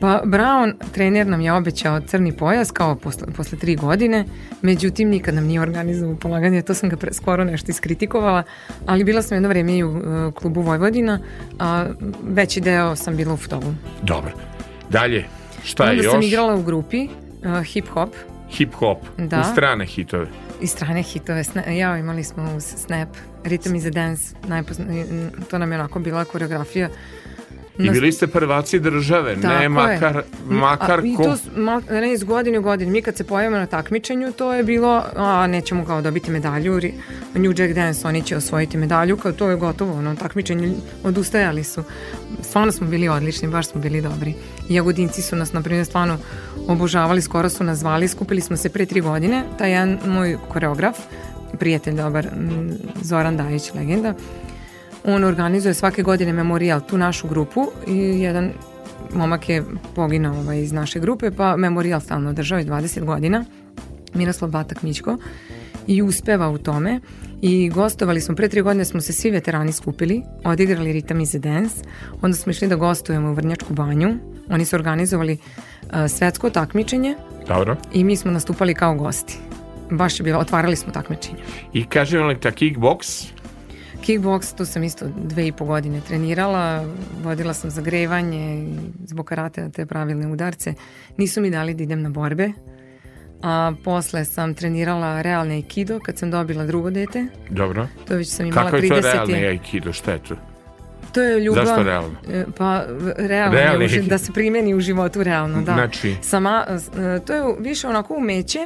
Pa 0.00 0.22
Brown, 0.24 0.74
trener 0.92 1.26
nam 1.26 1.40
je 1.40 1.52
obećao 1.52 2.00
crni 2.00 2.32
pojas 2.32 2.70
kao 2.70 2.94
posle, 2.94 3.26
posle 3.36 3.58
tri 3.58 3.76
godine, 3.76 4.24
međutim 4.62 5.08
nikad 5.08 5.34
nam 5.34 5.44
nije 5.44 5.60
organizovao 5.60 6.16
polaganje, 6.16 6.62
to 6.62 6.74
sam 6.74 6.88
ga 6.88 6.96
pre, 6.96 7.12
skoro 7.12 7.44
nešto 7.44 7.70
iskritikovala, 7.70 8.42
ali 8.86 9.04
bila 9.04 9.22
sam 9.22 9.36
jedno 9.36 9.48
vreme 9.48 9.72
i 9.72 9.84
u 9.84 9.96
e, 9.96 10.32
klubu 10.32 10.60
Vojvodina, 10.60 11.20
a 11.58 11.86
veći 12.22 12.60
deo 12.60 12.96
sam 12.96 13.16
bila 13.16 13.34
u 13.34 13.36
Ftovu. 13.36 13.74
Dobro. 14.02 14.32
Dalje, 14.90 15.24
šta 15.64 15.84
je 15.84 15.90
Onda 15.90 16.02
još? 16.02 16.12
sam 16.12 16.22
igrala 16.22 16.54
u 16.54 16.62
grupi 16.62 17.08
uh, 17.44 17.62
hip 17.62 17.88
hop 17.88 18.10
Hip 18.50 18.74
hop. 18.74 18.98
Da. 19.18 19.40
U 19.40 19.44
strane 19.44 19.86
hitove. 19.86 20.26
i 20.60 20.66
strane 20.66 21.02
hitove. 21.02 21.44
Sna- 21.44 21.70
Ja, 21.70 21.98
imali 21.98 22.24
smo 22.24 22.54
uz 22.56 22.64
Snap, 22.64 23.08
Rhythm 23.44 23.76
is 23.76 23.84
a 23.86 23.90
Dance, 23.90 24.34
najpozna, 24.48 24.84
to 25.50 25.58
nam 25.58 25.72
je 25.72 25.78
onako 25.78 25.98
bila 25.98 26.24
koreografija. 26.24 26.88
I 27.78 27.90
bili 27.90 28.12
ste 28.12 28.26
prvaci 28.26 28.80
države, 28.80 29.36
Tako 29.42 29.54
ne 29.54 29.68
makar, 29.68 30.22
makar 30.48 31.00
a, 31.00 31.02
I 31.04 31.14
ko... 31.16 31.22
to 31.22 31.36
ne 31.90 32.12
iz 32.12 32.24
godine 32.24 32.58
u 32.58 32.62
godinu. 32.62 32.92
Mi 32.92 33.02
kad 33.02 33.16
se 33.16 33.24
pojavimo 33.24 33.56
na 33.58 33.66
takmičenju, 33.66 34.32
to 34.32 34.52
je 34.52 34.62
bilo, 34.62 35.04
a 35.16 35.46
nećemo 35.46 35.84
kao 35.84 36.02
dobiti 36.02 36.30
medalju, 36.30 36.80
New 37.34 37.52
Jack 37.56 37.74
Dance, 37.74 38.08
oni 38.08 38.22
će 38.22 38.36
osvojiti 38.36 38.76
medalju, 38.78 39.16
kao 39.16 39.32
to 39.32 39.50
je 39.50 39.56
gotovo, 39.56 39.98
ono, 39.98 40.14
takmičenje, 40.14 40.72
odustajali 41.04 41.64
su. 41.64 41.82
Stvarno 42.42 42.72
smo 42.72 42.86
bili 42.86 43.08
odlični, 43.08 43.48
baš 43.48 43.68
smo 43.68 43.80
bili 43.80 44.00
dobri. 44.00 44.34
Jagodinci 44.68 45.22
su 45.22 45.36
nas, 45.36 45.52
na 45.52 45.62
primjer, 45.62 45.86
stvarno 45.86 46.18
obožavali, 46.68 47.22
skoro 47.22 47.48
su 47.48 47.64
nas 47.64 47.78
zvali, 47.78 48.08
skupili 48.08 48.40
smo 48.40 48.56
se 48.56 48.68
pre 48.68 48.86
tri 48.86 49.00
godine, 49.00 49.44
taj 49.58 49.70
jedan 49.70 49.98
moj 50.06 50.38
koreograf, 50.48 50.98
prijatelj 51.58 51.94
dobar, 51.94 52.28
Zoran 53.02 53.36
Dajić, 53.36 53.74
legenda, 53.74 54.14
on 55.06 55.24
organizuje 55.24 55.74
svake 55.74 56.02
godine 56.02 56.32
memorijal 56.32 56.80
tu 56.80 56.98
našu 56.98 57.28
grupu 57.28 57.66
i 57.86 57.96
jedan 57.96 58.52
momak 59.14 59.48
je 59.48 59.64
poginao 59.94 60.38
ovaj, 60.38 60.60
iz 60.60 60.72
naše 60.72 61.00
grupe, 61.00 61.30
pa 61.30 61.56
memorijal 61.56 62.00
stalno 62.00 62.30
održao 62.30 62.58
i 62.58 62.64
20 62.64 63.04
godina, 63.04 63.44
Miroslav 64.14 64.50
Batak 64.50 64.82
Mićko, 64.82 65.18
i 65.86 66.02
uspeva 66.02 66.48
u 66.48 66.58
tome 66.58 67.00
i 67.42 67.68
gostovali 67.68 68.20
smo, 68.20 68.34
pre 68.34 68.48
tri 68.48 68.62
godine 68.62 68.84
smo 68.84 69.00
se 69.00 69.12
svi 69.12 69.30
veterani 69.30 69.72
skupili, 69.72 70.22
odigrali 70.44 70.92
Rhythm 70.92 71.22
is 71.22 71.32
Dance, 71.32 71.74
onda 72.22 72.36
smo 72.36 72.50
išli 72.50 72.68
da 72.68 72.76
gostujemo 72.76 73.30
u 73.30 73.34
Vrnjačku 73.34 73.74
banju, 73.74 74.14
oni 74.50 74.64
su 74.64 74.76
organizovali 74.76 75.32
uh, 75.32 75.90
svetsko 76.08 76.50
takmičenje 76.50 77.16
Dobro. 77.48 77.76
i 77.92 78.04
mi 78.04 78.16
smo 78.16 78.30
nastupali 78.30 78.74
kao 78.74 78.94
gosti. 78.94 79.38
Baš 79.90 80.20
je 80.20 80.24
bilo, 80.24 80.38
otvarali 80.38 80.76
smo 80.76 80.92
takmičenje. 80.92 81.38
I 81.72 81.84
kaže 81.84 82.18
li 82.18 82.40
ta 82.40 82.50
kickbox? 82.50 83.28
Kickbox, 84.04 84.56
tu 84.56 84.64
sam 84.64 84.84
isto 84.84 85.06
dve 85.16 85.46
i 85.46 85.52
po 85.52 85.64
godine 85.64 86.00
trenirala, 86.00 86.84
vodila 87.22 87.54
sam 87.54 87.70
zagrevanje 87.70 88.56
i 88.56 88.78
zbog 89.06 89.26
karate 89.26 89.70
te 89.70 89.86
pravilne 89.86 90.26
udarce. 90.26 90.74
Nisu 91.16 91.40
mi 91.40 91.50
dali 91.50 91.74
da 91.74 91.82
idem 91.82 92.02
na 92.02 92.08
borbe, 92.08 92.52
a 93.42 93.72
posle 93.84 94.24
sam 94.24 94.54
trenirala 94.54 95.22
realni 95.22 95.54
aikido 95.54 96.00
kad 96.00 96.18
sam 96.18 96.30
dobila 96.30 96.64
drugo 96.66 96.90
dete. 96.90 97.26
Dobro. 97.50 97.88
To 98.08 98.14
već 98.14 98.28
sam 98.28 98.46
imala 98.46 98.70
Kako 98.70 98.76
je 98.76 98.88
to 98.88 98.94
30. 98.94 99.02
realni 99.02 99.46
aikido? 99.46 99.92
Šta 99.92 100.12
je 100.12 100.18
to? 100.18 100.36
To 101.12 101.22
je 101.22 101.40
ljubav. 101.40 101.64
Zašto 101.64 101.82
realno? 101.82 102.16
E, 102.30 102.44
Pa 102.58 102.84
realno, 103.16 103.58
Realni 103.58 103.84
je, 103.84 104.02
da 104.02 104.18
se 104.18 104.32
primeni 104.32 104.74
u 104.74 104.80
životu 104.80 105.22
realno, 105.22 105.62
da. 105.62 105.72
Znači? 105.72 106.16
Sama, 106.22 106.66
e, 106.68 107.20
to 107.26 107.34
je 107.34 107.42
više 107.58 107.88
onako 107.88 108.14
umeće 108.14 108.58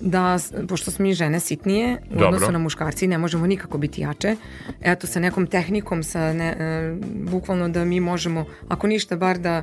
da, 0.00 0.38
pošto 0.68 0.90
smo 0.90 1.02
mi 1.02 1.14
žene 1.14 1.40
sitnije 1.40 1.96
u 2.10 2.14
Dobro. 2.14 2.28
odnosu 2.28 2.52
na 2.52 2.58
muškarci 2.58 3.06
ne 3.06 3.18
možemo 3.18 3.46
nikako 3.46 3.78
biti 3.78 4.00
jače 4.00 4.36
eto 4.82 5.06
sa 5.06 5.20
nekom 5.20 5.46
tehnikom 5.46 6.02
sa 6.02 6.32
ne, 6.32 6.48
e, 6.48 6.96
bukvalno 7.30 7.68
da 7.68 7.84
mi 7.84 8.00
možemo 8.00 8.44
ako 8.68 8.86
ništa 8.86 9.16
bar 9.16 9.38
da 9.38 9.62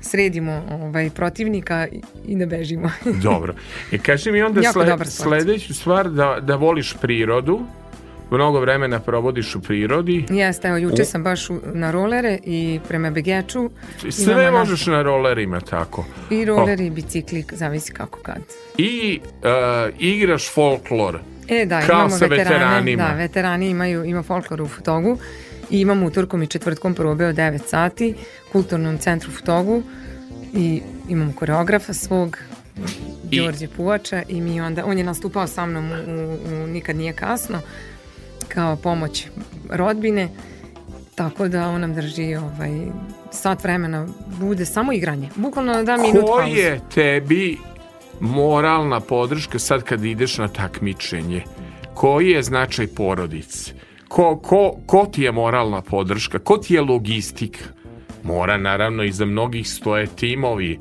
sredimo 0.00 0.62
ovaj, 0.70 1.10
protivnika 1.10 1.86
i, 1.92 2.00
i 2.26 2.36
da 2.36 2.46
bežimo 2.46 2.90
Dobro. 3.22 3.54
I 3.92 3.98
kaži 3.98 4.32
mi 4.32 4.42
onda 4.42 4.72
sle, 4.72 5.04
sledeću 5.04 5.74
stvar 5.74 6.10
da, 6.10 6.38
da 6.40 6.56
voliš 6.56 6.96
prirodu, 7.00 7.60
mnogo 8.30 8.60
vremena 8.60 9.00
provodiš 9.00 9.56
u 9.56 9.60
prirodi, 9.60 10.24
jeste, 10.30 10.68
evo 10.68 10.76
juče 10.76 11.02
U- 11.02 11.04
sam 11.04 11.22
baš 11.22 11.50
u, 11.50 11.60
na 11.64 11.90
rolere 11.90 12.38
i 12.44 12.80
prema 12.88 13.10
Begeču 13.10 13.70
sve 14.10 14.50
možeš 14.50 14.86
na 14.86 15.02
rolerima 15.02 15.60
tako. 15.60 16.04
i 16.30 16.44
roleri 16.44 16.86
i 16.86 16.90
bicikli 16.90 17.44
zavisi 17.52 17.92
kako 17.92 18.18
kad. 18.18 18.42
I 18.78 19.20
uh, 19.22 19.48
igraš 19.98 20.50
folklor. 20.50 21.18
E 21.48 21.66
da, 21.66 21.80
Kao 21.80 21.94
imamo 21.94 22.10
sa 22.10 22.26
veterane, 22.26 22.44
veteranima. 22.50 23.02
da, 23.04 23.14
veterani 23.14 23.68
imaju, 23.68 24.04
ima 24.04 24.22
folklor 24.22 24.62
u 24.62 24.68
Futogu. 24.68 25.18
I 25.70 25.80
imamo 25.80 26.06
utorkom 26.06 26.42
i 26.42 26.46
četvrtkom 26.46 26.94
probe 26.94 27.26
od 27.26 27.36
9 27.36 27.58
sati 27.60 28.14
u 28.48 28.52
kulturnom 28.52 28.98
centru 28.98 29.30
Futogu. 29.30 29.82
I 30.54 30.80
imamo 31.08 31.32
koreografa 31.32 31.92
svog 31.92 32.38
Đorđe 33.24 33.68
Puvača 33.68 34.22
i 34.28 34.40
mi 34.40 34.60
onda, 34.60 34.84
on 34.84 34.98
je 34.98 35.04
nastupao 35.04 35.46
sa 35.46 35.66
mnom 35.66 35.90
u, 35.90 35.94
u, 35.94 36.36
u 36.54 36.66
Nikad 36.66 36.96
nije 36.96 37.12
kasno 37.12 37.60
kao 38.54 38.76
pomoć 38.76 39.26
rodbine 39.70 40.28
tako 41.14 41.48
da 41.48 41.68
on 41.68 41.80
nam 41.80 41.94
drži 41.94 42.36
ovaj, 42.36 42.70
sat 43.30 43.64
vremena 43.64 44.06
bude 44.40 44.66
samo 44.66 44.92
igranje 44.92 45.28
bukvalno 45.36 45.82
da 45.82 45.96
minut 45.96 46.24
Ko 46.24 46.36
pauzu 46.36 46.56
je 46.56 46.80
tebi 46.94 47.58
moralna 48.20 49.00
podrška 49.00 49.58
sad 49.58 49.82
kad 49.82 50.04
ideš 50.04 50.38
na 50.38 50.48
takmičenje? 50.48 51.42
Koji 51.94 52.30
je 52.30 52.42
značaj 52.42 52.86
porodice? 52.86 53.72
Ko, 54.08 54.36
ko, 54.36 54.76
ko 54.86 55.06
ti 55.12 55.22
je 55.22 55.32
moralna 55.32 55.82
podrška? 55.82 56.38
Ko 56.38 56.56
ti 56.56 56.74
je 56.74 56.80
logistika? 56.80 57.64
Mora 58.22 58.58
naravno 58.58 59.04
iza 59.04 59.24
mnogih 59.24 59.68
stoje 59.68 60.06
timovi 60.06 60.78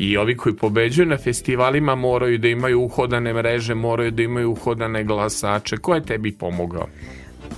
i 0.00 0.16
ovi 0.16 0.36
koji 0.36 0.54
pobeđuju 0.56 1.06
na 1.06 1.16
festivalima 1.16 1.94
moraju 1.94 2.38
da 2.38 2.48
imaju 2.48 2.80
uhodane 2.82 3.34
mreže, 3.34 3.74
moraju 3.74 4.10
da 4.10 4.22
imaju 4.22 4.50
uhodane 4.52 5.04
glasače. 5.04 5.76
Ko 5.76 5.94
je 5.94 6.04
tebi 6.04 6.32
pomogao? 6.32 6.86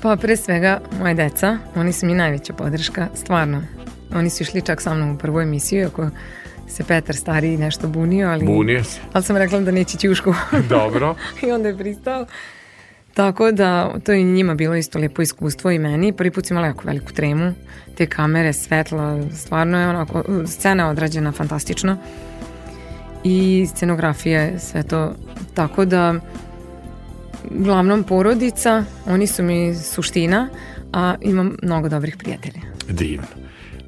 Pa 0.02 0.16
pre 0.16 0.36
svega 0.36 0.80
moje 1.00 1.14
deca, 1.14 1.58
oni 1.76 1.92
su 1.92 2.06
mi 2.06 2.14
najveća 2.14 2.52
podrška, 2.52 3.08
stvarno. 3.14 3.62
Oni 4.14 4.30
su 4.30 4.42
išli 4.42 4.62
čak 4.62 4.80
sa 4.80 4.94
mnom 4.94 5.10
u 5.14 5.18
prvu 5.18 5.40
emisiju, 5.40 5.86
ako 5.86 6.08
se 6.68 6.84
Petar 6.84 7.16
stariji 7.16 7.56
nešto 7.56 7.88
bunio, 7.88 8.28
ali, 8.28 8.44
Bunio 8.46 8.84
se. 8.84 9.00
ali 9.12 9.24
sam 9.24 9.36
rekla 9.36 9.60
da 9.60 9.70
neće 9.70 9.98
ćušku. 9.98 10.34
Dobro. 10.68 11.14
I 11.42 11.50
onda 11.50 11.68
je 11.68 11.78
pristao. 11.78 12.26
Tako 13.14 13.52
da, 13.52 13.94
to 14.04 14.12
je 14.12 14.22
njima 14.22 14.54
bilo 14.54 14.76
isto 14.76 14.98
lepo 14.98 15.22
iskustvo 15.22 15.70
i 15.70 15.78
meni. 15.78 16.12
Prvi 16.12 16.30
put 16.30 16.46
sam 16.46 16.54
imala 16.54 16.66
jako 16.66 16.82
veliku 16.86 17.12
tremu. 17.12 17.52
Te 17.96 18.06
kamere, 18.06 18.52
svetla, 18.52 19.22
stvarno 19.36 19.80
je 19.80 19.88
onako, 19.88 20.24
scena 20.46 20.82
je 20.84 20.90
odrađena 20.90 21.32
fantastično. 21.32 21.96
I 23.24 23.66
scenografija 23.74 24.40
je 24.40 24.58
sve 24.58 24.82
to. 24.82 25.14
Tako 25.54 25.84
da, 25.84 26.14
uglavnom 27.60 28.04
porodica, 28.04 28.84
oni 29.06 29.26
su 29.26 29.42
mi 29.42 29.74
suština, 29.74 30.48
a 30.92 31.14
imam 31.20 31.56
mnogo 31.62 31.88
dobrih 31.88 32.16
prijatelja. 32.16 32.60
Divno. 32.88 33.41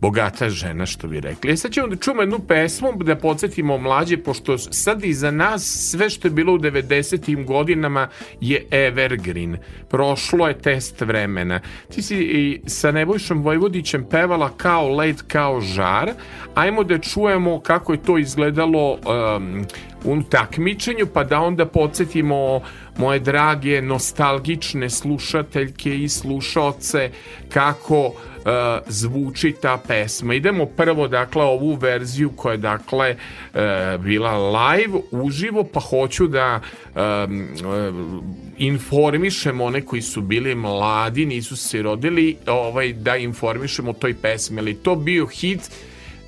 Bogata 0.05 0.51
žena, 0.51 0.87
što 0.87 1.09
bi 1.09 1.21
rekli. 1.21 1.53
E 1.53 1.57
sad 1.57 1.73
ćemo 1.73 1.87
da 1.89 1.97
čujemo 1.97 2.23
jednu 2.23 2.39
pesmu, 2.39 2.93
da 2.93 3.17
podsjetimo 3.17 3.79
mlađe, 3.79 4.17
pošto 4.17 4.59
sad 4.59 5.05
iza 5.05 5.31
nas 5.31 5.63
sve 5.91 6.11
što 6.11 6.29
je 6.29 6.33
bilo 6.33 6.53
u 6.53 6.59
90. 6.59 7.45
godinama 7.45 8.09
je 8.41 8.67
evergreen. 8.71 9.57
Prošlo 9.89 10.49
je 10.49 10.59
test 10.59 11.01
vremena. 11.01 11.61
Ti 11.95 12.03
si 12.03 12.17
i 12.17 12.61
sa 12.67 12.91
Nebojšom 12.91 13.43
Vojvodićem 13.43 14.05
pevala 14.11 14.51
kao 14.57 14.89
led, 14.97 15.23
kao 15.27 15.61
žar. 15.61 16.13
Ajmo 16.55 16.85
da 16.85 16.99
čujemo 16.99 17.61
kako 17.61 17.93
je 17.93 18.03
to 18.03 18.19
izgledalo 18.19 18.93
um, 18.93 19.65
u 20.05 20.23
takmičenju, 20.23 21.07
pa 21.15 21.25
da 21.25 21.41
onda 21.41 21.67
podsjetimo 21.67 22.61
moje 22.99 23.19
drage 23.19 23.83
nostalgične 23.83 24.91
slušateljke 24.91 25.97
i 25.99 26.09
slušaoce 26.09 27.11
kako 27.49 28.13
uh, 28.45 28.51
zvuči 28.87 29.53
ta 29.53 29.79
pesma. 29.89 30.35
Idemo 30.35 30.67
prvo 30.67 31.09
dakle 31.09 31.45
ovu 31.45 31.75
verziju 31.75 32.31
koja 32.37 32.53
je 32.53 32.59
dakle 32.59 33.17
uh, 33.17 33.61
bila 34.05 34.51
live 34.51 34.99
uživo 35.11 35.65
pa 35.65 35.81
hoću 35.81 36.27
da 36.27 36.61
um, 36.95 37.49
uh, 37.65 38.23
informišem 38.59 39.61
one 39.61 39.81
koji 39.81 40.03
su 40.03 40.21
bili 40.21 40.55
mladi, 40.55 41.27
nisu 41.27 41.57
se 41.57 41.83
rodili, 41.83 42.37
ovaj 42.47 42.93
da 42.93 43.17
informišemo 43.17 43.91
o 43.91 43.95
toj 43.95 44.15
pesmi. 44.15 44.61
Ali 44.61 44.75
to 44.75 44.95
bio 44.95 45.27
hit 45.27 45.71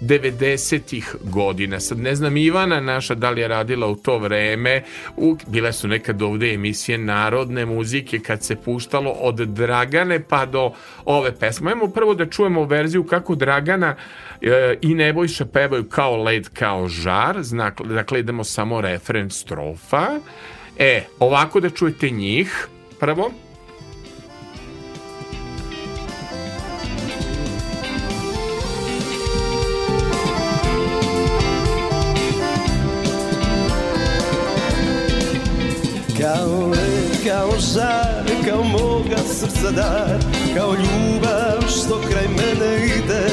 90-ih 0.01 1.15
godina. 1.23 1.81
Sad 1.81 1.99
ne 1.99 2.15
znam 2.15 2.37
Ivana 2.37 2.81
naša 2.81 3.15
da 3.15 3.31
li 3.31 3.41
je 3.41 3.49
radila 3.49 3.87
u 3.87 3.97
to 3.97 4.19
vreme. 4.19 4.83
U, 5.17 5.37
bile 5.47 5.73
su 5.73 5.89
nekad 5.89 6.23
ovde 6.23 6.55
emisije 6.55 6.99
narodne 6.99 7.67
muzike 7.67 8.19
kad 8.19 8.45
se 8.45 8.57
puštalo 8.57 9.11
od 9.11 9.37
Dragane 9.37 10.23
pa 10.23 10.47
do 10.47 10.73
ove 11.05 11.33
pesme. 11.33 11.71
Ajmo 11.71 11.89
prvo 11.89 12.15
da 12.15 12.27
čujemo 12.27 12.65
verziju 12.65 13.05
kako 13.05 13.35
Dragana 13.35 13.97
e, 14.43 14.79
i 14.83 14.95
Nebojša 14.95 15.45
pevaju 15.45 15.85
kao 15.85 16.23
led, 16.23 16.49
kao 16.49 16.89
žar. 16.89 17.43
Znak, 17.43 17.83
dakle, 17.83 18.21
idemo 18.21 18.45
samo 18.45 18.81
refren 18.81 19.31
strofa. 19.31 20.07
E, 20.79 21.03
ovako 21.19 21.61
da 21.61 21.71
čujete 21.71 22.11
njih. 22.11 22.69
Prvo. 23.01 23.46
Kao 36.27 36.67
led, 36.67 37.25
kao 37.27 37.51
žar, 37.61 38.25
kao 38.49 38.63
moga 38.63 39.17
srca 39.39 39.71
dar 39.71 40.19
Kao 40.57 40.75
ljubav 40.75 41.69
što 41.69 42.01
kraj 42.11 42.29
mene 42.29 42.87
ide. 42.87 43.27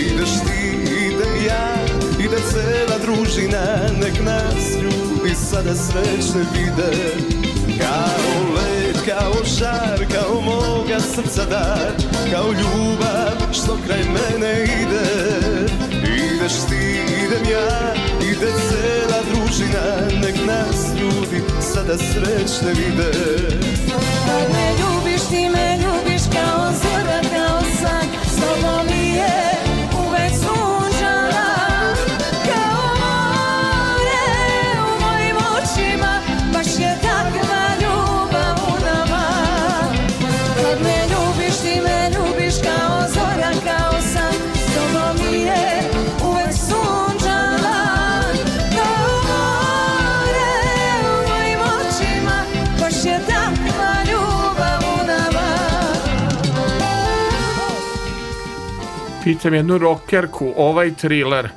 Ideš 0.00 0.30
ti, 0.30 0.60
idem 1.06 1.46
ja, 1.46 1.74
ide 2.18 2.36
cela 2.52 2.98
družina 3.02 3.64
Nek 4.00 4.20
nas 4.24 4.82
ljudi 4.82 5.34
sada 5.34 5.74
srećne 5.74 6.40
vide. 6.54 7.14
Kao 7.80 8.54
led, 8.54 8.96
kao 9.08 9.44
žar, 9.58 10.06
kao 10.14 10.40
moga 10.40 11.00
srca 11.00 11.44
dar 11.44 11.92
Kao 12.32 12.46
ljubav 12.46 13.52
što 13.52 13.78
kraj 13.86 14.02
mene 14.02 14.62
ide. 14.62 15.08
Ideš 16.02 16.52
ti, 16.68 17.00
idem 17.24 17.52
ja, 17.52 17.94
ide 18.30 18.52
cela 18.68 19.20
družina 19.30 20.20
Nek 20.20 20.36
nas 20.46 21.00
ljudi 21.00 21.49
sada 21.80 21.98
srećne 21.98 22.72
vide. 22.72 23.10
Me 24.52 24.72
ljubiš, 24.80 25.22
ti 25.30 25.48
me 25.48 25.78
ljubiš 25.82 26.22
kao 26.32 26.72
zora, 26.82 27.20
kao 27.22 27.60
san 27.80 28.08
S 28.26 28.36
tobom 28.40 28.86
mi 28.86 29.08
je 29.08 29.49
Pitam 59.40 59.54
jednu 59.54 59.78
rokerku, 59.78 60.52
ovaj 60.56 60.90
thriller. 60.94 61.48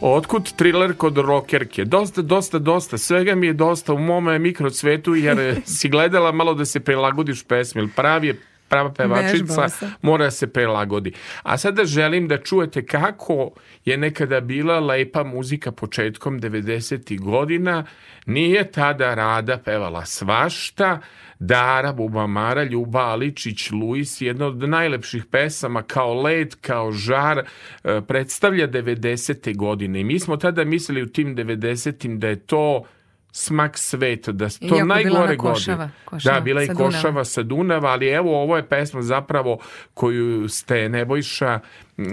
Otkud 0.00 0.52
thriller 0.52 0.94
kod 0.96 1.18
rokerke? 1.18 1.84
Dosta, 1.84 2.22
dosta, 2.22 2.58
dosta. 2.58 2.98
Svega 2.98 3.34
mi 3.34 3.46
je 3.46 3.52
dosta 3.52 3.92
u 3.92 3.98
mome 3.98 4.38
mikrocvetu 4.38 5.14
jer 5.14 5.56
si 5.78 5.88
gledala 5.88 6.32
malo 6.32 6.54
da 6.54 6.64
se 6.64 6.80
prilagodiš 6.80 7.44
pesmi. 7.44 7.88
Pravi 7.96 8.26
je 8.26 8.40
prava 8.68 8.92
pevačica 8.92 9.66
mora 10.02 10.30
se 10.30 10.46
prilagodi. 10.46 11.12
A 11.42 11.58
sada 11.58 11.84
želim 11.84 12.28
da 12.28 12.38
čujete 12.38 12.86
kako 12.86 13.50
je 13.84 13.96
nekada 13.96 14.40
bila 14.40 14.80
lepa 14.80 15.24
muzika 15.24 15.72
početkom 15.72 16.40
90. 16.40 17.20
godina. 17.20 17.84
Nije 18.26 18.72
tada 18.72 19.14
Rada 19.14 19.58
pevala 19.58 20.04
svašta, 20.04 21.00
Dara, 21.40 21.92
Bubamara, 21.92 22.64
Ljuba 22.64 23.00
Aličić, 23.00 23.70
Luis, 23.70 24.20
jedna 24.20 24.46
od 24.46 24.68
najlepših 24.68 25.24
pesama 25.24 25.82
kao 25.82 26.22
led, 26.22 26.54
kao 26.60 26.92
žar, 26.92 27.38
e, 27.84 28.00
predstavlja 28.00 28.68
90. 28.68 29.56
godine. 29.56 30.00
I 30.00 30.04
mi 30.04 30.18
smo 30.18 30.36
tada 30.36 30.64
mislili 30.64 31.02
u 31.02 31.06
tim 31.06 31.36
90. 31.36 32.18
da 32.18 32.28
je 32.28 32.36
to 32.36 32.84
smak 33.32 33.78
sveta, 33.78 34.32
da 34.32 34.48
to 34.48 34.64
Iako 34.64 34.74
bila 34.74 34.84
najgore 34.84 35.36
godine. 35.36 35.90
Da, 36.24 36.40
bila 36.40 36.60
je 36.60 36.66
sa 36.66 36.72
Dunava. 36.72 36.90
Košava 36.90 37.24
sa 37.24 37.42
Dunava, 37.42 37.88
ali 37.88 38.08
evo 38.08 38.42
ovo 38.42 38.56
je 38.56 38.68
pesma 38.68 39.02
zapravo 39.02 39.58
koju 39.94 40.48
ste 40.48 40.88
Nebojša 40.88 41.60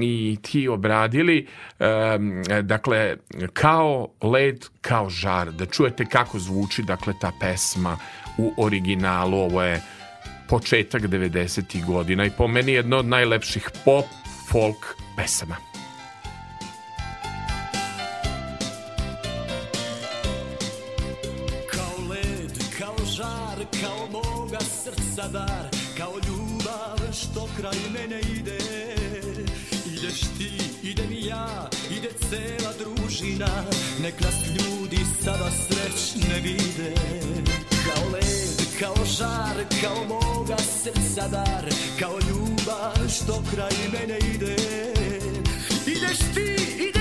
i 0.01 0.37
ti 0.41 0.67
obradili, 0.67 1.47
em, 1.79 2.43
dakle, 2.61 3.17
kao 3.53 4.07
led, 4.21 4.65
kao 4.81 5.09
žar, 5.09 5.51
da 5.51 5.65
čujete 5.65 6.05
kako 6.05 6.39
zvuči, 6.39 6.83
dakle, 6.83 7.13
ta 7.21 7.31
pesma 7.39 7.97
u 8.37 8.53
originalu, 8.57 9.37
ovo 9.37 9.63
je 9.63 9.81
početak 10.47 11.01
90. 11.01 11.85
godina 11.85 12.25
i 12.25 12.31
po 12.37 12.47
meni 12.47 12.71
jedno 12.71 12.97
od 12.97 13.05
najlepših 13.05 13.69
pop, 13.85 14.05
folk 14.51 14.95
pesama. 15.17 15.55
Kao 21.71 22.07
led, 22.09 22.51
kao 22.79 23.05
žar, 23.05 23.65
kao 23.81 24.07
moga 24.11 24.59
srca 24.59 25.27
dar 25.27 25.67
Kao 25.97 26.13
ljubav 26.27 27.13
što 27.13 27.47
kraj 27.57 27.77
mene 27.93 28.19
ide 28.19 28.57
Ideš 29.85 30.19
ti, 30.19 30.51
idem 30.83 31.11
i 31.11 31.25
ja, 31.25 31.69
ide 31.97 32.09
cela 32.29 32.73
družina 32.79 33.63
Nek 34.03 34.21
nas 34.21 34.35
ljudi 34.47 34.97
sada 35.23 35.51
srećne 35.51 36.39
vide 36.43 37.26
kao 38.79 39.05
žar, 39.05 39.65
kao 39.81 40.03
moga 40.07 40.57
srca 40.57 41.27
dar 41.27 41.65
Kao 41.99 42.19
ljubav 42.29 43.09
što 43.09 43.43
kraj 43.53 43.71
mene 43.93 44.17
ide. 44.35 44.55
Ideš 45.85 46.17
ti, 46.33 46.55
idem 46.89 46.96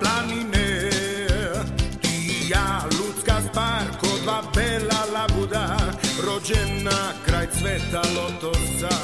planine. 0.00 0.90
Ti 2.02 2.48
ja, 2.50 2.84
ludska 2.98 3.36
stvar 3.50 3.84
Ko 4.00 4.06
dva 4.22 4.42
bela 4.54 5.00
labuda 5.12 5.76
Rođena 6.26 7.12
kraj 7.26 7.46
cveta 7.58 8.02
lotosa. 8.16 8.96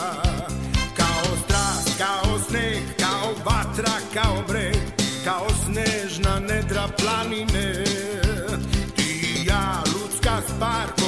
Kao 0.97 1.37
strast, 1.45 1.99
kao 1.99 2.39
sneg 2.49 2.82
Kao 3.01 3.28
vatra, 3.45 3.93
kao 4.14 4.43
breg 4.49 4.82
Kao 5.24 5.49
snežna 5.64 6.39
nedra 6.39 6.89
planine. 6.99 7.85
Ti 8.97 9.45
ja, 9.47 9.82
ludska 9.95 10.43
stvar 10.49 11.03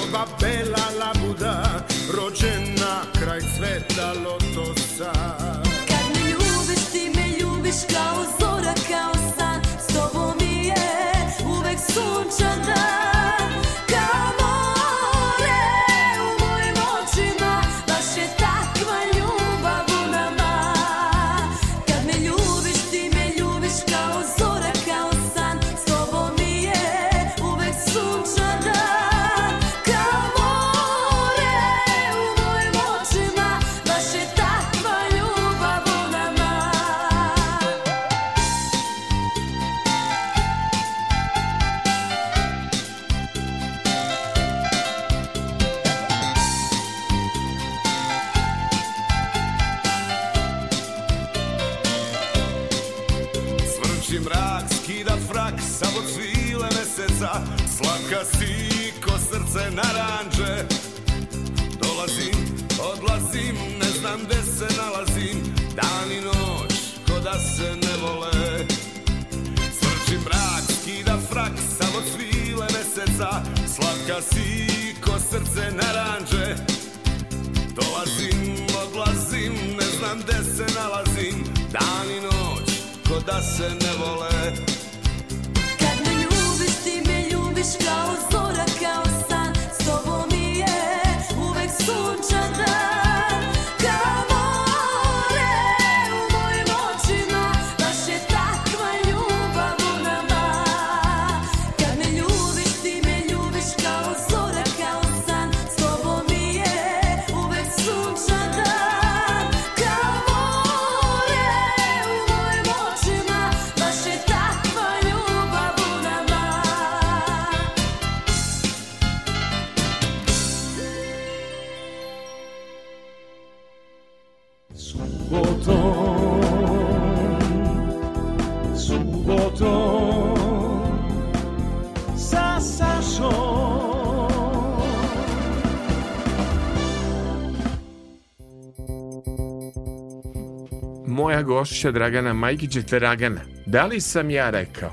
Moja 141.37 141.45
gošća 141.45 141.91
Dragana 141.91 142.33
Majkić 142.33 142.77
Dragana. 142.77 143.41
Da 143.67 143.87
li 143.87 144.01
sam 144.01 144.31
ja 144.31 144.51
rekao 144.51 144.91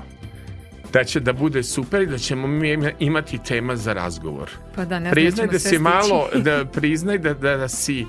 da 0.92 1.04
će 1.04 1.20
da 1.20 1.32
bude 1.32 1.62
super 1.62 2.02
i 2.02 2.06
da 2.06 2.18
ćemo 2.18 2.46
mi 2.46 2.70
ima- 2.70 2.92
imati 2.98 3.38
tema 3.38 3.76
za 3.76 3.92
razgovor? 3.92 4.50
Pa 4.76 4.84
da, 4.84 4.98
ne 4.98 5.10
priznaj 5.10 5.46
da 5.46 5.58
si 5.58 5.78
malo, 5.78 6.28
da 6.44 6.64
priznaj 6.64 7.18
da, 7.18 7.34
da, 7.34 7.56
da 7.56 7.68
si 7.68 8.06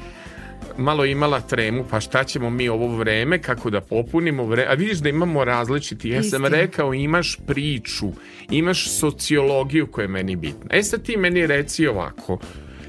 malo 0.77 1.05
imala 1.05 1.41
tremu, 1.41 1.86
pa 1.91 1.99
šta 1.99 2.23
ćemo 2.23 2.49
mi 2.49 2.69
ovo 2.69 2.97
vreme, 2.97 3.41
kako 3.41 3.69
da 3.69 3.81
popunimo 3.81 4.45
vreme, 4.45 4.71
a 4.71 4.73
vidiš 4.73 4.97
da 4.97 5.09
imamo 5.09 5.43
različiti, 5.43 6.09
ja 6.09 6.23
sam 6.23 6.45
rekao 6.45 6.93
imaš 6.93 7.38
priču, 7.47 8.11
imaš 8.49 8.89
sociologiju 8.89 9.88
koja 9.88 10.03
je 10.03 10.09
meni 10.09 10.36
bitna. 10.36 10.65
E 10.69 10.83
sad 10.83 11.03
ti 11.03 11.17
meni 11.17 11.47
reci 11.47 11.88
ovako, 11.88 12.39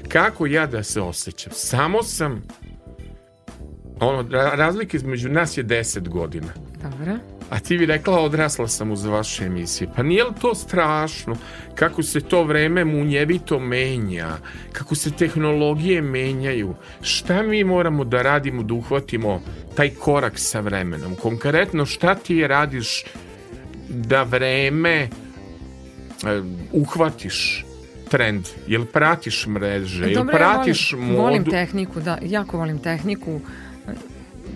kako 0.07 0.45
ja 0.45 0.65
da 0.65 0.83
se 0.83 1.01
osjećam? 1.01 1.53
Samo 1.55 2.03
sam, 2.03 2.43
ono, 3.99 4.23
ra- 4.29 4.55
razlika 4.55 4.97
između 4.97 5.29
nas 5.29 5.57
je 5.57 5.63
10 5.63 6.07
godina. 6.09 6.47
Dobro. 6.83 7.17
A 7.49 7.59
ti 7.59 7.77
bi 7.77 7.85
rekla 7.85 8.19
odrasla 8.19 8.67
sam 8.67 8.91
uz 8.91 9.05
vaše 9.05 9.45
emisije. 9.45 9.89
Pa 9.95 10.03
nije 10.03 10.23
li 10.23 10.33
to 10.41 10.55
strašno? 10.55 11.35
Kako 11.75 12.03
se 12.03 12.21
to 12.21 12.43
vreme 12.43 12.85
munjevito 12.85 13.59
menja? 13.59 14.37
Kako 14.71 14.95
se 14.95 15.11
tehnologije 15.11 16.01
menjaju? 16.01 16.75
Šta 17.01 17.41
mi 17.43 17.63
moramo 17.63 18.03
da 18.03 18.21
radimo 18.21 18.63
da 18.63 18.73
uhvatimo 18.73 19.41
taj 19.75 19.89
korak 19.89 20.33
sa 20.35 20.59
vremenom? 20.59 21.15
Konkretno 21.15 21.85
šta 21.85 22.15
ti 22.15 22.47
radiš 22.47 23.05
da 23.89 24.23
vreme 24.23 24.93
e, 24.99 25.09
uhvatiš 26.71 27.65
trend? 28.09 28.45
Jel 28.67 28.85
pratiš 28.85 29.47
mreže? 29.47 30.05
Jel 30.05 30.13
Dobro, 30.13 30.33
ja 30.33 30.37
pratiš 30.37 30.93
volim, 30.93 31.07
modu? 31.07 31.21
volim 31.21 31.45
tehniku, 31.45 31.99
da, 31.99 32.17
jako 32.21 32.57
volim 32.57 32.79
tehniku. 32.79 33.41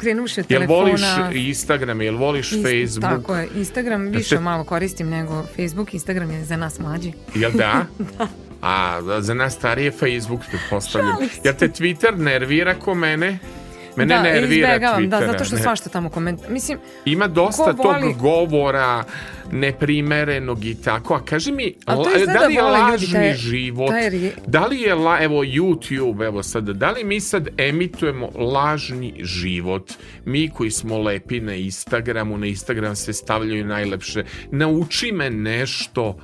Krenuši 0.02 0.39
od 0.39 0.52
Jel 0.52 0.60
telefona. 0.60 0.80
voliš 0.80 1.02
Instagram? 1.38 2.02
Jel 2.02 2.18
voliš 2.18 2.52
Ist- 2.52 2.64
Facebook? 2.64 3.12
Tako 3.12 3.36
je, 3.36 3.47
Instagram 3.56 4.02
više 4.04 4.30
te- 4.30 4.41
malo 4.41 4.64
koristim 4.64 5.10
nego 5.10 5.43
Facebook, 5.56 5.93
Instagram 5.93 6.32
je 6.32 6.43
za 6.45 6.58
nas 6.58 6.80
mlađi. 6.80 7.14
Jel 7.36 7.52
da? 7.52 7.86
A 8.62 8.99
za 9.20 9.34
nas 9.34 9.54
starije 9.54 9.91
Facebook 9.91 10.41
pretpostavljam. 10.49 11.16
Jel 11.43 11.54
te 11.54 11.68
Twitter 11.70 12.18
nervira 12.18 12.76
ko 12.76 12.93
mene? 12.95 13.39
Mene 13.96 14.16
da, 14.16 14.24
nervira 14.24 14.68
Twittera. 14.80 15.08
da, 15.10 15.20
zato 15.22 15.46
što 15.46 15.56
ne. 15.56 15.62
svašta 15.62 15.89
tamo 15.89 16.10
koment... 16.10 16.42
Mislim, 16.50 16.78
Ima 17.06 17.28
dosta 17.28 17.74
tog 17.74 18.18
govora 18.20 19.04
neprimerenog 19.52 20.66
i 20.66 20.76
tako. 20.76 21.14
A 21.14 21.26
kaži 21.26 21.52
mi, 21.52 21.74
A 21.86 21.96
izgleda 22.08 22.34
da 22.34 22.46
li 22.48 22.54
je 22.54 22.62
lažni 22.62 23.14
taj- 23.14 23.34
život? 23.34 23.89
taj 23.89 24.32
Da 24.48 24.66
li 24.66 24.82
je, 24.82 24.96
la, 24.96 25.20
evo 25.22 25.44
YouTube, 25.44 26.26
evo 26.26 26.44
sad, 26.44 26.64
da 26.64 26.92
li 26.92 27.04
mi 27.04 27.20
sad 27.20 27.48
emitujemo 27.58 28.30
lažni 28.36 29.14
život? 29.20 29.92
Mi 30.26 30.50
koji 30.50 30.72
smo 30.72 30.98
lepi 30.98 31.39
na 31.39 31.56
Instagramu, 31.56 32.38
na 32.38 32.48
Instagram 32.48 32.96
se 32.96 33.14
stavljaju 33.14 33.66
najlepše. 33.66 34.24
Nauči 34.52 35.12
me 35.12 35.30
nešto, 35.30 36.18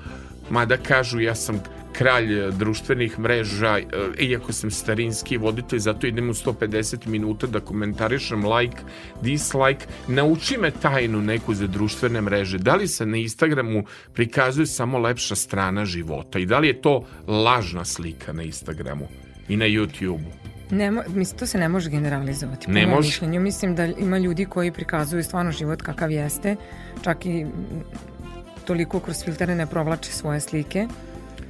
mada 0.49 0.77
kažu 0.77 1.19
ja 1.19 1.35
sam 1.35 1.63
kralj 1.97 2.39
eh, 2.39 2.51
društvenih 2.51 3.19
mreža, 3.19 3.77
eh, 3.77 3.85
iako 4.19 4.53
sam 4.53 4.71
starinski 4.71 5.37
voditelj, 5.37 5.79
zato 5.79 6.07
idem 6.07 6.29
u 6.29 6.33
150 6.33 7.07
minuta 7.07 7.47
da 7.47 7.59
komentarišem 7.59 8.45
like, 8.45 8.77
dislike. 9.21 9.85
Nauči 10.07 10.57
me 10.57 10.71
tajnu 10.71 11.21
neku 11.21 11.53
za 11.53 11.67
društvene 11.67 12.21
mreže. 12.21 12.57
Da 12.57 12.75
li 12.75 12.87
se 12.87 13.05
na 13.05 13.17
Instagramu 13.17 13.83
prikazuje 14.13 14.65
samo 14.65 14.97
lepša 14.99 15.35
strana 15.35 15.85
života 15.85 16.39
i 16.39 16.45
da 16.45 16.59
li 16.59 16.67
je 16.67 16.81
to 16.81 17.05
lažna 17.27 17.85
slika 17.85 18.33
na 18.33 18.43
Instagramu 18.43 19.07
i 19.49 19.57
na 19.57 19.65
YouTubeu? 19.65 20.47
ne, 20.71 20.91
mislim, 20.91 21.39
to 21.39 21.45
se 21.45 21.57
ne 21.57 21.69
može 21.69 21.89
generalizovati. 21.89 22.65
po 22.65 22.71
Ne 22.71 22.87
može? 22.87 23.07
mišljenju. 23.07 23.39
Mislim 23.41 23.75
da 23.75 23.85
ima 23.85 24.17
ljudi 24.17 24.45
koji 24.45 24.71
prikazuju 24.71 25.23
stvarno 25.23 25.51
život 25.51 25.81
kakav 25.81 26.11
jeste, 26.11 26.55
čak 27.03 27.25
i 27.25 27.45
toliko 28.65 28.99
kroz 28.99 29.23
filtere 29.23 29.55
ne 29.55 29.65
provlače 29.65 30.11
svoje 30.11 30.39
slike. 30.39 30.87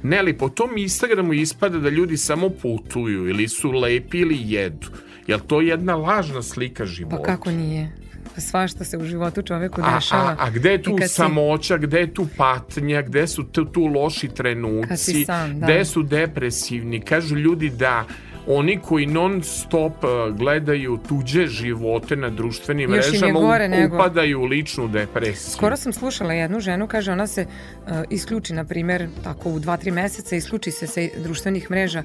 Ne, 0.02 0.18
ali 0.18 0.38
po 0.38 0.48
tom 0.48 0.70
Instagramu 0.76 1.32
ispada 1.32 1.78
da 1.78 1.88
ljudi 1.88 2.16
samo 2.16 2.50
putuju 2.50 3.28
ili 3.28 3.48
su 3.48 3.70
lepi 3.70 4.18
ili 4.18 4.38
jedu. 4.42 4.86
Jel 5.26 5.38
to 5.40 5.60
jedna 5.60 5.96
lažna 5.96 6.42
slika 6.42 6.86
života? 6.86 7.16
Pa 7.16 7.22
kako 7.22 7.50
nije? 7.50 7.92
svašta 8.36 8.84
se 8.84 8.98
u 8.98 9.04
životu 9.04 9.42
čoveku 9.42 9.80
A, 9.84 9.94
dešava. 9.94 10.30
a, 10.30 10.36
a 10.38 10.50
gde 10.50 10.70
je 10.70 10.82
tu 10.82 10.96
kad 10.96 11.08
si- 11.08 11.14
samoća, 11.14 11.76
gde 11.76 12.00
je 12.00 12.14
tu 12.14 12.26
patnja, 12.36 13.02
gde 13.02 13.26
su 13.26 13.44
tu, 13.44 13.64
tu 13.64 13.86
loši 13.86 14.28
trenuci, 14.28 15.24
sam, 15.24 15.60
da. 15.60 15.66
gde 15.66 15.84
su 15.84 16.02
depresivni. 16.02 17.00
Kažu 17.00 17.36
ljudi 17.36 17.70
da 17.70 18.04
oni 18.48 18.78
koji 18.82 19.06
non 19.06 19.42
stop 19.42 20.04
uh, 20.04 20.36
gledaju 20.36 20.98
tuđe 21.08 21.46
živote 21.46 22.16
na 22.16 22.30
društvenim 22.30 22.94
Još 22.94 23.10
mrežama 23.10 23.40
gore 23.40 23.68
nego- 23.68 23.96
upadaju 23.96 24.40
u 24.40 24.44
ličnu 24.44 24.88
depresiju. 24.88 25.52
Skoro 25.52 25.76
sam 25.76 25.92
slušala 25.92 26.32
jednu 26.32 26.60
ženu, 26.60 26.86
kaže 26.86 27.12
ona 27.12 27.26
se 27.26 27.46
uh, 27.46 27.92
isključi, 28.10 28.52
na 28.54 28.64
primjer, 28.64 29.08
tako 29.24 29.50
u 29.50 29.58
dva, 29.58 29.76
tri 29.76 29.90
meseca, 29.90 30.36
isključi 30.36 30.70
se 30.70 30.86
sa 30.86 31.00
društvenih 31.22 31.70
mreža. 31.70 32.02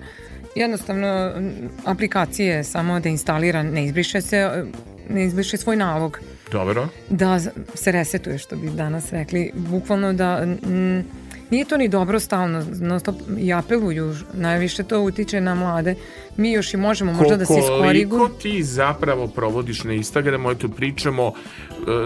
Jednostavno, 0.55 1.31
m, 1.35 1.69
aplikacije 1.85 2.63
samo 2.63 2.99
da 2.99 3.09
instalira, 3.09 3.63
ne 3.63 3.85
izbriše 3.85 4.21
se, 4.21 4.49
uh, 4.63 4.69
ne 5.15 5.25
izbriše 5.25 5.57
svoj 5.57 5.75
nalog. 5.75 6.19
Dobro. 6.51 6.87
Da 7.09 7.39
se 7.73 7.91
resetuje, 7.91 8.37
što 8.37 8.55
bi 8.55 8.69
danas 8.69 9.11
rekli. 9.11 9.51
Bukvalno 9.53 10.13
da... 10.13 10.45
mm, 10.45 11.23
nije 11.53 11.65
to 11.65 11.77
ni 11.77 11.87
dobro 11.89 12.19
stalno, 12.19 12.65
non 12.71 12.99
stop 12.99 13.15
i 13.37 13.53
apeluju, 13.53 14.15
najviše 14.33 14.83
to 14.83 15.01
utiče 15.01 15.41
na 15.41 15.55
mlade. 15.55 15.95
Mi 16.37 16.51
još 16.51 16.73
i 16.73 16.77
možemo 16.77 17.13
možda 17.13 17.35
da 17.37 17.45
se 17.45 17.47
Koliko 17.49 17.73
iskoriguju. 17.75 18.29
ti 18.31 18.63
zapravo 18.63 19.27
provodiš 19.27 19.83
na 19.83 19.93
Instagramu, 19.93 20.51
eto 20.51 20.67
pričamo 20.69 21.27
uh, 21.27 21.33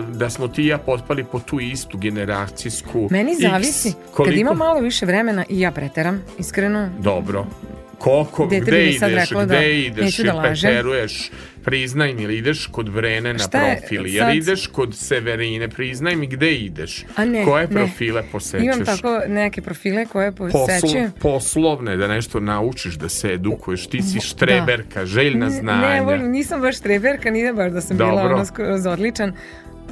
da 0.07 0.29
smo 0.29 0.47
ti 0.47 0.63
i 0.63 0.67
ja 0.67 0.77
potpali 0.79 1.23
po 1.23 1.39
tu 1.39 1.59
istu 1.61 1.97
generacijsku 1.97 3.07
Meni 3.11 3.31
X. 3.31 3.41
zavisi. 3.41 3.91
Kad 3.91 4.15
Koliko- 4.15 4.39
ima 4.39 4.53
malo 4.55 4.79
više 4.79 5.05
vremena 5.05 5.45
i 5.49 5.59
ja 5.59 5.71
preteram, 5.71 6.23
iskreno, 6.37 6.89
Dobro. 6.99 7.45
Koliko, 7.99 8.45
Dete 8.45 8.61
gde 8.61 8.85
ideš, 8.85 8.99
reklo 9.11 9.45
gde 9.45 9.55
da 9.55 9.63
ideš, 9.63 10.17
da 10.17 10.41
peteruješ, 10.43 11.31
priznaj 11.63 12.13
mi, 12.13 12.23
ili 12.23 12.37
ideš 12.37 12.67
kod 12.67 12.89
Vrene 12.89 13.33
na 13.33 13.39
Šta 13.39 13.59
je 13.59 13.77
profil, 13.77 14.07
jer 14.07 14.23
sad? 14.23 14.35
ideš 14.35 14.67
kod 14.67 14.95
Severine, 14.95 15.67
priznaj 15.67 16.15
mi 16.15 16.27
gde 16.27 16.51
ideš, 16.53 17.05
A 17.15 17.25
ne, 17.25 17.45
koje 17.45 17.63
ne. 17.63 17.69
profile 17.69 18.23
posećeš. 18.31 18.63
Imam 18.65 18.85
tako 18.85 19.21
neke 19.27 19.61
profile 19.61 20.05
koje 20.05 20.31
posećujem. 20.31 21.11
poslovne, 21.11 21.97
da 21.97 22.07
nešto 22.07 22.39
naučiš, 22.39 22.93
da 22.93 23.09
se 23.09 23.27
edukuješ, 23.29 23.87
ti 23.87 24.01
si 24.01 24.19
štreberka, 24.21 25.05
željna 25.05 25.45
Ne, 25.45 25.51
znanja. 25.51 25.89
Ne, 25.89 26.01
volim, 26.01 26.31
nisam 26.31 26.61
baš 26.61 26.79
treberka, 26.79 27.31
nije 27.31 27.53
baš 27.53 27.71
da 27.71 27.81
sam 27.81 27.97
bila 27.97 28.11
Dobro. 28.11 28.35
ono 28.35 28.45
skroz 28.45 28.85
odličan. 28.85 29.33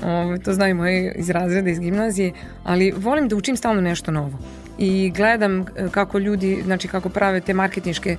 Ovo, 0.03 0.37
to 0.37 0.53
znaju 0.53 0.75
moji 0.75 1.11
iz 1.15 1.29
razreda, 1.29 1.69
iz 1.69 1.79
gimnazije, 1.79 2.31
ali 2.63 2.93
volim 2.97 3.27
da 3.27 3.35
učim 3.35 3.57
stalno 3.57 3.81
nešto 3.81 4.11
novo. 4.11 4.39
I 4.77 5.11
gledam 5.11 5.59
e, 5.59 5.65
kako 5.91 6.19
ljudi, 6.19 6.61
znači 6.63 6.87
kako 6.87 7.09
prave 7.09 7.41
te 7.41 7.53
marketinške 7.53 8.17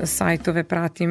e, 0.00 0.06
sajtove, 0.06 0.64
pratim 0.64 1.10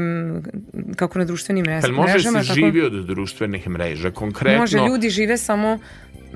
kako 0.95 1.19
na 1.19 1.25
društvenim 1.25 1.65
mrež- 1.65 1.83
Jel 1.83 1.93
može 1.93 2.13
mrežama. 2.13 2.41
se 2.41 2.47
tako- 2.47 2.55
živi 2.55 2.81
od 2.81 3.05
društvenih 3.05 3.67
mreža? 3.69 4.11
Konkretno, 4.11 4.59
Može, 4.59 4.77
ljudi 4.79 5.09
žive 5.09 5.37
samo 5.37 5.79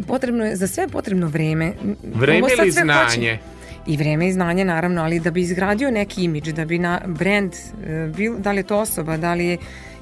potrebno 0.04 0.46
je, 0.46 0.56
za 0.56 0.68
sve 0.68 0.84
je 0.84 0.88
potrebno 0.90 1.28
vreme. 1.28 1.74
vreme 2.06 2.40
ili 2.40 2.58
hoće- 2.60 2.72
znanje? 2.72 3.40
I 3.88 3.98
vreme 3.98 4.28
i 4.28 4.34
znanje 4.34 4.66
naravno, 4.66 5.02
ali 5.02 5.20
da 5.20 5.32
bi 5.32 5.42
izgradio 5.42 5.92
neki 5.92 6.24
imidž, 6.24 6.50
da 6.50 6.66
bi 6.66 6.80
na 6.80 7.02
brand, 7.08 7.54
e, 7.84 8.08
bil, 8.08 8.36
da 8.38 8.52
li 8.52 8.58
je 8.58 8.64
to 8.64 8.80
osoba, 8.80 9.18
da 9.18 9.34
li 9.34 9.46
je, 9.46 9.58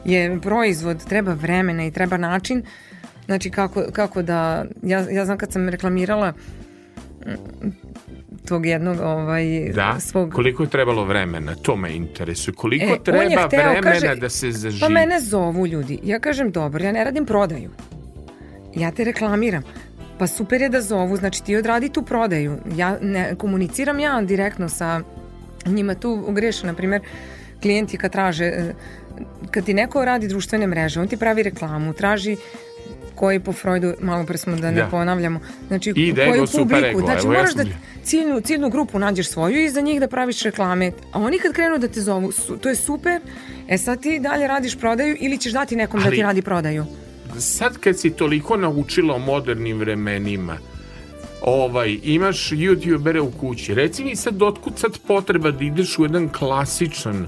je 0.06 0.40
proizvod, 0.42 1.06
treba 1.06 1.34
vremena 1.34 1.86
i 1.86 1.92
treba 1.92 2.18
način, 2.18 2.64
znači 3.26 3.50
kako, 3.50 3.84
kako 3.92 4.22
da, 4.22 4.40
ja, 4.84 5.06
ja 5.10 5.26
znam 5.26 5.38
kad 5.38 5.52
sam 5.52 5.70
reklamirala 5.70 6.34
tog 8.48 8.66
jednog 8.66 9.00
ovaj, 9.00 9.72
Da, 9.76 10.00
svog 10.00 10.34
koliko 10.34 10.64
je 10.64 10.70
trebalo 10.70 11.06
vremena, 11.06 11.56
to 11.56 11.76
me 11.76 11.96
interesuje. 11.96 12.56
Koliko 12.56 12.86
E, 12.86 13.04
treba 13.04 13.48
hteo, 13.48 13.60
vremena 13.60 13.82
kaže, 13.82 14.16
da 14.16 14.30
se 14.30 14.52
zaživi? 14.52 14.80
Pa 14.82 14.90
mene 14.90 15.20
zovu 15.20 15.68
ljudi. 15.68 16.00
Ja 16.04 16.20
kažem, 16.20 16.52
dobro, 16.52 16.84
ja 16.84 16.92
ne 16.92 17.04
radim 17.04 17.26
prodaju. 17.26 17.70
Ja 18.76 18.92
te 18.92 19.04
reklamiram. 19.04 19.64
Pa 20.18 20.28
super 20.28 20.62
je 20.62 20.70
da 20.70 20.82
zovu, 20.82 21.18
znači 21.18 21.44
ti 21.44 21.56
odradi 21.56 21.90
tu 21.90 22.04
prodaju. 22.04 22.58
Ja 22.76 22.98
ne 23.02 23.36
komuniciram 23.36 24.00
ja 24.00 24.22
direktno 24.22 24.70
sa 24.70 25.02
njima 25.66 25.96
tu 25.96 26.26
greše, 26.32 26.68
na 26.68 26.74
primjer, 26.74 27.02
klijenti 27.62 27.98
kad 27.98 28.12
traže, 28.12 28.46
e, 28.46 28.74
kad 29.52 29.66
ti 29.66 29.74
neko 29.74 30.06
radi 30.06 30.28
društvene 30.28 30.68
mreže, 30.68 31.02
on 31.02 31.08
ti 31.08 31.18
pravi 31.18 31.44
reklamu, 31.44 31.94
traži 31.94 32.38
koji 33.16 33.40
po 33.40 33.54
Freudu, 33.54 33.94
malo 34.02 34.26
pre 34.26 34.38
smo 34.38 34.56
da 34.56 34.72
ne 34.72 34.78
Da. 34.78 34.88
ponavljamo, 34.88 35.40
znači 35.68 35.94
Ide 35.96 36.24
koju 36.24 36.36
ego, 36.36 36.48
super 36.48 36.64
publiku, 36.70 36.88
ego, 36.90 37.00
znači 37.00 37.20
evo, 37.20 37.34
ja 37.34 37.38
moraš 37.38 37.54
da 37.54 37.64
ciljnu, 38.04 38.42
ciljnu 38.42 38.70
grupu 38.70 39.00
nađeš 39.00 39.28
svoju 39.28 39.64
i 39.64 39.70
za 39.70 39.82
njih 39.82 40.00
da 40.00 40.08
praviš 40.08 40.42
reklame, 40.42 40.92
a 41.12 41.20
oni 41.20 41.40
kad 41.40 41.54
krenu 41.54 41.78
da 41.78 41.88
te 41.88 42.02
zovu, 42.02 42.32
su, 42.32 42.58
to 42.58 42.70
je 42.70 42.76
super, 42.76 43.22
e 43.68 43.78
sad 43.78 44.02
ti 44.02 44.20
dalje 44.20 44.48
radiš 44.48 44.76
prodaju 44.76 45.18
ili 45.20 45.38
ćeš 45.38 45.54
dati 45.54 45.76
nekom 45.76 46.00
da 46.00 46.06
Ali- 46.08 46.16
ti 46.16 46.24
radi 46.24 46.42
prodaju. 46.42 46.86
sad 47.40 47.78
kad 47.78 48.00
si 48.00 48.10
toliko 48.12 48.58
naučila 48.58 49.16
o 49.16 49.20
modernim 49.20 49.80
vremenima, 49.80 50.58
ovaj, 51.42 52.00
imaš 52.04 52.50
youtubere 52.50 53.20
u 53.20 53.32
kući, 53.32 53.74
reci 53.74 54.04
mi 54.04 54.16
sad 54.16 54.42
otkud 54.42 54.74
sad 54.78 54.98
potreba 55.00 55.52
da 55.52 55.64
ideš 55.64 56.00
u 56.00 56.04
jedan 56.04 56.30
klasičan 56.30 57.28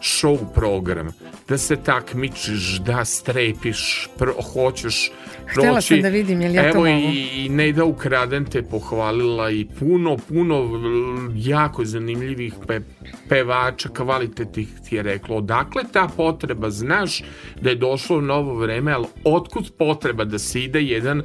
show 0.00 0.38
program, 0.54 1.08
da 1.48 1.58
se 1.58 1.76
takmičiš, 1.76 2.78
da 2.78 3.04
strepiš, 3.04 4.08
hoćeš 4.52 5.12
Htela 5.48 5.72
proći. 5.72 5.86
sam 5.86 6.02
da 6.02 6.08
vidim, 6.08 6.40
jel 6.40 6.54
ja 6.54 6.62
to 6.62 6.68
Evo 6.68 6.84
mogu? 6.86 7.06
i, 7.08 7.44
i 7.44 7.48
Nejda 7.48 7.84
Ukraden 7.84 8.44
te 8.44 8.62
pohvalila 8.62 9.50
i 9.50 9.66
puno, 9.78 10.16
puno 10.18 10.56
l- 10.56 11.32
jako 11.36 11.84
zanimljivih 11.84 12.54
pe, 12.66 12.80
pevača, 13.28 13.88
kvalitetnih 13.88 14.68
ti 14.80 14.96
je 14.96 15.02
reklo. 15.02 15.36
Odakle 15.36 15.82
ta 15.92 16.08
potreba? 16.16 16.70
Znaš 16.70 17.22
da 17.60 17.70
je 17.70 17.76
došlo 17.76 18.20
novo 18.20 18.54
vreme, 18.54 18.92
ali 18.92 19.06
otkud 19.24 19.72
potreba 19.78 20.24
da 20.24 20.38
se 20.38 20.60
ide 20.60 20.82
jedan 20.82 21.22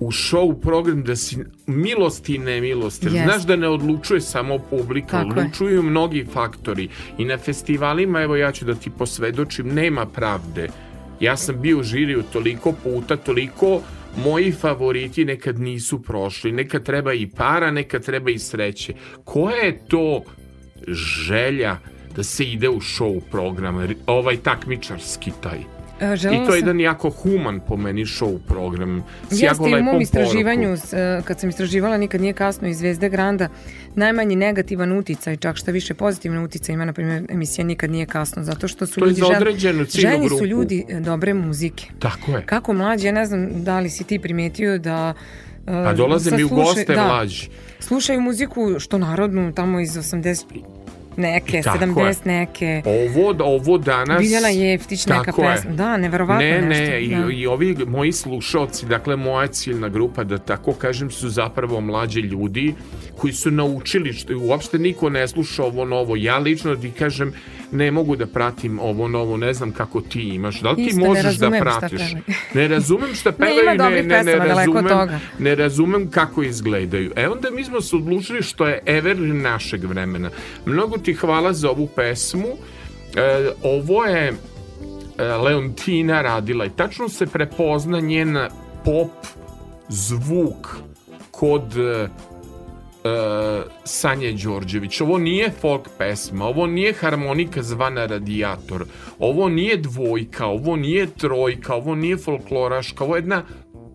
u 0.00 0.08
show 0.08 0.60
program 0.60 1.02
da 1.02 1.16
si 1.16 1.36
milosti 1.66 2.34
i 2.34 2.38
nemilosti. 2.38 3.06
Jest. 3.06 3.22
Znaš 3.24 3.42
da 3.42 3.56
ne 3.56 3.68
odlučuje 3.68 4.20
samo 4.20 4.58
publika, 4.60 5.06
Tako 5.08 5.26
je. 5.30 5.40
odlučuju 5.40 5.82
mnogi 5.82 6.26
faktori. 6.26 6.88
I 7.18 7.24
na 7.24 7.38
festivalima, 7.38 8.22
evo 8.22 8.36
ja 8.36 8.52
ću 8.52 8.64
da 8.64 8.74
ti 8.74 8.90
posvedočim, 8.90 9.66
nema 9.68 10.06
pravde. 10.06 10.68
Ja 11.20 11.36
sam 11.36 11.60
bio 11.60 11.78
u 11.78 11.82
žiriju 11.82 12.22
toliko 12.32 12.72
puta, 12.72 13.16
toliko 13.16 13.80
moji 14.24 14.52
favoriti 14.52 15.24
nekad 15.24 15.60
nisu 15.60 16.02
prošli. 16.02 16.52
Nekad 16.52 16.84
treba 16.84 17.12
i 17.12 17.26
para, 17.26 17.70
nekad 17.70 18.04
treba 18.04 18.30
i 18.30 18.38
sreće. 18.38 18.94
Koja 19.24 19.56
je 19.56 19.86
to 19.88 20.22
želja 20.88 21.76
da 22.16 22.22
se 22.22 22.44
ide 22.44 22.68
u 22.68 22.80
show 22.80 23.20
program, 23.30 23.96
ovaj 24.06 24.36
takmičarski 24.36 25.30
taj? 25.42 25.73
E, 26.00 26.14
I 26.14 26.18
to 26.18 26.30
je 26.30 26.46
sam- 26.46 26.54
jedan 26.56 26.80
jako 26.80 27.10
human 27.10 27.60
po 27.60 27.76
meni 27.76 28.04
show 28.04 28.38
program. 28.38 29.04
S 29.30 29.42
Jeste 29.42 29.62
u 29.62 29.66
lepom 29.66 29.84
mom 29.84 30.00
istraživanju, 30.00 30.76
s, 30.76 30.92
e, 30.92 31.22
kad 31.24 31.40
sam 31.40 31.48
istraživala 31.48 31.96
Nikad 31.96 32.20
nije 32.20 32.32
kasno 32.32 32.68
iz 32.68 32.78
Zvezde 32.78 33.08
Granda, 33.08 33.48
najmanji 33.94 34.36
negativan 34.36 34.92
uticaj, 34.92 35.36
čak 35.36 35.56
šta 35.56 35.70
više 35.70 35.94
pozitivna 35.94 36.42
uticaj 36.42 36.72
ima, 36.74 36.84
na 36.84 36.92
primjer, 36.92 37.24
emisija 37.28 37.64
Nikad 37.64 37.90
nije 37.90 38.06
kasno, 38.06 38.44
zato 38.44 38.68
što 38.68 38.86
su 38.86 39.00
To 39.00 39.06
je 39.06 39.08
ljudi 39.08 39.20
žel- 39.20 40.00
željni 40.00 40.28
su 40.28 40.46
ljudi 40.46 40.84
e, 40.88 41.00
dobre 41.00 41.34
muzike. 41.34 41.84
Tako 41.98 42.30
je. 42.32 42.42
Kako 42.46 42.72
mlađi, 42.72 43.06
ja 43.06 43.12
ne 43.12 43.26
znam 43.26 43.64
da 43.64 43.80
li 43.80 43.90
si 43.90 44.04
ti 44.04 44.18
primetio 44.18 44.78
da 44.78 45.14
Pa 45.66 45.92
dolaze 45.92 46.36
mi 46.36 46.44
u 46.44 46.48
goste 46.48 46.94
da, 46.94 47.06
mlađi. 47.06 47.48
Slušaju 47.80 48.20
muziku 48.20 48.78
što 48.78 48.98
narodnu, 48.98 49.52
tamo 49.52 49.80
iz 49.80 49.90
80 49.90 50.44
neke, 51.16 51.62
tako 51.62 51.84
70 51.84 52.08
je. 52.08 52.14
neke. 52.24 52.82
Ovo, 52.84 53.34
ovo 53.40 53.78
danas... 53.78 54.22
Biljana 54.22 54.48
Jeftić, 54.48 55.06
neka 55.06 55.24
Tako 55.24 55.42
je. 55.42 55.54
pesma. 55.54 55.70
Da, 55.70 55.96
neverovatno 55.96 56.44
ne, 56.44 56.60
nešto. 56.60 56.84
Ne, 56.84 57.02
i, 57.02 57.08
da. 57.08 57.30
i 57.32 57.46
ovi 57.46 57.76
moji 57.86 58.12
slušalci, 58.12 58.86
dakle 58.86 59.16
moja 59.16 59.46
ciljna 59.46 59.88
grupa, 59.88 60.24
da 60.24 60.38
tako 60.38 60.72
kažem, 60.72 61.10
su 61.10 61.28
zapravo 61.28 61.80
mlađi 61.80 62.20
ljudi 62.20 62.74
koji 63.16 63.32
su 63.32 63.50
naučili, 63.50 64.12
što 64.12 64.38
uopšte 64.38 64.78
niko 64.78 65.10
ne 65.10 65.28
sluša 65.28 65.64
ovo 65.64 65.84
novo. 65.84 66.16
Ja 66.16 66.38
lično 66.38 66.76
ti 66.76 66.90
kažem, 66.90 67.32
ne 67.72 67.90
mogu 67.90 68.16
da 68.16 68.26
pratim 68.26 68.78
ovo 68.78 69.08
novo, 69.08 69.36
ne 69.36 69.54
znam 69.54 69.72
kako 69.72 70.00
ti 70.00 70.20
imaš. 70.20 70.60
Da 70.60 70.70
li 70.70 70.76
ti 70.76 70.82
Isto, 70.82 71.00
ne 71.00 71.08
možeš 71.08 71.36
da 71.36 71.50
pratiš? 71.50 72.02
Ne 72.54 72.68
razumem 72.68 73.14
šta 73.14 73.30
Ne, 73.38 73.46
pevaju, 73.46 73.92
ne, 73.92 74.02
ne, 74.02 74.24
ne, 74.24 74.40
od 74.40 74.46
razumem, 74.46 74.86
toga. 74.86 75.20
ne 75.38 75.54
razumem 75.54 76.10
kako 76.10 76.42
izgledaju. 76.42 77.12
E 77.16 77.28
onda 77.28 77.50
mi 77.50 77.64
smo 77.64 77.80
se 77.80 77.96
odlučili 77.96 78.42
što 78.42 78.66
je 78.66 78.82
evergreen 78.86 79.42
našeg 79.42 79.84
vremena. 79.84 80.30
Mnogo 80.66 80.98
ti 81.04 81.14
hvala 81.14 81.52
za 81.52 81.70
ovu 81.70 81.88
pesmu. 81.96 82.48
E, 83.16 83.50
ovo 83.62 84.04
je 84.04 84.28
e, 84.28 85.24
Leontina 85.24 86.22
radila 86.22 86.64
i 86.64 86.70
tačno 86.76 87.08
se 87.08 87.26
prepozna 87.26 88.00
njen 88.00 88.38
pop 88.84 89.10
zvuk 89.88 90.76
kod 91.30 91.76
e, 91.76 91.82
e, 91.82 92.08
Sanje 93.84 94.32
Đorđević. 94.32 95.00
Ovo 95.00 95.18
nije 95.18 95.50
folk 95.60 95.88
pesma, 95.98 96.44
ovo 96.44 96.66
nije 96.66 96.92
harmonika 96.92 97.62
zvana 97.62 98.06
radijator, 98.06 98.84
ovo 99.18 99.48
nije 99.48 99.76
dvojka, 99.76 100.46
ovo 100.46 100.76
nije 100.76 101.06
trojka, 101.06 101.74
ovo 101.74 101.94
nije 101.94 102.16
folkloraška, 102.16 103.04
ovo 103.04 103.16
je 103.16 103.20
jedna 103.20 103.42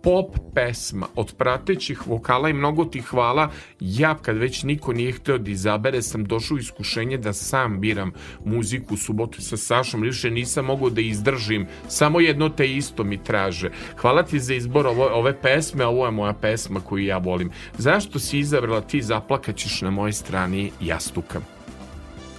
pop 0.03 0.35
pesma 0.55 1.07
od 1.15 1.33
pratećih 1.37 2.07
vokala 2.07 2.49
i 2.49 2.53
mnogo 2.53 2.85
ti 2.85 3.01
hvala. 3.01 3.49
Ja 3.79 4.17
kad 4.17 4.37
već 4.37 4.63
niko 4.63 4.93
nije 4.93 5.11
hteo 5.11 5.37
da 5.37 5.51
izabere 5.51 6.01
sam 6.01 6.25
došao 6.25 6.55
u 6.55 6.59
iskušenje 6.59 7.17
da 7.17 7.33
sam 7.33 7.79
biram 7.79 8.11
muziku 8.45 8.93
u 8.93 8.97
subotu 8.97 9.41
sa 9.41 9.57
Sašom. 9.57 10.01
Više 10.01 10.31
nisam 10.31 10.65
mogao 10.65 10.89
da 10.89 11.01
izdržim. 11.01 11.67
Samo 11.87 12.19
jedno 12.19 12.49
te 12.49 12.67
isto 12.67 13.03
mi 13.03 13.23
traže. 13.23 13.69
Hvala 13.97 14.23
ti 14.23 14.39
za 14.39 14.53
izbor 14.53 14.87
ovo, 14.87 15.09
ove 15.13 15.41
pesme. 15.41 15.85
Ovo 15.85 16.05
je 16.05 16.11
moja 16.11 16.33
pesma 16.33 16.79
koju 16.79 17.05
ja 17.05 17.17
volim. 17.17 17.51
Zašto 17.77 18.19
si 18.19 18.39
izabrala 18.39 18.81
ti 18.81 19.01
zaplakaćeš 19.01 19.81
na 19.81 19.89
mojoj 19.89 20.13
strani 20.13 20.71
jastuka? 20.81 21.41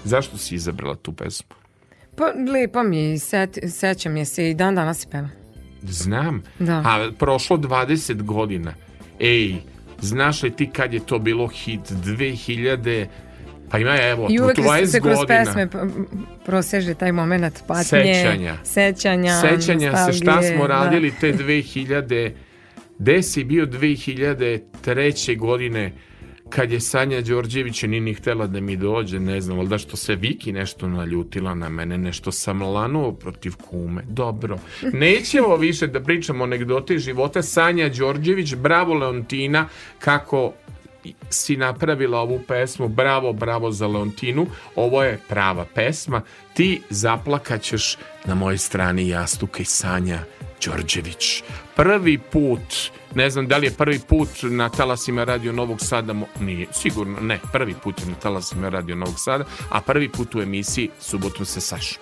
Zašto 0.05 0.39
si 0.39 0.55
izabrala 0.55 0.97
tu 0.97 1.13
pesmu? 1.13 1.49
Pa 2.17 2.33
lepa 2.53 2.83
mi 2.83 3.19
set, 3.19 3.59
sećam 3.69 4.17
je 4.17 4.25
se 4.25 4.51
i 4.51 4.55
dan 4.55 4.75
danas 4.75 5.01
se 5.01 5.09
peva. 5.11 5.40
Znam. 5.83 6.43
Da. 6.59 6.83
A 6.87 7.11
prošlo 7.19 7.57
20 7.57 8.23
godina. 8.23 8.75
Ej, 9.21 9.55
znaš 10.01 10.43
li 10.43 10.51
ti 10.51 10.71
kad 10.73 10.95
je 10.95 11.01
to 11.07 11.19
bilo 11.19 11.47
hit? 11.47 11.81
2000... 11.91 13.07
Pa 13.71 13.79
ima 13.79 13.97
evo, 14.03 14.27
I 14.31 14.41
uvek 14.41 14.59
20 14.59 14.87
se 14.87 15.01
kroz 15.01 15.17
godina. 15.17 15.45
pesme 15.45 15.69
proseže 16.45 16.95
taj 16.95 17.13
moment 17.13 17.63
patnje, 17.67 17.85
Sećanja. 17.85 18.57
sećanja, 18.65 19.41
Sećanja 19.41 19.97
se 19.97 20.13
šta 20.13 20.43
smo 20.43 20.67
da. 20.67 20.75
radili 20.75 21.13
te 21.21 21.33
2000... 21.33 22.31
Gde 22.99 23.23
si 23.23 23.45
bio 23.45 23.67
2003. 23.67 25.39
godine 25.39 25.93
kad 26.51 26.73
je 26.73 26.81
Sanja 26.81 27.21
Đorđević 27.21 27.83
ni 27.83 28.01
ni 28.01 28.15
htela 28.15 28.47
da 28.47 28.61
mi 28.61 28.77
dođe, 28.77 29.21
ne 29.21 29.41
znam, 29.41 29.59
valjda 29.59 29.79
što 29.79 29.97
se 29.97 30.15
Viki 30.15 30.53
nešto 30.53 30.89
naljutila 30.89 31.55
na 31.55 31.69
mene, 31.69 31.99
nešto 31.99 32.33
sam 32.33 32.63
lanuo 32.63 33.13
protiv 33.13 33.53
kume. 33.57 34.03
Dobro. 34.09 34.59
Nećemo 34.93 35.57
više 35.57 35.87
da 35.87 36.01
pričamo 36.01 36.45
anegdote 36.45 36.99
života. 36.99 37.43
Sanja 37.43 37.89
Đorđević, 37.89 38.55
bravo 38.55 38.95
Leontina, 38.95 39.69
kako 39.99 40.53
si 41.31 41.57
napravila 41.57 42.21
ovu 42.21 42.41
pesmu, 42.49 42.89
bravo, 42.89 43.33
bravo 43.33 43.71
za 43.71 43.87
Leontinu, 43.87 44.47
ovo 44.77 45.03
je 45.03 45.19
prava 45.29 45.65
pesma, 45.75 46.23
ti 46.55 46.81
zaplakaćeš 46.91 47.99
na 48.25 48.35
mojoj 48.35 48.59
strani 48.59 49.09
jastuka 49.09 49.63
i 49.63 49.65
Sanja 49.65 50.19
Đorđević. 50.67 51.43
Prvi 51.77 52.19
put, 52.19 52.91
ne 53.15 53.31
znam 53.31 53.47
da 53.47 53.57
li 53.57 53.67
je 53.67 53.71
prvi 53.71 53.99
put 54.09 54.29
na 54.43 54.69
talasima 54.69 55.25
Radio 55.25 55.53
Novog 55.53 55.81
Sada, 55.81 56.15
nije, 56.41 56.67
sigurno 56.73 57.21
ne, 57.21 57.41
prvi 57.53 57.75
put 57.75 58.01
je 58.01 58.07
na 58.07 58.15
talasima 58.15 58.69
Radio 58.69 58.97
Novog 58.97 59.15
Sada, 59.19 59.45
a 59.71 59.81
prvi 59.81 60.09
put 60.09 60.35
u 60.35 60.41
emisiji 60.41 60.91
Subotom 61.01 61.47
se 61.47 61.61
Saša. 61.61 61.99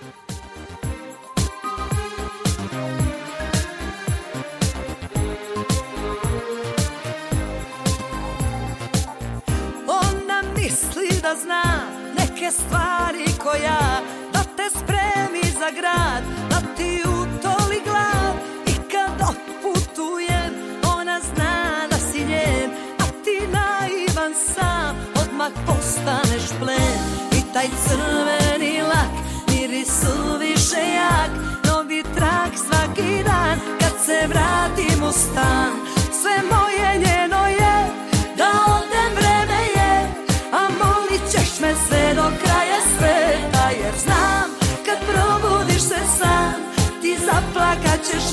Ona 9.87 10.43
misli 10.55 11.21
da 11.21 11.35
zna 11.35 11.63
neke 12.19 12.51
stvari 12.51 13.25
koja 13.43 14.01
Da 14.33 14.43
te 14.43 14.69
spremi 14.69 15.51
za 15.59 15.71
grad, 15.81 16.38
plen 26.59 26.99
I 27.37 27.53
taj 27.53 27.67
crveni 27.85 28.81
lak, 28.81 29.11
miris 29.47 29.89
suviše 30.01 30.83
jak 30.99 31.31
Novi 31.67 32.03
trak 32.15 32.53
svaki 32.65 33.23
dan, 33.23 33.57
kad 33.79 33.93
se 34.05 34.27
vratim 34.27 35.03
u 35.03 35.11
stan 35.11 35.71
Sve 36.21 36.35
moje 36.51 36.89
njeno 37.05 37.47
je, 37.47 37.77
da 38.37 38.49
odem 38.77 39.11
vreme 39.19 39.61
je. 39.75 39.93
A 40.51 40.61
molit 40.83 41.21
ćeš 41.31 41.59
me 41.59 41.73
sve 41.87 42.13
do 42.15 42.25
kraja 42.43 42.79
sveta 42.97 43.69
Jer 43.81 43.93
znam 44.03 44.49
kad 44.85 44.97
probudiš 45.09 45.81
se 45.81 46.01
sam 46.17 46.53
Ti 47.01 47.17
zaplakat 47.25 47.99
ćeš 48.05 48.31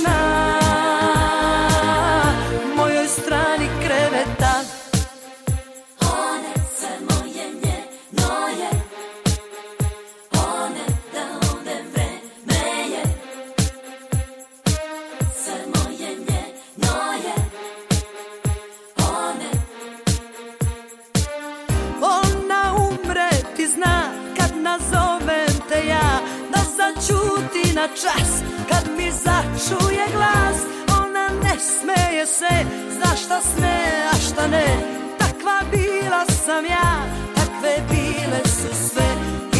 čas. 28.02 28.30
Kad 28.68 28.84
mi 28.96 29.10
začuje 29.10 30.06
glas 30.12 30.58
Ona 31.00 31.28
ne 31.42 31.56
smeje 31.58 32.26
se, 32.26 32.54
zna 32.90 33.16
šta 33.16 33.40
sme, 33.40 33.76
a 34.12 34.16
šta 34.16 34.46
ne? 34.46 34.66
Takva 35.18 35.58
bila 35.70 36.24
sam 36.44 36.64
ja, 36.64 37.06
takve 37.34 37.74
bile 37.90 38.40
su 38.44 38.88
sve. 38.88 39.08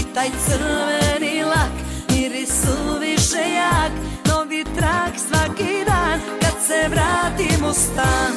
I 0.01 0.15
taj 0.15 0.31
crveni 0.47 1.43
lak, 1.45 1.75
miris 2.11 2.51
suviše 2.63 3.45
jak. 3.55 3.93
Novi 4.29 4.65
trak 4.77 5.13
svaki 5.29 5.85
dan, 5.87 6.21
kad 6.41 6.55
se 6.67 6.89
vratim 6.89 7.65
u 7.71 7.73
stan. 7.73 8.33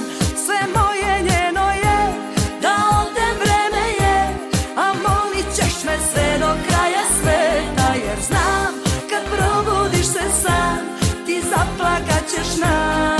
Sve 0.45 0.59
moje 0.75 1.23
njeno 1.29 1.71
je, 1.71 1.88
zaplakat 12.29 12.45
ćeš 12.45 13.18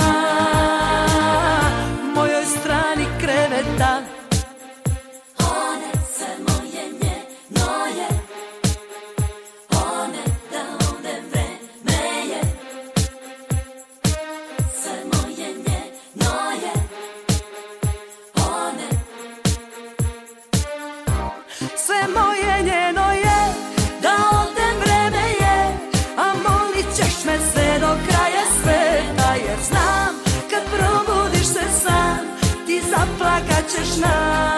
na 34.00 34.49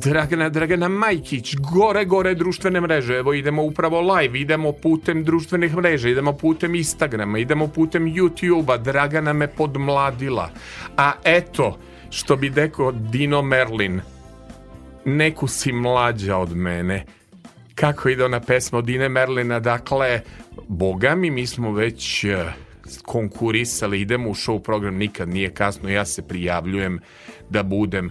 Dragana, 0.00 0.48
Dragana 0.48 0.88
Majkić, 0.88 1.56
gore, 1.56 2.04
gore 2.04 2.34
društvene 2.34 2.80
mreže. 2.80 3.16
Evo 3.16 3.34
idemo 3.34 3.62
upravo 3.62 4.00
live, 4.00 4.40
idemo 4.40 4.72
putem 4.72 5.24
društvenih 5.24 5.76
mreža, 5.76 6.08
idemo 6.08 6.32
putem 6.32 6.74
Instagrama, 6.74 7.38
idemo 7.38 7.66
putem 7.68 8.04
YouTubea. 8.06 8.82
Dragana 8.82 9.32
me 9.32 9.48
podmladila. 9.48 10.50
A 10.96 11.12
eto, 11.24 11.78
što 12.10 12.36
bi 12.36 12.50
deko 12.50 12.92
Dino 12.92 13.42
Merlin, 13.42 14.00
neku 15.04 15.46
si 15.48 15.72
mlađa 15.72 16.36
od 16.36 16.56
mene. 16.56 17.04
Kako 17.74 18.08
ide 18.08 18.24
ona 18.24 18.40
pesma 18.40 18.78
od 18.78 18.84
Dine 18.84 19.08
Merlina? 19.08 19.60
Dakle, 19.60 20.20
boga 20.68 21.14
mi, 21.14 21.30
mi 21.30 21.46
smo 21.46 21.72
već 21.72 22.24
eh, 22.24 22.52
konkurisali, 23.02 24.00
idemo 24.00 24.30
u 24.30 24.34
show 24.34 24.62
program, 24.62 24.96
nikad 24.96 25.28
nije 25.28 25.50
kasno, 25.50 25.88
ja 25.88 26.04
se 26.04 26.22
prijavljujem 26.22 27.00
da 27.50 27.62
budem 27.62 28.10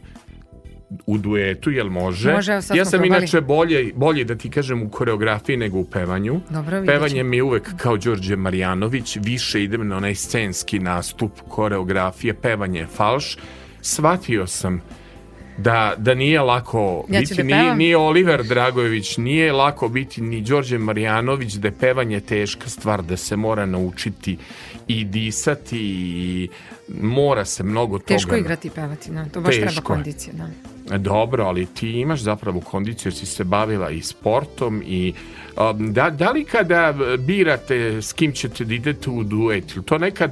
u 1.05 1.17
duetu, 1.17 1.71
jel 1.71 1.89
može? 1.89 2.33
Može, 2.33 2.51
ja 2.51 2.61
sam 2.61 2.85
probali. 2.85 3.07
inače 3.07 3.41
bolje, 3.41 3.93
bolje 3.95 4.23
da 4.23 4.35
ti 4.35 4.49
kažem 4.49 4.83
u 4.83 4.89
koreografiji 4.89 5.57
nego 5.57 5.79
u 5.79 5.85
pevanju. 5.85 6.41
Dobro, 6.49 6.83
Pevanje 6.85 7.23
mi 7.23 7.37
je 7.37 7.43
uvek 7.43 7.73
kao 7.77 7.97
Đorđe 7.97 8.35
Marjanović, 8.35 9.17
više 9.21 9.63
idem 9.63 9.87
na 9.87 9.97
onaj 9.97 10.15
scenski 10.15 10.79
nastup, 10.79 11.31
koreografije, 11.47 12.33
pevanje 12.33 12.79
je 12.79 12.87
falš. 12.87 13.37
Shvatio 13.81 14.47
sam 14.47 14.81
da, 15.57 15.93
da 15.97 16.13
nije 16.13 16.41
lako 16.41 17.05
Ja 17.09 17.19
biti, 17.19 17.35
da 17.35 17.43
nije, 17.43 17.75
nije 17.75 17.97
Oliver 17.97 18.43
Dragojević, 18.43 19.17
nije 19.17 19.53
lako 19.53 19.89
biti 19.89 20.21
ni 20.21 20.41
Đorđe 20.41 20.77
Marjanović, 20.77 21.53
da 21.53 21.67
je 21.67 21.75
pevanje 21.79 22.19
teška 22.19 22.69
stvar, 22.69 23.03
da 23.03 23.17
se 23.17 23.35
mora 23.35 23.65
naučiti 23.65 24.37
i 24.87 25.03
disati 25.05 25.77
i 25.79 26.49
mora 27.01 27.45
se 27.45 27.63
mnogo 27.63 27.99
toga. 27.99 28.07
Teško 28.07 28.35
igrati 28.35 28.67
i 28.67 28.71
pevati, 28.71 29.11
da. 29.11 29.25
To 29.25 29.41
baš 29.41 29.55
treba 29.55 29.69
Teško 29.69 29.93
je. 29.93 29.95
kondicija, 29.95 30.33
da. 30.33 30.97
Dobro, 30.97 31.43
ali 31.43 31.65
ti 31.65 31.89
imaš 31.89 32.19
zapravo 32.19 32.61
kondiciju 32.61 33.09
jer 33.09 33.15
si 33.15 33.25
se 33.25 33.43
bavila 33.43 33.89
i 33.89 34.01
sportom 34.01 34.83
i 34.85 35.13
um, 35.57 35.93
da, 35.93 36.09
da 36.09 36.31
li 36.31 36.45
kada 36.45 36.93
birate 37.19 38.01
s 38.01 38.13
kim 38.13 38.31
ćete 38.31 38.65
da 38.65 38.73
idete 38.73 39.09
u 39.09 39.23
duet, 39.23 39.77
to 39.85 39.97
nekad 39.97 40.31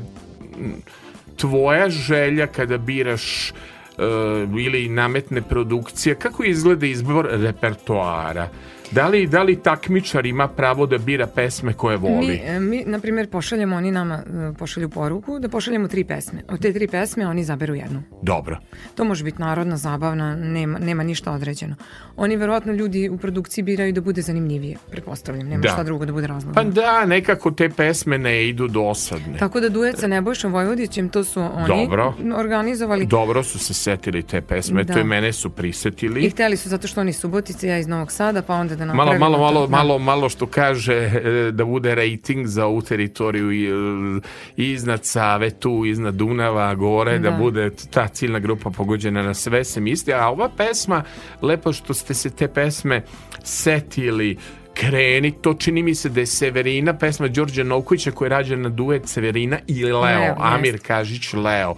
tvoja 1.38 1.90
želja 1.90 2.48
kada 2.48 2.77
biraš 2.77 3.52
uh, 3.98 4.60
ili 4.65 4.90
nametne 4.90 5.41
produkcije, 5.41 6.15
kako 6.15 6.44
izgleda 6.44 6.86
izbor 6.86 7.27
repertoara? 7.32 8.49
Da 8.91 9.07
li, 9.07 9.28
da 9.28 9.44
li 9.44 9.56
takmičar 9.56 10.26
ima 10.26 10.48
pravo 10.48 10.86
da 10.86 10.98
bira 10.98 11.28
pesme 11.28 11.74
koje 11.74 11.98
voli? 11.98 12.28
Mi, 12.28 12.41
e, 12.45 12.60
mi, 12.60 12.84
na 12.86 12.99
primjer, 12.99 13.30
pošaljemo, 13.30 13.76
oni 13.76 13.91
nama 13.91 14.16
e, 14.16 14.53
pošalju 14.57 14.90
poruku 14.90 15.40
da 15.40 15.49
pošaljemo 15.49 15.88
tri 15.88 16.03
pesme. 16.03 16.41
Od 16.49 16.62
te 16.62 16.74
tri 16.74 16.88
pesme 16.88 17.28
oni 17.28 17.44
zaberu 17.44 17.76
jednu. 17.76 18.03
Dobro. 18.22 18.57
To 18.95 19.03
može 19.03 19.24
biti 19.24 19.41
narodna, 19.41 19.78
zabavna, 19.78 20.36
nema, 20.36 20.80
nema 20.80 21.03
ništa 21.03 21.32
određeno. 21.32 21.76
Oni 22.16 22.36
verovatno 22.38 22.74
ljudi 22.74 23.10
u 23.10 23.18
produkciji 23.18 23.64
biraju 23.64 23.94
da 23.94 24.02
bude 24.02 24.22
zanimljivije, 24.22 24.78
pretpostavljam. 24.91 25.48
Nema 25.48 25.62
Da. 25.62 25.70
šta 25.70 25.84
drugo 25.84 26.06
da 26.06 26.14
bude 26.14 26.28
razlog. 26.28 26.53
Pa 26.56 26.64
da, 26.64 27.06
nekako 27.06 27.52
te 27.52 27.70
pesme 27.70 28.18
ne 28.18 28.48
idu 28.48 28.68
dosadne. 28.68 29.38
Tako 29.38 29.60
da 29.60 29.70
duet 29.70 29.98
sa 29.99 30.07
Nebojšom 30.07 30.53
Vojvodićem, 30.53 31.10
to 31.10 31.24
su 31.24 31.41
oni 31.41 31.68
Dobro. 31.68 32.14
organizovali. 32.36 33.06
Dobro 33.06 33.44
su 33.44 33.60
se 33.60 33.74
setili 33.74 34.24
te 34.24 34.41
pesme, 34.41 34.84
Da. 34.84 34.94
to 34.94 34.99
i 34.99 35.03
mene 35.03 35.34
su 35.34 35.49
prisetili. 35.49 36.26
I 36.26 36.30
hteli 36.30 36.57
su 36.57 36.70
zato 36.70 36.88
što 36.88 37.02
oni 37.02 37.14
Subotice, 37.14 37.68
ja 37.68 37.78
iz 37.78 37.88
Novog 37.88 38.12
Sada, 38.12 38.41
pa 38.41 38.53
onda 38.56 38.74
da 38.76 38.85
Malo, 38.85 38.95
napravimo 38.95 39.30
malo, 39.30 39.38
malo, 39.38 39.65
to. 39.65 39.68
Da. 39.68 39.77
malo, 39.77 39.99
malo 39.99 40.30
što 40.30 40.47
kaže 40.47 40.93
e, 40.93 41.52
da 41.52 41.65
bude 41.65 41.95
rating 41.95 42.47
za 42.47 42.65
ovu 42.65 42.81
teritoriju 42.81 43.52
i, 43.52 43.65
e, 43.65 44.22
iznad 44.57 45.06
Save, 45.06 45.49
tu 45.49 45.85
iznad 45.85 46.15
Dunava, 46.15 46.76
gore, 46.76 47.19
da, 47.19 47.31
Da. 47.31 47.38
bude 47.38 47.69
ta 47.91 48.07
ciljna 48.07 48.39
grupa 48.39 48.69
pogođena 48.69 49.23
na 49.23 49.34
sve 49.34 49.64
se 49.64 49.80
misli. 49.80 50.14
A 50.14 50.30
ova 50.30 50.49
pesma, 50.57 51.03
lepo 51.41 51.73
što 51.73 51.93
ste 51.93 52.14
se 52.14 52.30
te 52.30 52.47
pesme 52.47 53.03
setili, 53.43 54.38
kreni, 54.73 55.31
to 55.31 55.53
čini 55.53 55.84
mi 55.84 55.95
se 55.95 56.10
da 56.10 56.19
je 56.19 56.26
Severina, 56.26 56.93
pesma 56.97 57.27
Đorđe 57.27 57.64
Novkovića 57.64 58.11
koja 58.11 58.26
je 58.26 58.30
rađena 58.30 58.61
na 58.61 58.69
duet 58.69 59.07
Severina 59.07 59.60
i 59.68 59.84
Leo, 59.84 60.02
Leo, 60.02 60.35
Amir 60.39 60.73
jeste. 60.73 60.88
Kažić 60.88 61.34
Leo. 61.34 61.76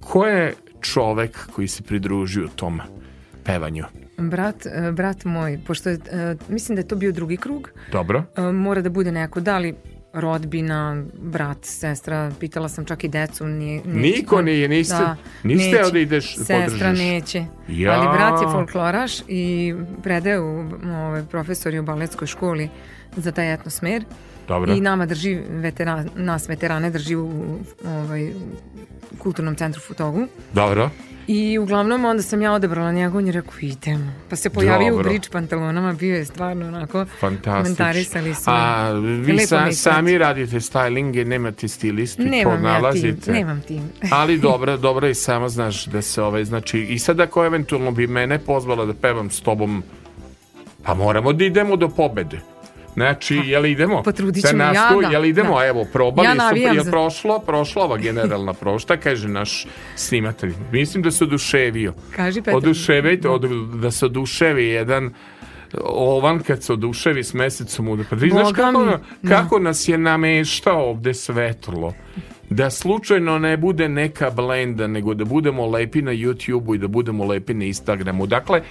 Ko 0.00 0.26
je 0.26 0.54
čovek 0.80 1.48
koji 1.52 1.68
se 1.68 1.82
pridružio 1.82 2.48
tom 2.56 2.80
pevanju? 3.44 3.84
Brat, 4.20 4.66
e, 4.66 4.92
brat 4.92 5.24
moj, 5.24 5.58
pošto 5.66 5.88
je, 5.88 5.98
e, 6.06 6.36
mislim 6.48 6.76
da 6.76 6.80
je 6.80 6.88
to 6.88 6.96
bio 6.96 7.12
drugi 7.12 7.36
krug, 7.36 7.70
Dobro? 7.92 8.22
e, 8.36 8.42
mora 8.42 8.80
da 8.82 8.90
bude 8.90 9.12
neko, 9.12 9.40
da 9.40 9.58
li 9.58 9.74
rodbina, 10.12 11.04
brat, 11.14 11.58
sestra, 11.62 12.32
pitala 12.40 12.68
sam 12.68 12.84
čak 12.84 13.04
i 13.04 13.08
decu, 13.08 13.46
nije. 13.46 13.82
Niko 13.84 14.42
nije, 14.42 14.68
niste- 14.68 15.14
niste 15.44 15.70
neće. 15.70 15.84
ovde 15.84 16.02
ideš, 16.02 16.36
Sestra 16.36 16.56
podržiš. 16.58 16.98
neće, 16.98 17.44
Ja. 17.68 17.92
ali 17.92 18.08
brat 18.08 18.42
je 18.42 18.48
folkloraš 18.48 19.12
i 19.28 19.74
predaje 20.02 20.40
u 20.40 20.64
ovaj, 20.86 21.22
profesori 21.24 21.78
u 21.78 21.82
baletskoj 21.82 22.26
školi 22.26 22.68
za 23.16 23.32
taj 23.32 23.54
etnosmer 23.54 24.04
Dobro. 24.48 24.72
i 24.72 24.80
nama 24.80 25.06
drži 25.06 25.38
veteran, 25.48 26.08
nas 26.16 26.48
veterane 26.48 26.90
drži 26.90 27.16
u, 27.16 27.58
ovaj, 27.84 28.32
kulturnom 29.18 29.56
centru 29.56 29.80
Futogu 29.80 30.26
Dobro. 30.52 30.90
i 31.26 31.58
uglavnom 31.58 32.04
onda 32.04 32.22
sam 32.22 32.42
ja 32.42 32.52
odebrala 32.52 32.92
njega, 32.92 33.18
on 33.18 33.26
je 33.26 33.32
rekao 33.32 33.52
idemo. 33.60 34.12
Pa 34.28 34.36
se 34.36 34.50
pojavio 34.50 34.90
Dobro. 34.90 35.08
u 35.08 35.08
bridge 35.08 35.28
pantalonama, 35.32 35.92
bio 35.92 36.16
je 36.16 36.24
stvarno 36.24 36.66
onako 36.66 37.06
komentarisali 37.50 38.34
su. 38.34 38.42
A 38.46 38.90
vi 39.24 39.38
sa, 39.38 39.72
sami 39.72 40.18
radite 40.18 40.56
stylinge, 40.56 41.24
nemate 41.24 41.68
stilistu 41.68 42.22
Nemam 42.22 42.64
ja 42.64 42.72
nalazite. 42.72 43.20
tim, 43.20 43.34
nemam 43.34 43.60
tim. 43.60 43.82
Ali 44.18 44.38
dobro, 44.38 44.76
dobro 44.76 45.08
i 45.08 45.14
sama 45.14 45.48
znaš 45.48 45.84
da 45.84 46.02
se 46.02 46.22
ovaj, 46.22 46.44
znači, 46.44 46.80
i 46.80 46.98
sad 46.98 47.20
ako 47.20 47.44
eventualno 47.44 47.90
bi 47.90 48.06
mene 48.06 48.38
pozvala 48.38 48.86
da 48.86 48.94
pevam 48.94 49.30
s 49.30 49.40
tobom, 49.40 49.82
pa 50.82 50.94
moramo 50.94 51.32
da 51.32 51.44
idemo 51.44 51.76
do 51.76 51.88
pobede. 51.88 52.40
Znači, 52.98 53.36
jel 53.36 53.66
idemo? 53.66 54.02
Potrudit 54.02 54.42
Da 54.42 54.48
ćemo, 54.48 54.64
nastu- 54.64 55.00
da, 55.02 55.08
Jel 55.08 55.24
idemo? 55.24 55.58
da. 55.58 55.66
Evo, 55.66 55.86
probali 55.92 56.28
Ja 56.28 56.48
su, 56.50 56.56
jel 56.56 56.84
za- 56.84 56.90
prošlo? 56.90 57.38
Prošla 57.38 57.84
ova 57.84 57.96
generalna 57.98 58.52
proba. 58.54 58.78
Šta 58.78 58.96
kaže 58.96 59.28
naš 59.28 59.66
snimatelj? 59.96 60.52
Mislim 60.72 61.02
da 61.02 61.10
se 61.10 61.24
oduševio. 61.24 61.94
Kaži, 62.10 62.40
Petar. 62.40 62.56
Oduševite, 62.56 63.28
od, 63.28 63.42
da 63.74 63.90
se 63.90 64.06
oduševi 64.06 64.64
jedan 64.64 65.10
ovan 65.82 66.38
kad 66.38 66.62
se 66.62 66.72
oduševi 66.72 67.24
s 67.24 67.34
mesecom 67.34 67.88
u 67.88 67.98
Pa 68.10 68.16
ti 68.16 68.30
znaš 68.30 68.52
kako, 68.52 68.80
mi, 68.80 68.86
da. 69.22 69.28
kako 69.30 69.58
nas 69.58 69.88
je 69.88 69.98
nameštao 69.98 70.84
ovde 70.84 71.14
svetlo? 71.14 71.92
Da 72.50 72.70
slučajno 72.70 73.38
ne 73.38 73.56
bude 73.56 73.88
neka 73.88 74.30
blenda, 74.30 74.86
nego 74.86 75.14
da 75.14 75.24
budemo 75.24 75.66
lepi 75.66 76.02
na 76.02 76.12
YouTube-u 76.12 76.74
i 76.74 76.78
da 76.78 76.88
budemo 76.88 77.24
lepi 77.24 77.54
na 77.54 77.64
Instagramu. 77.64 78.26
Dakle, 78.26 78.62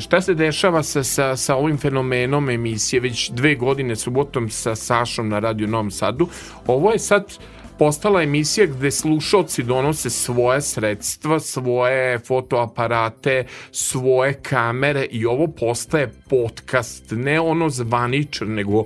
šta 0.00 0.20
se 0.20 0.34
dešava 0.34 0.82
sa, 0.82 1.02
sa, 1.04 1.36
sa 1.36 1.56
ovim 1.56 1.78
fenomenom 1.78 2.50
emisije 2.50 3.00
već 3.00 3.30
dve 3.30 3.54
godine 3.54 3.96
subotom 3.96 4.50
sa 4.50 4.74
Sašom 4.74 5.28
na 5.28 5.38
Radio 5.38 5.66
Novom 5.66 5.90
Sadu? 5.90 6.28
Ovo 6.66 6.92
je 6.92 6.98
sad 6.98 7.38
postala 7.78 8.22
emisija 8.22 8.66
gde 8.66 8.90
slušalci 8.90 9.62
donose 9.62 10.10
svoje 10.10 10.60
sredstva, 10.62 11.40
svoje 11.40 12.18
fotoaparate, 12.18 13.44
svoje 13.72 14.32
kamere 14.32 15.04
i 15.10 15.26
ovo 15.26 15.46
postaje 15.46 16.12
podcast, 16.28 17.04
ne 17.10 17.40
ono 17.40 17.68
zvaničan, 17.68 18.48
nego 18.48 18.84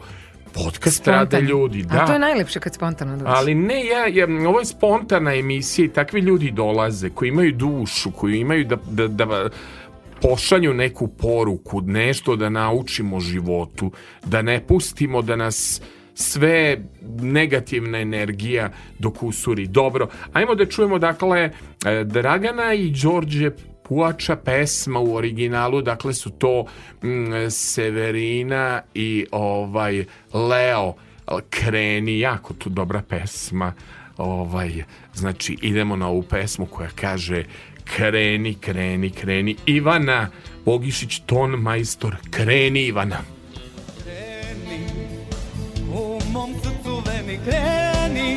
podcast 0.52 1.06
rade 1.06 1.40
ljudi. 1.40 1.82
Da. 1.82 1.98
A 1.98 2.06
to 2.06 2.12
je 2.12 2.18
najlepše 2.18 2.60
kad 2.60 2.74
spontano 2.74 3.16
dođe. 3.16 3.30
Ali 3.30 3.54
ne, 3.54 3.86
ja, 3.86 4.06
ja, 4.06 4.26
ovo 4.48 4.58
je 4.58 4.64
spontana 4.64 5.34
emisija 5.34 5.84
i 5.84 5.88
takvi 5.88 6.20
ljudi 6.20 6.50
dolaze 6.50 7.10
koji 7.10 7.28
imaju 7.28 7.52
dušu, 7.52 8.10
koji 8.10 8.38
imaju 8.38 8.64
da, 8.64 8.76
da, 8.90 9.08
da 9.08 9.48
pošalju 10.22 10.74
neku 10.74 11.08
poruku, 11.08 11.80
nešto 11.80 12.36
da 12.36 12.48
naučimo 12.48 13.20
životu, 13.20 13.92
da 14.24 14.42
ne 14.42 14.66
pustimo 14.66 15.22
da 15.22 15.36
nas 15.36 15.80
sve 16.14 16.78
negativna 17.20 17.98
energija 17.98 18.70
dokusuri. 18.98 19.66
Dobro, 19.66 20.08
ajmo 20.32 20.54
da 20.54 20.66
čujemo 20.66 20.98
dakle 20.98 21.40
e, 21.40 22.04
Dragana 22.04 22.74
i 22.74 22.90
Đorđe 22.90 23.50
Puača 23.82 24.36
pesma 24.36 25.00
u 25.00 25.14
originalu, 25.14 25.82
dakle 25.82 26.14
su 26.14 26.30
to 26.30 26.64
mm, 27.02 27.50
Severina 27.50 28.82
i 28.94 29.26
ovaj 29.30 30.04
Leo 30.32 30.94
kreni, 31.50 32.20
jako 32.20 32.54
tu 32.54 32.70
dobra 32.70 33.02
pesma. 33.08 33.72
Ovaj, 34.16 34.84
znači, 35.14 35.56
idemo 35.62 35.96
na 35.96 36.08
ovu 36.08 36.22
pesmu 36.22 36.66
koja 36.66 36.88
kaže 36.94 37.44
kreni, 37.96 38.54
kreni, 38.54 39.10
kreni. 39.10 39.56
Ivana 39.66 40.28
Bogišić, 40.64 41.22
ton 41.26 41.50
majstor, 41.50 42.16
kreni 42.30 42.80
Ivana. 42.80 43.20
U 45.94 46.20
mom 46.32 46.54
srcu 46.62 47.02
veni 47.06 47.38
kreni. 47.44 48.36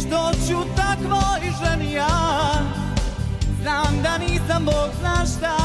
Što 0.00 0.30
ću 0.46 0.58
takvoj 0.76 1.50
ženi 1.64 1.92
ja? 1.92 2.52
Znam 3.62 4.02
da 4.02 4.18
nisam 4.18 4.64
Bog 4.64 4.90
zna 5.00 5.26
šta. 5.26 5.56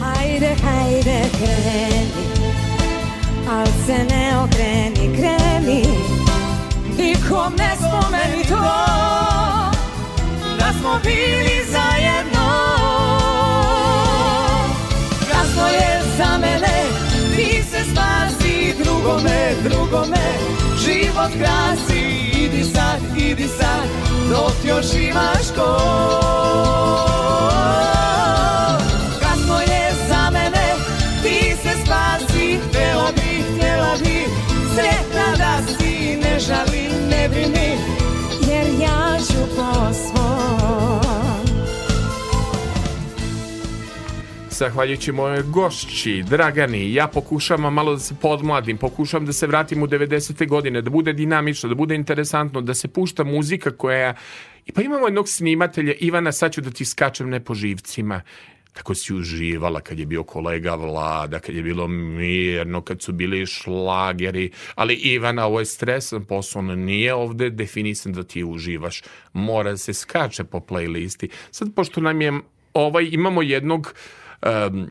Hajde, 0.00 0.54
hajde, 0.62 1.22
kreni 1.38 2.26
Al 3.50 3.66
se 3.86 4.04
ne 4.10 4.38
okreni, 4.38 5.16
kreni. 5.16 5.82
Nikom 6.98 7.52
ne 7.58 7.76
spomeni 7.76 8.44
to 8.48 9.35
smo 10.86 11.00
bili 11.04 11.64
zajedno. 11.70 12.48
Kasno 15.30 15.66
je 15.66 16.02
za 16.16 16.38
mene 16.38 16.78
Ti 17.36 17.62
se 17.70 17.78
spasi 17.90 18.74
drugome, 18.84 19.54
drugome. 19.64 20.26
Život 20.84 21.32
krasi 21.38 22.00
Idi 22.44 22.64
sad, 22.64 23.00
idi 23.16 23.48
sad 23.48 23.88
Dok 24.30 24.52
još 24.64 24.86
imaš 24.94 25.46
ko. 25.56 25.76
Kasno 29.20 29.60
je 29.60 29.92
za 30.08 30.30
mene 30.30 30.74
Ti 31.22 31.56
se 31.62 31.70
spasi 31.84 32.58
Htjela 32.68 33.12
bi, 33.14 33.42
htjela 33.56 33.96
bi. 33.98 34.24
Sretna 34.74 35.36
da 35.38 35.72
si 35.78 36.16
Ne 36.16 36.40
žali, 36.40 36.88
ne 37.10 37.28
brini 37.28 37.78
Jer 38.48 38.66
ja 38.80 39.18
ću 39.18 39.56
po 39.56 39.92
zahvaljujući 44.56 45.12
mojoj 45.12 45.42
gošći, 45.42 46.24
Dragani, 46.28 46.94
ja 46.94 47.06
pokušavam 47.06 47.74
malo 47.74 47.92
da 47.92 47.98
se 47.98 48.14
podmladim, 48.22 48.76
pokušavam 48.76 49.26
da 49.26 49.32
se 49.32 49.46
vratim 49.46 49.82
u 49.82 49.86
90. 49.86 50.48
godine, 50.48 50.82
da 50.82 50.90
bude 50.90 51.12
dinamično, 51.12 51.68
da 51.68 51.74
bude 51.74 51.94
interesantno, 51.94 52.60
da 52.60 52.74
se 52.74 52.88
pušta 52.88 53.24
muzika 53.24 53.70
koja... 53.70 54.14
I 54.66 54.72
pa 54.72 54.82
imamo 54.82 55.06
jednog 55.06 55.28
snimatelja, 55.28 55.94
Ivana, 56.00 56.32
sad 56.32 56.52
ću 56.52 56.60
da 56.60 56.70
ti 56.70 56.84
skačem 56.84 57.30
ne 57.30 57.40
po 57.44 57.54
živcima. 57.54 58.22
Tako 58.72 58.94
si 58.94 59.14
uživala 59.14 59.80
kad 59.80 59.98
je 59.98 60.06
bio 60.06 60.24
kolega 60.24 60.74
Vlada, 60.74 61.38
kad 61.38 61.54
je 61.54 61.62
bilo 61.62 61.88
mirno, 61.88 62.80
kad 62.80 63.02
su 63.02 63.12
bili 63.12 63.46
šlageri. 63.46 64.50
Ali 64.74 64.94
Ivana, 64.94 65.46
ovo 65.46 65.60
je 65.60 65.64
stresan 65.64 66.24
posao, 66.24 66.60
on 66.60 66.78
nije 66.78 67.14
ovde 67.14 67.50
definisan 67.50 68.12
da 68.12 68.22
ti 68.22 68.44
uživaš. 68.44 69.02
Mora 69.32 69.70
da 69.70 69.76
se 69.76 69.94
skače 69.94 70.44
po 70.44 70.60
playlisti. 70.60 71.28
Sad, 71.50 71.74
pošto 71.74 72.00
nam 72.00 72.22
je 72.22 72.32
ovaj, 72.74 73.08
imamo 73.12 73.42
jednog 73.42 73.94
um, 74.42 74.90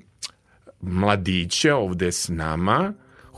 mladića 0.82 1.76
ovde 1.76 2.12
s 2.12 2.30
nama, 2.30 2.94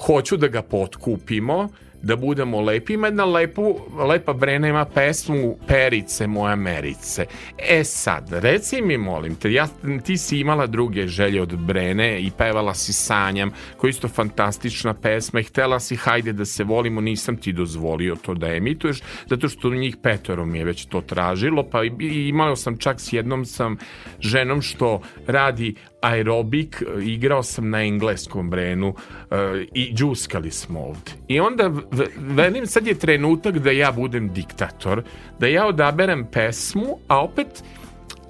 hoću 0.06 0.38
da 0.38 0.48
ga 0.48 0.62
potkupimo, 0.62 1.70
da 2.02 2.16
budemo 2.16 2.62
lepi. 2.62 2.94
Ima 2.94 3.08
jedna 3.08 3.26
lepu, 3.26 3.76
lepa 4.10 4.34
Brena 4.34 4.68
ima 4.68 4.86
pesmu 4.86 5.58
Perice 5.68 6.28
moja 6.28 6.56
Merice. 6.56 7.26
E 7.58 7.84
sad, 7.84 8.30
reci 8.32 8.82
mi 8.82 8.98
molim 8.98 9.36
te, 9.36 9.52
ja, 9.54 9.68
ti 10.04 10.18
si 10.18 10.40
imala 10.40 10.68
druge 10.68 11.08
želje 11.08 11.42
od 11.42 11.58
Brene 11.58 12.22
i 12.22 12.32
pevala 12.38 12.74
si 12.74 12.94
Sanjam, 12.94 13.52
koja 13.78 13.88
je 13.88 13.90
isto 13.90 14.08
fantastična 14.08 14.94
pesma 14.94 15.40
i 15.40 15.44
htela 15.44 15.80
si 15.80 15.96
hajde 15.96 16.34
da 16.34 16.46
se 16.46 16.64
volimo, 16.64 17.02
nisam 17.02 17.38
ti 17.38 17.54
dozvolio 17.54 18.16
to 18.16 18.34
da 18.34 18.48
emituješ, 18.48 19.02
zato 19.30 19.50
što 19.50 19.70
njih 19.70 19.98
petoro 20.04 20.46
mi 20.46 20.58
je 20.58 20.66
već 20.66 20.86
to 20.86 21.02
tražilo, 21.02 21.70
pa 21.70 21.84
i 21.84 22.28
imao 22.28 22.56
sam 22.56 22.78
čak 22.78 23.00
s 23.00 23.14
jednom 23.14 23.46
sam 23.46 23.78
ženom 24.20 24.62
što 24.62 25.02
radi 25.28 25.76
aerobik, 26.02 26.84
igrao 27.04 27.44
sam 27.44 27.70
na 27.70 27.84
engleskom 27.84 28.50
brenu 28.50 28.88
uh, 28.88 29.38
i 29.74 29.94
džuskali 29.94 30.52
smo 30.52 30.80
ovde. 30.80 31.12
I 31.28 31.40
onda 31.40 31.72
velim, 32.18 32.68
sad 32.68 32.88
je 32.88 33.00
trenutak 33.00 33.60
da 33.60 33.72
ja 33.72 33.92
budem 33.92 34.34
diktator, 34.34 35.04
da 35.40 35.48
ja 35.48 35.68
odaberem 35.68 36.28
pesmu, 36.32 36.98
a 37.08 37.24
opet 37.24 37.64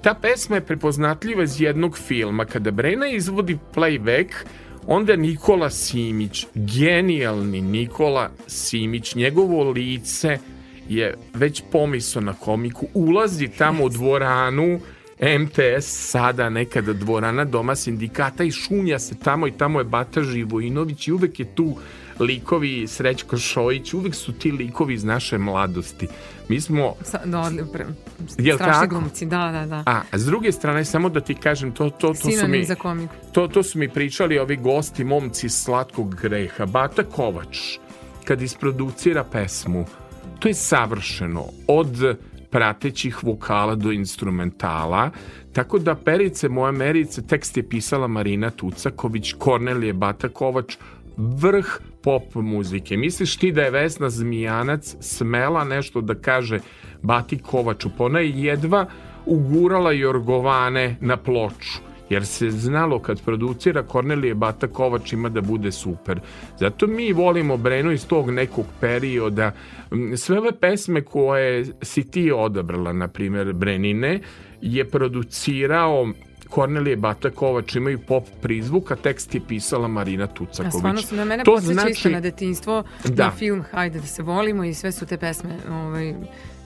ta 0.02 0.14
pesma 0.14 0.56
je 0.56 0.66
prepoznatljiva 0.66 1.42
iz 1.42 1.60
jednog 1.60 1.98
filma. 1.98 2.44
Kada 2.44 2.70
Brena 2.70 3.08
izvodi 3.08 3.58
playback, 3.74 4.32
onda 4.86 5.16
Nikola 5.16 5.70
Simić, 5.70 6.46
genijalni 6.54 7.60
Nikola 7.60 8.30
Simić, 8.46 9.14
njegovo 9.14 9.70
lice 9.70 10.38
je 10.88 11.14
već 11.34 11.62
pomiso 11.72 12.20
na 12.20 12.32
komiku, 12.32 12.86
ulazi 12.94 13.48
tamo 13.48 13.84
u 13.84 13.88
dvoranu, 13.88 14.80
MTS 15.20 16.10
sada 16.10 16.48
nekada 16.48 16.92
dvorana 16.92 17.44
doma 17.44 17.76
sindikata 17.76 18.44
i 18.44 18.50
šunja 18.50 18.98
se 18.98 19.14
tamo 19.18 19.46
i 19.46 19.52
tamo 19.52 19.80
je 19.80 19.84
Bata 19.84 20.22
Živojinović 20.22 21.08
i 21.08 21.12
uvek 21.12 21.40
je 21.40 21.54
tu 21.54 21.76
likovi 22.20 22.86
Srećko 22.86 23.36
Šojić, 23.36 23.94
uvek 23.94 24.14
su 24.14 24.32
ti 24.32 24.52
likovi 24.52 24.94
iz 24.94 25.04
naše 25.04 25.38
mladosti. 25.38 26.08
Mi 26.48 26.60
smo... 26.60 26.94
Sa, 27.02 27.20
da, 27.24 27.40
odli, 27.40 27.64
pre, 27.72 27.86
Jel 28.38 28.56
strašni 28.56 28.80
tako? 28.80 29.00
glumci, 29.00 29.26
da, 29.26 29.50
da, 29.52 29.66
da. 29.66 29.82
A, 29.86 30.02
a 30.10 30.18
s 30.18 30.24
druge 30.24 30.52
strane, 30.52 30.84
samo 30.84 31.08
da 31.08 31.20
ti 31.20 31.34
kažem, 31.34 31.72
to, 31.72 31.90
to, 31.90 32.08
to 32.08 32.14
su 32.14 32.48
mi... 32.48 32.64
za 32.64 32.74
komiku. 32.74 33.14
To, 33.32 33.48
to 33.48 33.62
su 33.62 33.78
mi 33.78 33.88
pričali 33.88 34.38
ovi 34.38 34.56
gosti, 34.56 35.04
momci 35.04 35.48
slatkog 35.48 36.14
greha. 36.14 36.66
Bata 36.66 37.02
Kovač, 37.02 37.78
kad 38.24 38.42
isproducira 38.42 39.24
pesmu, 39.24 39.84
to 40.38 40.48
je 40.48 40.54
savršeno. 40.54 41.44
Od 41.66 42.18
pratećih 42.50 43.24
vokala 43.24 43.74
do 43.74 43.92
instrumentala, 43.92 45.10
tako 45.52 45.78
da 45.78 45.94
Perice 45.94 46.48
moja 46.48 46.72
Merice, 46.72 47.26
tekst 47.26 47.56
je 47.56 47.68
pisala 47.68 48.06
Marina 48.06 48.50
Tucaković, 48.50 49.32
Kornelije 49.38 49.92
Bata 49.92 50.28
Kovač, 50.28 50.76
vrh 51.16 51.66
pop 52.02 52.34
muzike. 52.34 52.96
Misliš 52.96 53.36
ti 53.36 53.52
da 53.52 53.62
je 53.62 53.70
Vesna 53.70 54.10
Zmijanac 54.10 54.96
smela 55.00 55.64
nešto 55.64 56.00
da 56.00 56.14
kaže 56.14 56.60
Bati 57.02 57.38
Kovaču? 57.38 57.90
Pa 57.98 58.04
ona 58.04 58.20
je 58.20 58.42
jedva 58.42 58.86
ugurala 59.26 59.92
Jorgovane 59.92 60.96
na 61.00 61.16
ploču 61.16 61.87
jer 62.10 62.26
se 62.26 62.50
znalo 62.50 62.98
kad 62.98 63.22
producira 63.22 63.82
Kornelije 63.82 64.34
Bata 64.34 64.66
Kovač 64.68 65.12
ima 65.12 65.28
da 65.28 65.40
bude 65.40 65.72
super. 65.72 66.20
Zato 66.58 66.86
mi 66.86 67.12
volimo 67.12 67.56
Brenu 67.56 67.92
iz 67.92 68.06
tog 68.06 68.30
nekog 68.30 68.66
perioda. 68.80 69.52
Sve 70.16 70.38
ove 70.38 70.52
pesme 70.52 71.02
koje 71.02 71.66
si 71.82 72.04
ti 72.04 72.32
odabrala, 72.32 72.92
na 72.92 73.08
primjer 73.08 73.52
Brenine, 73.52 74.20
je 74.60 74.84
producirao 74.84 76.08
Kornelije 76.48 76.96
Bata 76.96 77.30
Kovač 77.30 77.76
imaju 77.76 77.98
pop 77.98 78.24
prizvuk, 78.42 78.90
a 78.90 78.96
tekst 78.96 79.34
je 79.34 79.40
pisala 79.40 79.88
Marina 79.88 80.24
A 80.24 80.26
Tucaković. 80.26 80.72
stvarno 80.72 81.02
su 81.02 81.16
na 81.16 81.24
mene 81.24 81.44
To 81.44 81.52
podsjeća 81.52 81.72
isto 81.72 81.82
znači- 81.82 82.08
na 82.08 82.20
detinjstvo, 82.20 82.82
Da. 83.06 83.24
na 83.24 83.30
film 83.30 83.64
Hajde 83.72 84.00
da 84.00 84.06
se 84.06 84.22
volimo 84.22 84.64
i 84.64 84.74
sve 84.74 84.92
su 84.92 85.06
te 85.06 85.16
pesme 85.16 85.50
ovaj, 85.70 86.14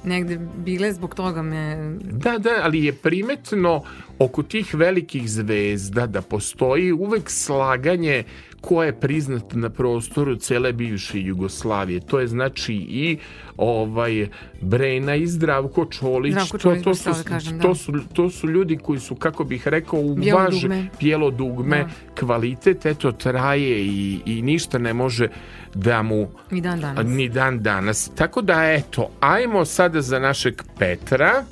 negde 0.05 0.39
bile, 0.56 0.93
zbog 0.93 1.14
toga 1.14 1.43
me... 1.43 1.77
Da, 2.02 2.39
da, 2.39 2.51
ali 2.62 2.85
je 2.85 2.93
primetno 2.93 3.82
oko 4.24 4.43
tih 4.43 4.74
velikih 4.74 5.31
zvezda 5.31 6.07
da 6.07 6.23
postoji 6.23 6.93
uvek 6.93 7.31
slaganje 7.31 8.24
ko 8.62 8.82
je 8.82 8.93
priznat 9.01 9.55
na 9.55 9.70
prostoru 9.70 10.36
cele 10.36 10.73
bivše 10.73 11.20
Jugoslavije. 11.20 12.01
To 12.01 12.20
je 12.20 12.27
znači 12.27 12.74
i 12.74 13.19
ovaj 13.57 14.28
Brena 14.61 15.15
i 15.15 15.27
Zdravko 15.27 15.85
Čolić. 15.85 16.32
Zdravko 16.32 16.59
to, 16.59 16.62
Čolić, 16.62 16.85
to, 16.85 16.90
baš 16.90 16.99
su, 16.99 17.05
to 17.05 17.12
da 17.12 17.23
kažem, 17.23 17.59
da. 17.59 17.62
to, 17.62 17.74
su, 17.74 17.93
to 18.12 18.31
su 18.31 18.49
ljudi 18.49 18.77
koji 18.77 19.01
su, 19.01 19.15
kako 19.15 19.44
bih 19.44 19.69
rekao, 19.69 20.01
uvaže 20.01 20.86
bijelo 21.01 21.31
dugme, 21.31 21.78
Da. 21.78 22.20
kvalitet, 22.20 22.86
eto, 22.86 23.12
traje 23.12 23.86
i, 23.86 24.20
i 24.27 24.43
ništa 24.43 24.78
ne 24.78 24.94
može 24.94 25.28
da 25.74 26.03
mu 26.03 26.28
I 26.51 26.61
dan 26.61 26.81
danas. 26.81 27.07
ni 27.07 27.28
dan 27.28 27.62
danas. 27.62 28.11
Tako 28.15 28.43
da 28.43 28.62
eto, 28.65 29.11
ajmo 29.20 29.65
sada 29.65 30.01
za 30.01 30.19
našeg 30.19 30.62
Petra 30.78 31.44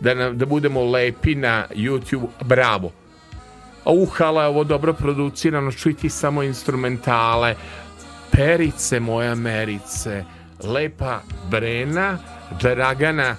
da, 0.00 0.14
nam, 0.14 0.38
da 0.38 0.46
budemo 0.46 0.84
lepi 0.84 1.34
na 1.34 1.66
YouTube. 1.74 2.26
Bravo. 2.44 2.92
A 3.84 3.90
uhala 3.90 4.42
je 4.42 4.48
ovo 4.48 4.64
dobro 4.64 4.92
producirano, 4.92 5.72
čuj 5.72 5.94
samo 6.08 6.42
instrumentale. 6.42 7.54
Perice 8.32 9.00
moja 9.00 9.34
Merice, 9.34 10.24
lepa 10.64 11.20
Brena, 11.50 12.18
Dragana, 12.60 13.36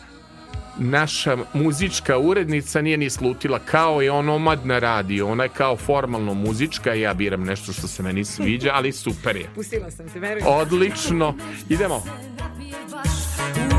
naša 0.77 1.37
muzička 1.53 2.17
urednica 2.17 2.81
nije 2.81 2.97
ni 2.97 3.09
slutila 3.09 3.59
kao 3.59 4.03
i 4.03 4.09
on 4.09 4.29
omad 4.29 4.65
na 4.65 4.79
radio. 4.79 5.27
Ona 5.27 5.43
je 5.43 5.49
kao 5.49 5.77
formalno 5.77 6.33
muzička, 6.33 6.93
ja 6.93 7.13
biram 7.13 7.43
nešto 7.43 7.73
što 7.73 7.87
se 7.87 8.03
meni 8.03 8.25
sviđa, 8.25 8.71
ali 8.73 8.91
super 8.91 9.35
je. 9.35 9.49
Pustila 9.55 9.91
sam 9.91 10.09
te, 10.09 10.19
verujem. 10.19 10.47
Odlično. 10.47 11.35
Idemo. 11.69 12.03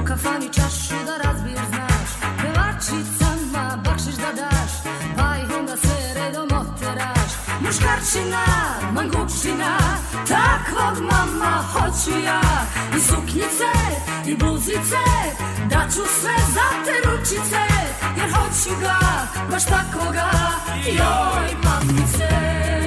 U 0.03 0.05
kafani 0.07 0.47
čašu 0.53 0.95
da 1.07 1.42
Muškarčina, 7.83 8.45
mangupčina 8.93 9.79
Takvog 10.29 11.05
mama 11.05 11.65
hoću 11.73 12.19
ja. 12.25 12.41
I 12.97 13.01
suknjice, 13.01 13.73
i 14.27 14.37
bluzice 14.37 15.05
Daću 15.71 16.03
sve 16.21 16.35
za 16.55 16.85
te 16.85 17.11
ručice 17.11 17.63
Jer 18.17 18.31
hoću 18.31 18.81
ga, 18.81 18.99
baš 19.51 19.65
takoga 19.65 20.31
Joj, 20.87 21.57
mamice 21.65 22.82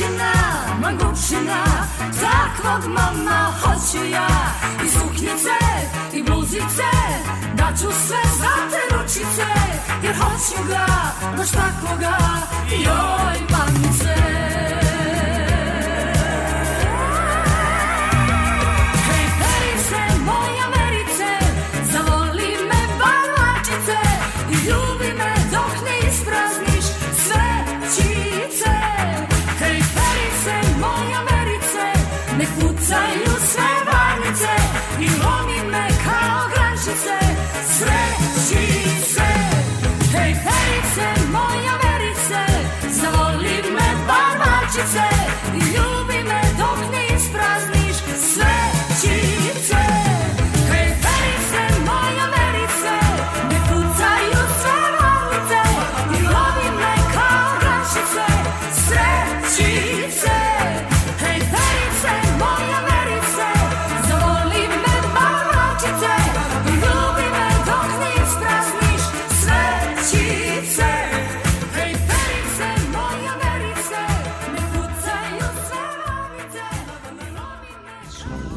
Mogućina, 0.00 0.32
mogućina 0.80 1.64
Takvog 2.20 2.92
mama 2.92 3.52
hoću 3.62 4.06
ja. 4.06 4.28
I 4.84 4.88
suknjice, 4.88 5.58
i 6.12 6.22
bluzice 6.22 6.90
Daću 7.54 7.92
sve 8.06 8.22
za 8.38 8.70
te 8.70 8.96
ručice 8.96 9.46
Jer 10.02 10.16
hoću 10.16 10.68
ga, 10.68 10.86
baš 11.36 11.50
takvoga 11.50 12.16
Joj, 12.70 13.40
mamice. 13.50 14.79
Ne 32.90 33.19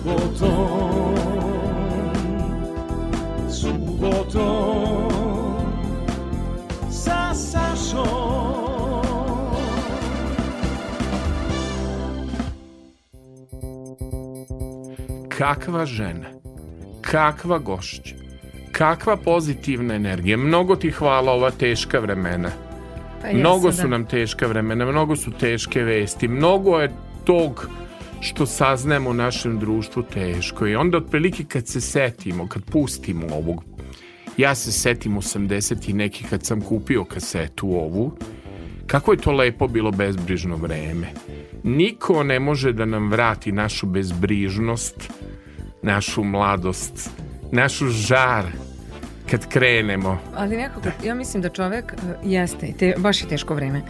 Sašom. 0.04 0.44
Kakva 15.30 15.86
žena, 15.86 16.26
kakva 17.02 17.58
gošća, 17.58 18.16
kakva 18.72 19.18
pozitivna 19.18 19.96
energija. 19.96 20.38
Mnogo 20.38 20.76
ti 20.76 20.92
hvala 20.92 21.32
ova 21.32 21.52
teška 21.52 22.00
vremena. 22.00 22.50
Pa 23.22 23.28
mnogo 23.34 23.68
da. 23.68 23.74
su 23.74 23.88
nam 23.88 24.06
teška 24.06 24.48
vremena, 24.48 24.86
mnogo 24.86 25.16
su 25.16 25.32
teške 25.32 25.84
vesti, 25.84 26.28
mnogo 26.28 26.80
je 26.80 26.92
tog 27.24 27.70
što 28.24 28.46
saznajemo 28.46 29.10
u 29.10 29.14
našem 29.14 29.60
društvu 29.60 30.04
teško. 30.04 30.68
I 30.68 30.76
onda 30.76 30.98
otprilike 30.98 31.44
kad 31.44 31.68
se 31.68 31.82
setimo, 31.82 32.48
kad 32.48 32.64
pustimo 32.64 33.28
ovog 33.36 33.64
ja 34.38 34.56
se 34.56 34.72
setim 34.72 35.16
80 35.16 35.90
i 35.90 35.94
neki 35.94 36.24
kad 36.24 36.46
sam 36.46 36.62
kupio 36.62 37.04
kasetu 37.04 37.68
ovu 37.68 38.18
kako 38.88 39.12
je 39.12 39.18
to 39.18 39.32
lepo 39.32 39.68
bilo 39.68 39.92
bezbrižno 39.92 40.56
vreme. 40.56 41.08
Niko 41.64 42.24
ne 42.24 42.40
može 42.40 42.74
da 42.74 42.86
nam 42.86 43.12
vrati 43.12 43.52
našu 43.52 43.86
bezbrižnost 43.86 45.12
našu 45.82 46.24
mladost 46.24 47.10
našu 47.52 47.88
žar 47.88 48.46
kad 49.32 49.50
krenemo. 49.50 50.18
Ali 50.36 50.58
nekako, 50.58 50.90
ja 51.06 51.16
mislim 51.16 51.44
da 51.44 51.50
čovek 51.50 51.94
e, 51.94 51.96
jeste, 52.24 52.74
te, 52.80 52.94
baš 52.98 53.22
je 53.22 53.28
teško 53.28 53.56
vreme. 53.56 53.82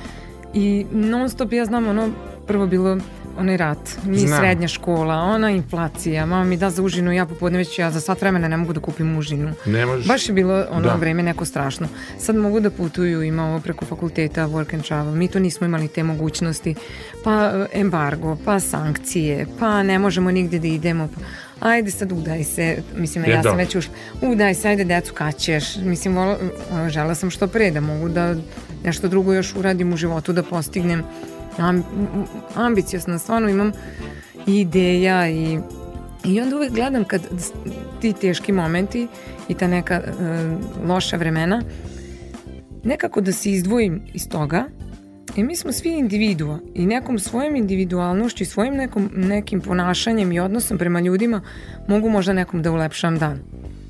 I 0.53 0.85
non 0.91 1.30
stop, 1.30 1.53
ja 1.53 1.65
znam, 1.65 1.88
ono, 1.88 2.10
prvo 2.47 2.68
bilo 2.68 2.97
onaj 3.38 3.57
rat, 3.57 3.77
mi 4.05 4.18
Znam. 4.18 4.39
srednja 4.39 4.68
škola, 4.68 5.15
ona 5.15 5.49
inflacija, 5.49 6.26
mama 6.26 6.43
mi 6.43 6.57
da 6.57 6.69
za 6.69 6.84
užinu, 6.84 7.11
ja 7.11 7.26
popodne 7.26 7.57
već 7.57 7.80
ja 7.80 7.91
za 7.91 7.99
sat 7.99 8.22
vremena 8.22 8.47
ne 8.47 8.57
mogu 8.57 8.73
da 8.73 8.80
kupim 8.80 9.18
užinu. 9.18 9.53
Ne 9.65 9.85
možeš. 9.85 10.07
Baš 10.07 10.30
je 10.30 10.34
bilo 10.34 10.65
ono 10.72 10.81
Da. 10.81 10.95
vreme 10.95 11.23
neko 11.23 11.45
strašno. 11.45 11.88
Sad 12.19 12.35
mogu 12.35 12.60
da 12.60 12.69
putuju, 12.69 13.23
ima 13.23 13.45
ovo 13.45 13.60
preko 13.60 13.85
fakulteta, 13.85 14.43
work 14.43 14.73
and 14.73 14.84
travel. 14.84 15.14
Mi 15.14 15.27
to 15.27 15.39
nismo 15.39 15.65
imali 15.65 15.88
te 15.88 16.03
mogućnosti. 16.03 16.76
Pa 17.23 17.51
e, 17.72 17.80
embargo, 17.80 18.38
pa 18.45 18.60
sankcije, 18.60 19.47
pa 19.60 19.84
ne 19.84 19.99
možemo 19.99 20.31
nigde 20.31 20.60
da 20.60 20.68
idemo. 20.68 21.07
Pa, 21.07 21.22
ajde 21.64 21.91
sad 21.91 22.11
udaj 22.11 22.43
se, 22.43 22.77
mislim, 22.95 23.23
Je, 23.26 23.31
ja 23.31 23.43
sam 23.43 23.51
da. 23.51 23.57
već 23.57 23.76
ušla, 23.76 23.93
udaj 24.23 24.53
se, 24.55 24.68
ajde 24.69 24.84
decu 24.85 25.14
kad 25.14 25.35
ćeš. 25.38 25.76
Mislim, 25.76 26.15
vola, 26.15 26.38
ono, 26.72 26.89
žela 26.89 27.15
sam 27.15 27.30
što 27.30 27.47
pre 27.47 27.72
da 27.72 27.81
mogu 27.81 28.10
da 28.10 28.35
nešto 28.84 29.07
drugo 29.07 29.34
još 29.34 29.55
uradim 29.55 29.93
u 29.93 29.97
životu, 29.97 30.34
da 30.34 30.43
postignem 30.43 31.03
ambiciozna, 32.55 33.19
stvarno 33.19 33.49
imam 33.49 33.71
i 34.47 34.59
ideja 34.59 35.30
i 35.30 35.59
I 36.25 36.41
onda 36.41 36.55
uvek 36.55 36.71
gledam 36.71 37.03
kad 37.03 37.21
ti 38.01 38.13
teški 38.13 38.51
momenti 38.51 39.07
i 39.47 39.53
ta 39.53 39.67
neka 39.67 39.93
e, 39.93 40.03
loša 40.88 41.17
vremena, 41.17 41.61
nekako 42.84 43.21
da 43.21 43.31
se 43.31 43.51
izdvojim 43.51 44.01
iz 44.13 44.30
toga 44.30 44.65
i 45.35 45.43
mi 45.43 45.55
smo 45.55 45.71
svi 45.71 45.89
individua 45.89 46.59
i 46.73 46.85
nekom 46.85 47.19
svojom 47.19 47.55
individualnošću 47.55 48.43
i 48.43 48.47
svojim 48.47 48.73
nekom, 48.73 49.09
nekim 49.15 49.61
ponašanjem 49.61 50.31
i 50.31 50.39
odnosom 50.39 50.77
prema 50.77 50.99
ljudima 50.99 51.41
mogu 51.88 52.09
možda 52.09 52.34
nekom 52.34 52.61
da 52.61 52.71
ulepšam 52.71 53.17
dan. 53.17 53.39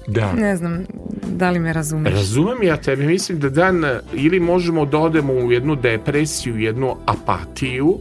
Da 0.08 0.34
Ne 0.34 0.56
znam 0.56 0.86
da 1.28 1.50
li 1.50 1.60
me 1.60 1.74
razumeš. 1.74 2.14
Razumem 2.14 2.64
ja 2.64 2.78
tebe, 2.78 3.04
mislim 3.06 3.40
da 3.40 3.50
dan 3.50 3.84
ili 4.14 4.40
možemo 4.40 4.86
da 4.86 4.98
odemo 5.00 5.34
u 5.34 5.52
jednu 5.52 5.76
depresiju, 5.76 6.58
jednu 6.58 6.96
apatiju, 7.06 8.00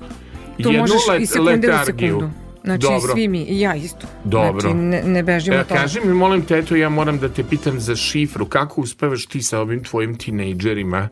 to 0.54 0.68
jednu 0.68 0.80
možeš 0.80 0.96
let- 1.08 1.20
i 1.20 1.26
sekunde 1.26 1.50
u 1.50 1.54
letargiju. 1.70 2.08
sekundu. 2.10 2.30
Znači 2.64 2.80
Dobro. 2.82 3.12
svi 3.12 3.28
mi, 3.28 3.40
i 3.40 3.60
ja 3.60 3.74
isto. 3.74 4.06
Dobro. 4.24 4.60
Znači 4.60 4.76
ne, 4.76 5.02
ne 5.04 5.22
bežimo 5.22 5.56
E, 5.56 5.64
kaži 5.66 6.00
mi, 6.00 6.14
molim 6.14 6.42
te, 6.42 6.58
eto 6.58 6.76
ja 6.76 6.88
moram 6.88 7.18
da 7.18 7.28
te 7.28 7.44
pitam 7.44 7.80
za 7.80 7.96
šifru. 7.96 8.46
Kako 8.46 8.80
uspevaš 8.80 9.26
ti 9.26 9.42
sa 9.42 9.60
ovim 9.60 9.84
tvojim 9.84 10.14
tinejdžerima? 10.16 11.08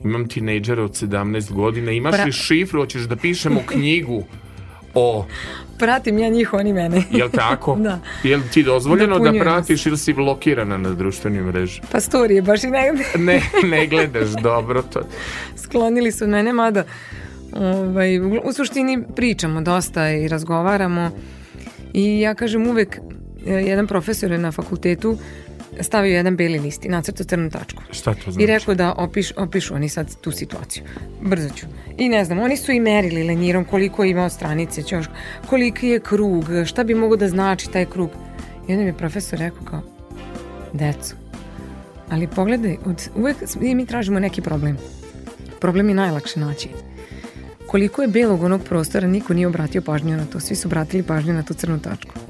Imam 0.00 0.28
tinejdžera 0.28 0.82
od 0.82 0.90
17 0.92 1.52
godina. 1.52 1.90
Imaš 1.92 2.14
Pra- 2.14 2.24
li 2.24 2.32
šifru? 2.32 2.80
Hoćeš 2.80 3.02
da 3.02 3.16
pišemo 3.16 3.60
knjigu 3.66 4.24
o... 4.94 5.26
Pratim 5.78 6.18
ja 6.18 6.28
njih, 6.28 6.52
oni 6.52 6.72
mene. 6.72 7.02
Jel 7.10 7.30
tako? 7.30 7.76
Da. 7.88 7.98
Jel 8.22 8.40
ti 8.52 8.62
dozvoljeno 8.62 9.18
da 9.18 9.24
Dopunjuju 9.24 9.42
pratiš 9.42 9.86
ili 9.86 9.98
si 9.98 10.12
blokirana 10.12 10.76
na 10.76 10.90
društvenim 10.90 11.44
mreži? 11.44 11.80
Pa 11.92 12.00
storije 12.00 12.42
baš 12.42 12.64
i 12.64 12.66
negde 12.66 13.04
Ne, 13.18 13.42
ne 13.64 13.86
gledaš 13.86 14.28
dobro 14.42 14.82
to. 14.82 15.00
sklonili 15.56 16.12
su 16.12 16.26
mene, 16.26 16.52
mada 16.52 16.84
ovaj, 17.52 18.20
u 18.20 18.40
u 18.44 18.52
suštini 18.52 19.04
pričamo 19.16 19.60
dosta 19.60 20.10
i 20.10 20.28
razgovaramo 20.28 21.10
i 21.92 22.20
ja 22.20 22.34
kažem 22.34 22.66
uvek, 22.66 22.98
e, 23.46 23.52
jedan 23.52 23.86
profesor 23.86 24.32
je 24.32 24.38
na 24.38 24.52
fakultetu 24.52 25.18
stavio 25.80 26.16
jedan 26.16 26.36
beli 26.36 26.58
list 26.58 26.84
i 26.84 26.88
nacrtao 26.88 27.24
crnu 27.24 27.50
tačku. 27.50 27.82
Šta 27.90 28.14
to 28.14 28.30
znači? 28.30 28.42
I 28.42 28.46
rekao 28.46 28.74
da 28.74 28.94
opiš, 28.96 29.32
opišu 29.36 29.74
oni 29.74 29.88
sad 29.88 30.20
tu 30.20 30.32
situaciju. 30.32 30.84
Brzo 31.22 31.48
ću. 31.48 31.66
I 31.98 32.08
ne 32.08 32.24
znam, 32.24 32.38
oni 32.38 32.56
su 32.56 32.72
i 32.72 32.80
merili 32.80 33.24
lenjirom 33.24 33.64
koliko 33.64 34.04
je 34.04 34.10
imao 34.10 34.28
stranice 34.28 34.82
ćoška, 34.82 35.12
koliki 35.46 35.88
je 35.88 36.00
krug, 36.00 36.44
šta 36.66 36.84
bi 36.84 36.94
mogo 36.94 37.16
da 37.16 37.28
znači 37.28 37.70
taj 37.70 37.84
krug. 37.84 38.10
I 38.68 38.72
onda 38.72 38.82
mi 38.82 38.88
je 38.90 38.96
profesor 38.96 39.38
rekao 39.38 39.64
kao, 39.64 39.82
deco, 40.72 41.14
ali 42.10 42.26
pogledaj, 42.26 42.76
od, 42.84 43.08
uvek 43.16 43.36
mi 43.60 43.86
tražimo 43.86 44.20
neki 44.20 44.42
problem. 44.42 44.76
Problem 45.60 45.88
je 45.88 45.94
najlakše 45.94 46.40
naći. 46.40 46.68
Koliko 47.66 48.02
je 48.02 48.08
belog 48.08 48.42
onog 48.42 48.62
prostora, 48.64 49.06
niko 49.06 49.34
nije 49.34 49.46
obratio 49.46 49.82
pažnju 49.82 50.16
na 50.16 50.24
to. 50.24 50.40
Svi 50.40 50.56
su 50.56 50.68
obratili 50.68 51.02
pažnju 51.02 51.32
na 51.32 51.42
tu 51.42 51.54
crnu 51.54 51.78
tačku. 51.78 52.27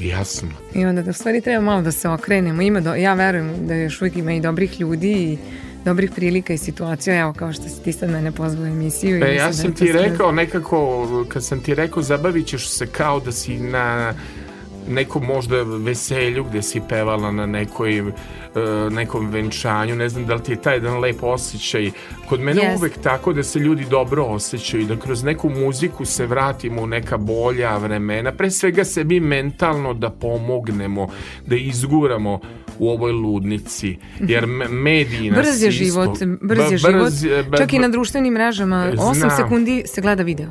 Jasno. 0.00 0.48
I 0.74 0.84
onda 0.84 1.02
da 1.02 1.10
u 1.10 1.12
stvari 1.12 1.40
treba 1.40 1.64
malo 1.64 1.82
da 1.82 1.92
se 1.92 2.08
okrenemo. 2.08 2.62
Ima 2.62 2.80
do, 2.80 2.94
ja 2.94 3.14
verujem 3.14 3.66
da 3.66 3.74
još 3.74 4.00
uvijek 4.00 4.16
ima 4.16 4.32
i 4.32 4.40
dobrih 4.40 4.80
ljudi 4.80 5.12
i 5.12 5.38
dobrih 5.84 6.10
prilika 6.14 6.52
i 6.52 6.58
situacija. 6.58 7.20
Evo 7.20 7.32
kao 7.32 7.52
što 7.52 7.62
si 7.62 7.82
ti 7.82 7.92
sad 7.92 8.10
mene 8.10 8.32
pozvao 8.32 8.64
u 8.64 8.66
emisiju. 8.66 9.20
Pa 9.20 9.26
ja 9.26 9.46
da 9.46 9.52
sam 9.52 9.72
to 9.72 9.78
ti 9.78 9.92
rekao 9.92 10.32
nekako, 10.32 11.06
kad 11.28 11.44
sam 11.44 11.60
ti 11.60 11.74
rekao 11.74 12.02
zabavit 12.02 12.46
ćeš 12.46 12.68
se 12.68 12.86
kao 12.86 13.20
da 13.20 13.32
si 13.32 13.58
na 13.58 14.14
nekom 14.88 15.24
možda 15.24 15.56
veselju 15.62 16.44
gde 16.44 16.62
si 16.62 16.80
pevala 16.80 17.32
na 17.32 17.46
nekoj, 17.46 17.98
e, 17.98 18.12
nekom 18.90 19.28
venčanju, 19.28 19.96
ne 19.96 20.08
znam 20.08 20.26
da 20.26 20.34
li 20.34 20.42
ti 20.42 20.52
je 20.52 20.56
taj 20.58 20.74
jedan 20.74 20.98
lep 20.98 21.22
osjećaj. 21.22 21.90
Kod 22.28 22.40
mene 22.40 22.62
Jest. 22.62 22.78
uvek 22.78 22.92
tako 22.94 23.32
da 23.32 23.42
se 23.42 23.58
ljudi 23.58 23.86
dobro 23.86 24.24
osjećaju, 24.24 24.86
da 24.86 24.96
kroz 24.96 25.22
neku 25.24 25.50
muziku 25.50 26.04
se 26.04 26.26
vratimo 26.26 26.82
u 26.82 26.86
neka 26.86 27.16
bolja 27.16 27.76
vremena, 27.76 28.32
pre 28.32 28.50
svega 28.50 28.84
sebi 28.84 29.20
mentalno 29.20 29.94
da 29.94 30.10
pomognemo, 30.10 31.08
da 31.46 31.56
izguramo 31.56 32.40
u 32.78 32.90
ovoj 32.90 33.12
ludnici, 33.12 33.96
jer 34.20 34.46
me- 34.46 34.68
mediji 34.68 35.30
nas 35.30 35.38
Brz 35.40 35.62
je 35.62 35.68
isto- 35.68 35.84
život, 35.84 36.18
brz 36.42 36.72
je 36.72 36.78
život. 36.78 36.94
brz 36.94 37.24
ba- 37.48 37.56
Čak 37.56 37.72
i 37.72 37.78
na 37.78 37.88
društvenim 37.88 38.34
mrežama 38.34 38.92
8 38.92 39.14
Znam. 39.14 39.30
sekundi 39.32 39.82
se 39.86 40.00
gleda 40.00 40.22
video. 40.22 40.48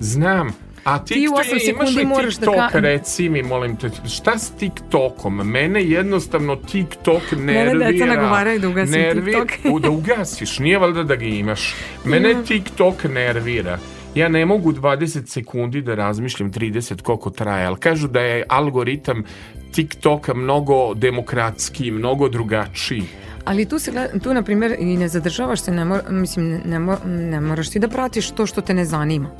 Znam, 0.00 0.48
A 0.84 0.98
Ti 0.98 1.14
u 1.14 1.16
TikTok, 1.16 1.38
osam 1.40 1.50
imaš 1.50 1.64
sekundi 1.88 2.04
moraš 2.06 2.34
da 2.34 2.46
TikTok, 2.46 2.72
ka- 2.72 2.80
reci 2.80 3.28
mi, 3.28 3.42
molim 3.42 3.76
te, 3.76 3.90
šta 4.08 4.38
s 4.38 4.50
TikTokom? 4.50 5.36
Mene 5.36 5.84
jednostavno 5.84 6.56
TikTok 6.56 7.22
Mene 7.32 7.64
nervira. 7.64 7.90
deca 7.92 8.06
nagovaraju 8.06 8.58
da 8.60 8.68
ugasim 8.68 8.94
Nervi- 8.94 9.24
TikTok. 9.24 9.72
U, 9.72 9.78
da 9.78 9.90
ugasiš, 9.90 10.58
nije 10.58 10.78
valjda 10.78 11.02
da 11.02 11.16
ga 11.16 11.24
imaš. 11.24 11.74
Mene 12.04 12.30
Imam. 12.30 12.44
TikTok 12.44 13.04
nervira. 13.04 13.78
Ja 14.14 14.28
ne 14.28 14.46
mogu 14.46 14.72
20 14.72 15.26
sekundi 15.26 15.82
da 15.82 15.94
razmišljam 15.94 16.52
30 16.52 17.02
koliko 17.02 17.30
traje, 17.30 17.66
ali 17.66 17.76
kažu 17.76 18.08
da 18.08 18.20
je 18.20 18.44
algoritam 18.48 19.24
TikToka 19.72 20.34
mnogo 20.34 20.94
demokratski, 20.94 21.90
mnogo 21.90 22.28
drugačiji. 22.28 23.02
Ali 23.44 23.64
tu 23.64 23.78
se 23.78 23.92
tu 24.22 24.34
na 24.34 24.42
primjer 24.42 24.76
i 24.78 24.96
ne 24.96 25.08
zadržavaš 25.08 25.60
se, 25.60 25.70
ne, 25.70 25.84
mor, 25.84 26.00
mislim, 26.10 26.60
ne, 26.64 26.78
ne 27.06 27.40
moraš 27.40 27.70
ti 27.70 27.78
da 27.78 27.88
pratiš 27.88 28.30
to 28.30 28.46
što 28.46 28.60
te 28.60 28.74
ne 28.74 28.84
zanima. 28.84 29.30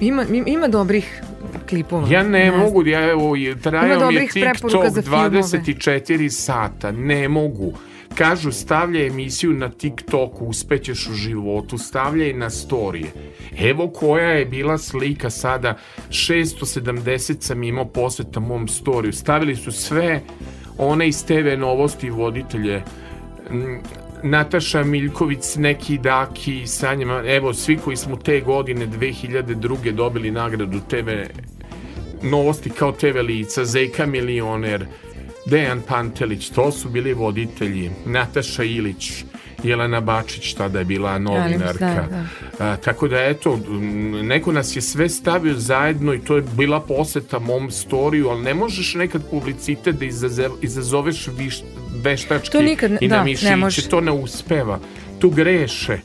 Ima, 0.00 0.24
im- 0.24 0.48
ima 0.48 0.68
dobrih 0.68 1.22
klipova. 1.68 2.08
Ja 2.10 2.22
ne, 2.22 2.50
znam. 2.50 2.60
mogu, 2.60 2.86
ja 2.86 3.10
evo, 3.10 3.36
trajao 3.62 4.10
mi 4.10 4.14
je 4.14 4.20
TikTok 4.20 4.42
preporuka 4.42 4.90
za 4.90 5.02
filmove. 5.02 5.30
24 5.30 6.30
sata, 6.30 6.92
ne 6.92 7.28
mogu. 7.28 7.72
Kažu, 8.14 8.52
stavljaj 8.52 9.06
emisiju 9.06 9.52
na 9.52 9.68
TikToku, 9.68 10.46
uspećeš 10.46 11.08
u 11.08 11.14
životu, 11.14 11.78
stavljaj 11.78 12.32
na 12.32 12.50
storije. 12.50 13.10
Evo 13.58 13.88
koja 13.88 14.28
je 14.30 14.44
bila 14.44 14.78
slika 14.78 15.30
sada, 15.30 15.76
670 16.08 17.36
sam 17.40 17.62
imao 17.62 17.84
poseta 17.84 18.40
mom 18.40 18.68
storiju. 18.68 19.12
Stavili 19.12 19.56
su 19.56 19.72
sve 19.72 20.20
one 20.78 21.08
iz 21.08 21.24
TV 21.24 21.58
novosti 21.58 22.10
voditelje, 22.10 22.82
Nataša 24.22 24.84
Miljković, 24.84 25.56
neki 25.56 25.98
Daki, 25.98 26.66
Sanja, 26.66 27.22
evo 27.26 27.54
svi 27.54 27.76
koji 27.76 27.96
smo 27.96 28.16
te 28.16 28.40
godine 28.40 28.86
2002. 28.86 29.92
dobili 29.92 30.30
nagradu 30.30 30.80
TV 30.90 31.10
novosti 32.22 32.70
kao 32.70 32.92
TV 32.92 33.18
lica, 33.22 33.64
Zeka 33.64 34.06
Milioner, 34.06 34.86
Dejan 35.46 35.82
Pantelić, 35.88 36.50
to 36.50 36.72
su 36.72 36.88
bili 36.88 37.14
voditelji, 37.14 37.90
Nataša 38.06 38.64
Ilić, 38.64 39.24
Jelena 39.62 40.00
Bačić 40.00 40.54
tada 40.54 40.78
je 40.78 40.84
bila 40.84 41.18
novinarka. 41.18 42.06
da, 42.10 42.26
A, 42.58 42.76
tako 42.76 43.08
da 43.08 43.24
eto, 43.24 43.60
neko 44.22 44.52
nas 44.52 44.76
je 44.76 44.82
sve 44.82 45.08
stavio 45.08 45.54
zajedno 45.54 46.14
i 46.14 46.20
to 46.20 46.36
je 46.36 46.42
bila 46.56 46.80
poseta 46.80 47.38
mom 47.38 47.70
storiju, 47.70 48.28
ali 48.28 48.42
ne 48.42 48.54
možeš 48.54 48.94
nekad 48.94 49.30
publicitet 49.30 49.96
da 49.96 50.04
izazoveš 50.62 51.28
viš, 51.38 51.62
veštački 52.00 52.50
To 52.50 52.62
nikad 52.62 52.90
ne- 52.90 52.98
i 53.00 53.08
da, 53.08 53.16
na 53.16 53.20
ne 53.20 53.24
mišiće, 53.24 53.56
može. 53.56 53.88
to 53.88 54.00
ne 54.00 54.12
uspeva. 54.12 54.78
Tu 55.18 55.30
greše, 55.30 55.98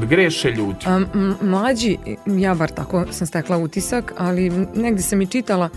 greše 0.00 0.50
ljudi. 0.50 0.86
A, 0.86 1.00
mlađi, 1.42 1.96
ja 2.28 2.54
bar 2.54 2.70
tako 2.70 3.04
sam 3.10 3.26
stekla 3.26 3.58
utisak, 3.58 4.12
ali 4.16 4.50
negdje 4.74 5.02
sam 5.02 5.22
i 5.22 5.26
čitala, 5.26 5.68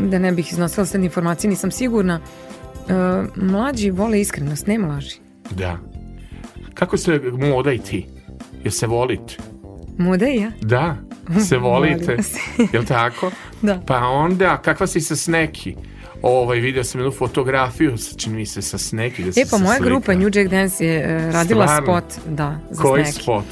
da 0.00 0.18
ne 0.18 0.32
bih 0.32 0.52
iznosila 0.52 0.86
sad 0.86 1.02
informacije, 1.02 1.50
nisam 1.50 1.70
sigurna, 1.70 2.20
e, 2.88 2.92
mlađi 3.36 3.90
vole 3.90 4.20
iskrenost, 4.20 4.66
nema 4.66 4.88
laži. 4.88 5.16
Da. 5.50 5.78
Kako 6.74 6.96
se 6.96 7.20
moda 7.40 7.72
i 7.72 7.78
ti? 7.78 8.06
Jel 8.64 8.72
se 8.72 8.86
volite? 8.86 9.34
Moda 9.98 10.28
i 10.28 10.36
ja? 10.36 10.50
Da, 10.60 10.96
se 11.40 11.56
volite. 11.68 12.16
Jel 12.72 12.84
tako? 12.84 13.30
Da. 13.62 13.80
Pa 13.86 13.98
onda, 13.98 14.56
kakva 14.56 14.86
si 14.86 15.00
sa 15.00 15.16
Sneki? 15.16 15.74
Ovaj, 16.26 16.58
vidio 16.58 16.84
sam 16.84 17.00
jednu 17.00 17.12
fotografiju, 17.12 17.98
sa- 17.98 18.16
čini 18.16 18.36
mi 18.36 18.46
se 18.46 18.62
sa 18.62 18.78
Sneki. 18.78 19.22
Da 19.24 19.28
E 19.30 19.44
pa 19.50 19.58
moja 19.58 19.70
slika. 19.70 19.84
grupa 19.84 20.14
New 20.14 20.28
Jack 20.28 20.50
Dance 20.50 20.86
je 20.86 20.96
e, 20.98 21.32
radila 21.32 21.66
Stvarno? 21.66 21.86
spot, 21.86 22.26
da, 22.28 22.58
za 22.70 22.82
Koji 22.82 23.04
Sneki. 23.04 23.22
spot? 23.22 23.44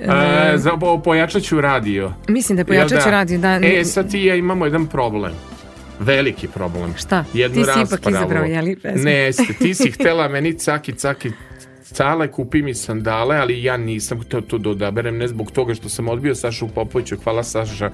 E, 0.00 0.04
E, 0.54 0.58
za 0.58 0.70
po- 0.72 1.00
pojačat 1.00 1.42
ću 1.42 1.60
radio. 1.60 2.12
Mislim 2.28 2.56
da 2.56 2.60
je 2.60 2.64
pojačat 2.64 3.02
će 3.02 3.10
radio, 3.10 3.38
da. 3.38 3.60
E, 3.64 3.84
sad 3.84 4.10
ti 4.10 4.20
ja 4.20 4.34
imamo 4.34 4.64
jedan 4.64 4.86
problem. 4.86 5.32
Veliki 6.00 6.48
problem. 6.48 6.94
Šta? 6.96 7.24
Jednu 7.34 7.56
Ti 7.56 7.70
si 7.72 7.80
ipak 7.86 8.00
izabrao, 8.08 8.44
je 8.44 8.62
li, 8.62 8.76
pesmu? 8.76 9.04
Ne, 9.04 9.12
jeste, 9.14 9.44
ti 9.54 9.74
si 9.74 9.90
htela 9.90 10.28
meni 10.28 10.54
caki, 10.54 10.92
caki, 10.92 11.30
cale, 11.92 12.30
kupi 12.32 12.62
mi 12.62 12.74
sandale, 12.74 13.36
ali 13.36 13.62
ja 13.62 13.76
nisam 13.76 14.20
hteo 14.20 14.40
to 14.40 14.58
da 14.58 14.70
odaberem, 14.70 15.18
ne 15.18 15.28
zbog 15.28 15.50
toga 15.50 15.74
što 15.74 15.88
sam 15.88 16.08
odbio 16.08 16.34
Sašu 16.34 16.68
Popoviću, 16.68 17.16
hvala 17.24 17.42
Saša 17.42 17.90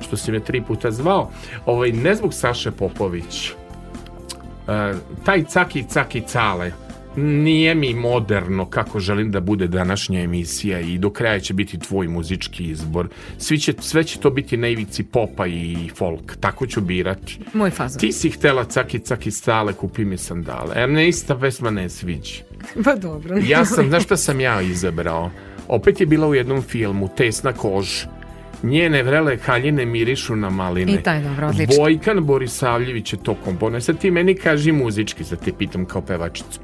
što 0.00 0.16
si 0.16 0.32
me 0.32 0.40
tri 0.40 0.62
puta 0.62 0.90
zvao, 0.90 1.30
ovaj, 1.66 1.92
ne 1.92 2.14
zbog 2.14 2.34
Saše 2.34 2.70
Popović. 2.70 3.50
E, 3.50 4.94
taj 5.24 5.44
caki, 5.44 5.84
caki, 5.88 6.20
cale, 6.20 6.72
nije 7.18 7.74
mi 7.74 7.94
moderno 7.94 8.66
kako 8.66 9.00
želim 9.00 9.30
da 9.30 9.40
bude 9.40 9.66
današnja 9.66 10.20
emisija 10.20 10.80
i 10.80 10.98
do 10.98 11.10
kraja 11.10 11.40
će 11.40 11.54
biti 11.54 11.78
tvoj 11.78 12.08
muzički 12.08 12.64
izbor. 12.64 13.08
Svi 13.38 13.58
će, 13.58 13.74
sve 13.80 14.04
će 14.04 14.18
to 14.18 14.30
biti 14.30 14.56
na 14.56 14.68
ivici 14.68 15.04
popa 15.04 15.46
i 15.46 15.90
folk, 15.96 16.36
tako 16.40 16.66
ću 16.66 16.80
birati. 16.80 17.38
Moj 17.52 17.70
fazon. 17.70 18.00
Ti 18.00 18.12
si 18.12 18.30
htela 18.30 18.64
caki 18.64 18.98
caki 18.98 19.30
stale, 19.30 19.72
kupi 19.72 20.04
mi 20.04 20.16
sandale. 20.18 20.82
A 20.82 20.86
ne 20.86 21.08
ista 21.08 21.38
pesma 21.38 21.70
ne 21.70 21.88
sviđa. 21.88 22.34
Pa 22.84 22.94
dobro. 22.94 23.38
Ja 23.48 23.64
sam, 23.64 23.88
znaš 23.88 24.04
šta 24.04 24.16
sam 24.16 24.40
ja 24.40 24.62
izabrao? 24.62 25.30
Opet 25.68 26.00
je 26.00 26.06
bila 26.06 26.28
u 26.28 26.34
jednom 26.34 26.62
filmu, 26.62 27.08
Tesna 27.16 27.52
kož. 27.52 27.88
Njene 28.62 29.02
vrele 29.02 29.36
haljine 29.36 29.86
mirišu 29.86 30.36
na 30.36 30.50
maline. 30.50 30.92
I 30.92 31.02
taj, 31.02 31.22
dobro, 31.22 31.48
odlično. 31.48 31.82
Vojkan 31.82 32.24
Borisavljević 32.24 33.12
je 33.12 33.18
to 33.22 33.34
komponuje. 33.34 33.80
Sad 33.80 33.98
ti 33.98 34.10
meni 34.10 34.34
kaži 34.34 34.72
muzički, 34.72 35.24
sad 35.24 35.44
te 35.44 35.52
pitam 35.52 35.84
kao 35.84 36.02
pevačicu. 36.02 36.60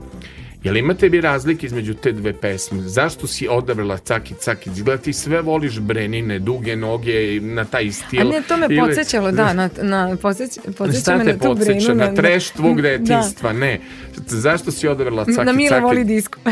Jel 0.64 0.76
imate 0.76 1.08
bi 1.08 1.20
razlike 1.20 1.66
između 1.66 1.94
te 1.94 2.12
dve 2.12 2.32
pesme? 2.32 2.78
Zašto 2.80 3.26
si 3.26 3.48
odabrala 3.48 3.96
caki 3.98 4.34
caki? 4.34 4.70
Izgleda 4.70 5.02
ti 5.02 5.12
sve 5.12 5.40
voliš 5.40 5.78
brenine, 5.80 6.38
duge 6.38 6.76
noge, 6.76 7.12
na 7.40 7.64
taj 7.64 7.92
stil. 7.92 8.20
A 8.20 8.24
ne, 8.24 8.42
to 8.42 8.56
me 8.56 8.66
Ili- 8.66 8.78
podsjećalo, 8.78 9.32
da, 9.32 9.52
na, 9.52 9.70
na 9.78 10.16
podsjeć, 10.16 10.58
podsjeća 10.78 11.16
me 11.16 11.24
na 11.24 11.32
tu 11.32 11.38
brenu. 11.38 11.56
podsjeća? 11.56 11.94
Na 11.94 12.14
treš 12.14 12.50
tvog 12.50 12.76
Da. 12.76 12.88
detinstva? 12.88 13.52
Ne. 13.52 13.80
Zašto 14.18 14.70
si 14.70 14.88
odabrala 14.88 15.24
caki 15.26 15.44
Na 15.46 15.52
Mila 15.52 15.68
caki? 15.70 15.82
voli 15.82 16.04
disko. 16.04 16.38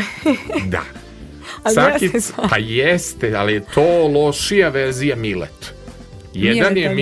Da. 0.65 0.81
Caki, 1.65 2.09
pa 2.49 2.57
jeste, 2.57 3.33
ali 3.35 3.53
je 3.53 3.61
to 3.65 3.83
lošija 4.07 4.69
verzija 4.69 5.15
Milet. 5.15 5.73
Jedan 6.33 6.73
Milet, 6.73 6.77
je 6.77 6.89
da. 6.89 6.95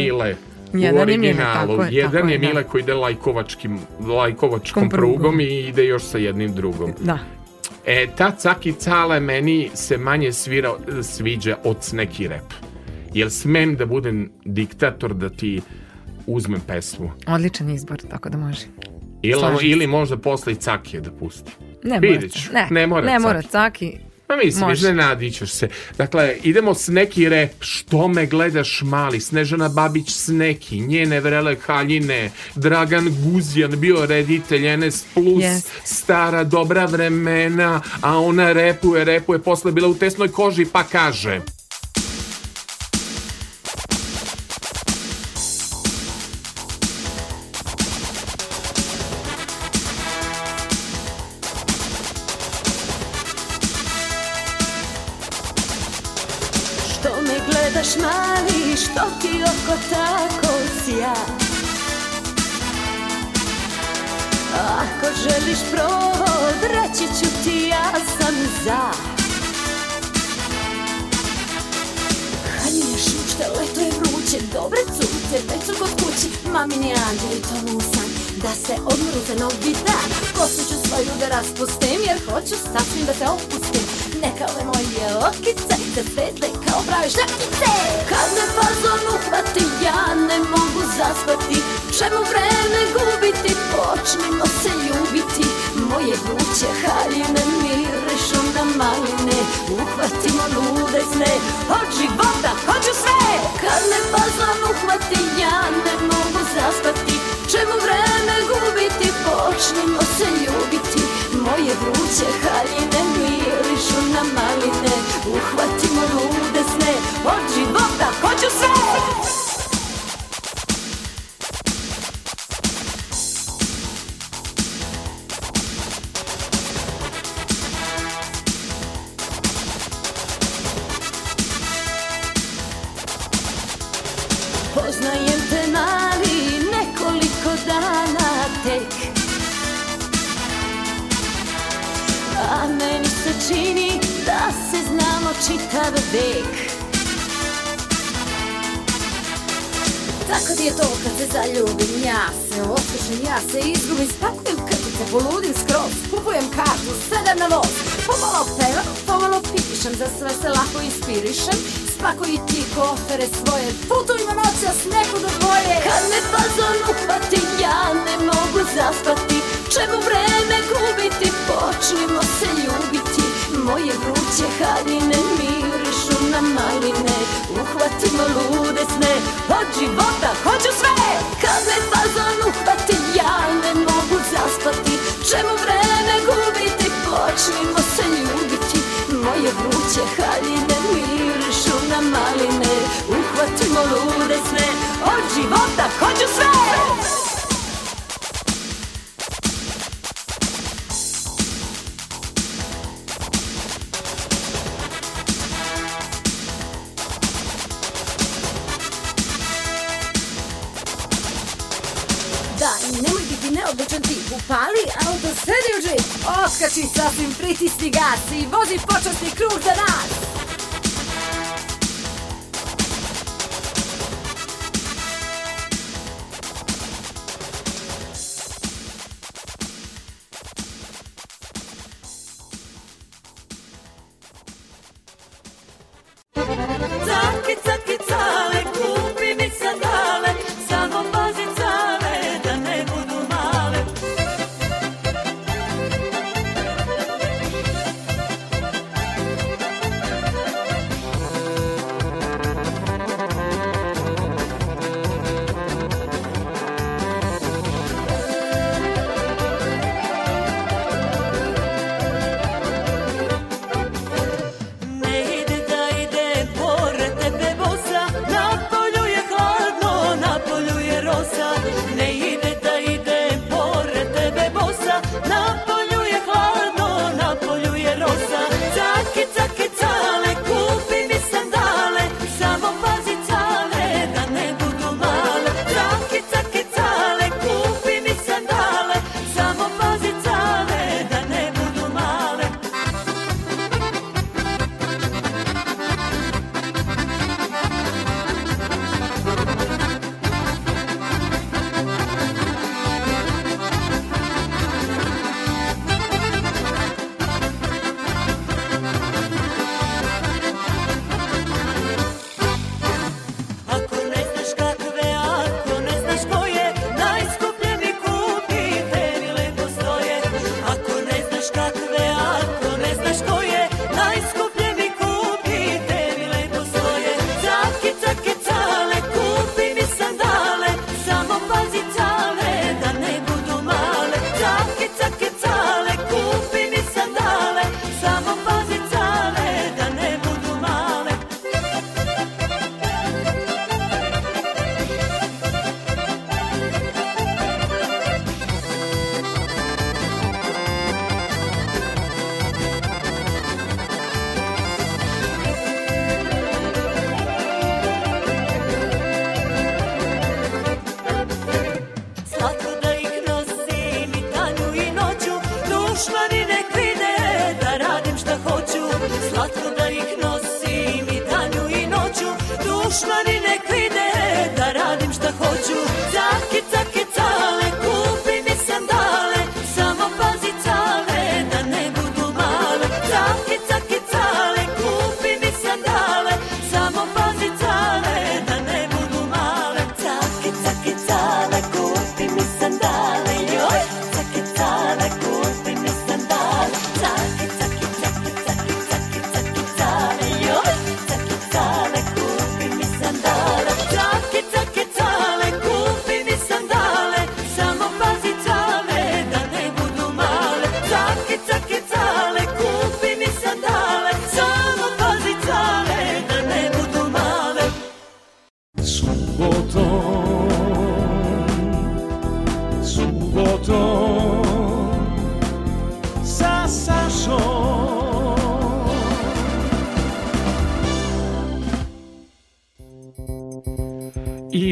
Mile 0.73 0.93
u 0.93 0.95
Jedan 0.95 0.97
je 0.97 1.01
originalu, 1.15 1.67
tako 1.69 1.83
je, 1.83 1.93
jedan 1.93 2.11
tako 2.11 2.27
je 2.27 2.37
da. 2.37 2.47
Mile 2.47 2.63
koji 2.63 2.81
ide 2.81 2.93
lajkovačkim, 2.93 3.79
lajkovačkom 4.07 4.81
Kom 4.81 4.89
prugom. 4.89 5.15
prugom 5.15 5.39
i 5.39 5.59
ide 5.59 5.85
još 5.85 6.03
sa 6.03 6.17
jednim 6.17 6.53
drugom. 6.53 6.91
Da. 6.99 7.19
E, 7.85 8.07
ta 8.17 8.31
Caki 8.31 8.73
Cale 8.73 9.19
meni 9.19 9.69
se 9.73 9.97
manje 9.97 10.33
svira, 10.33 10.71
sviđa 11.03 11.57
od 11.63 11.77
neki 11.93 12.27
rap. 12.27 12.53
Jel 13.13 13.29
smem 13.29 13.75
da 13.75 13.85
budem 13.85 14.31
diktator 14.45 15.13
da 15.13 15.29
ti 15.29 15.61
uzmem 16.27 16.61
pesmu? 16.67 17.11
Odličan 17.27 17.69
izbor, 17.69 17.97
tako 18.09 18.29
da 18.29 18.37
može. 18.37 18.65
Ili, 19.21 19.41
ili 19.61 19.87
možda 19.87 20.17
posle 20.17 20.53
i 20.53 20.55
Cakije 20.55 21.01
da 21.01 21.11
pusti. 21.11 21.51
Ne 21.83 21.99
mora, 22.01 22.27
ću. 22.27 22.53
ne, 22.53 22.67
ne 22.71 22.87
mora 22.87 23.05
ne 23.05 23.11
Caki. 23.11 23.21
mora 23.21 23.41
caki. 23.41 23.97
Pa 24.31 24.37
mislim, 24.37 24.71
iznenadit 24.71 25.37
ćeš 25.37 25.51
se. 25.51 25.69
Dakle, 25.97 26.37
idemo 26.43 26.73
s 26.73 26.87
neki 26.87 27.29
rep. 27.29 27.51
Što 27.59 28.07
me 28.07 28.25
gledaš 28.25 28.81
mali? 28.81 29.19
Snežana 29.19 29.69
Babić 29.69 30.09
s 30.09 30.27
neki. 30.27 30.79
Njene 30.79 31.19
vrele 31.19 31.55
haljine. 31.65 32.31
Dragan 32.55 33.15
Guzjan 33.23 33.79
bio 33.79 34.05
reditelj 34.05 34.77
NS 34.77 35.05
Plus. 35.13 35.43
Yes. 35.43 35.61
Stara 35.83 36.43
dobra 36.43 36.85
vremena. 36.85 37.81
A 38.01 38.17
ona 38.19 38.51
repuje, 38.51 39.05
repuje. 39.05 39.39
Posle 39.39 39.71
bila 39.71 39.87
u 39.87 39.95
tesnoj 39.95 40.27
koži 40.27 40.65
pa 40.65 40.83
kaže. 40.83 41.41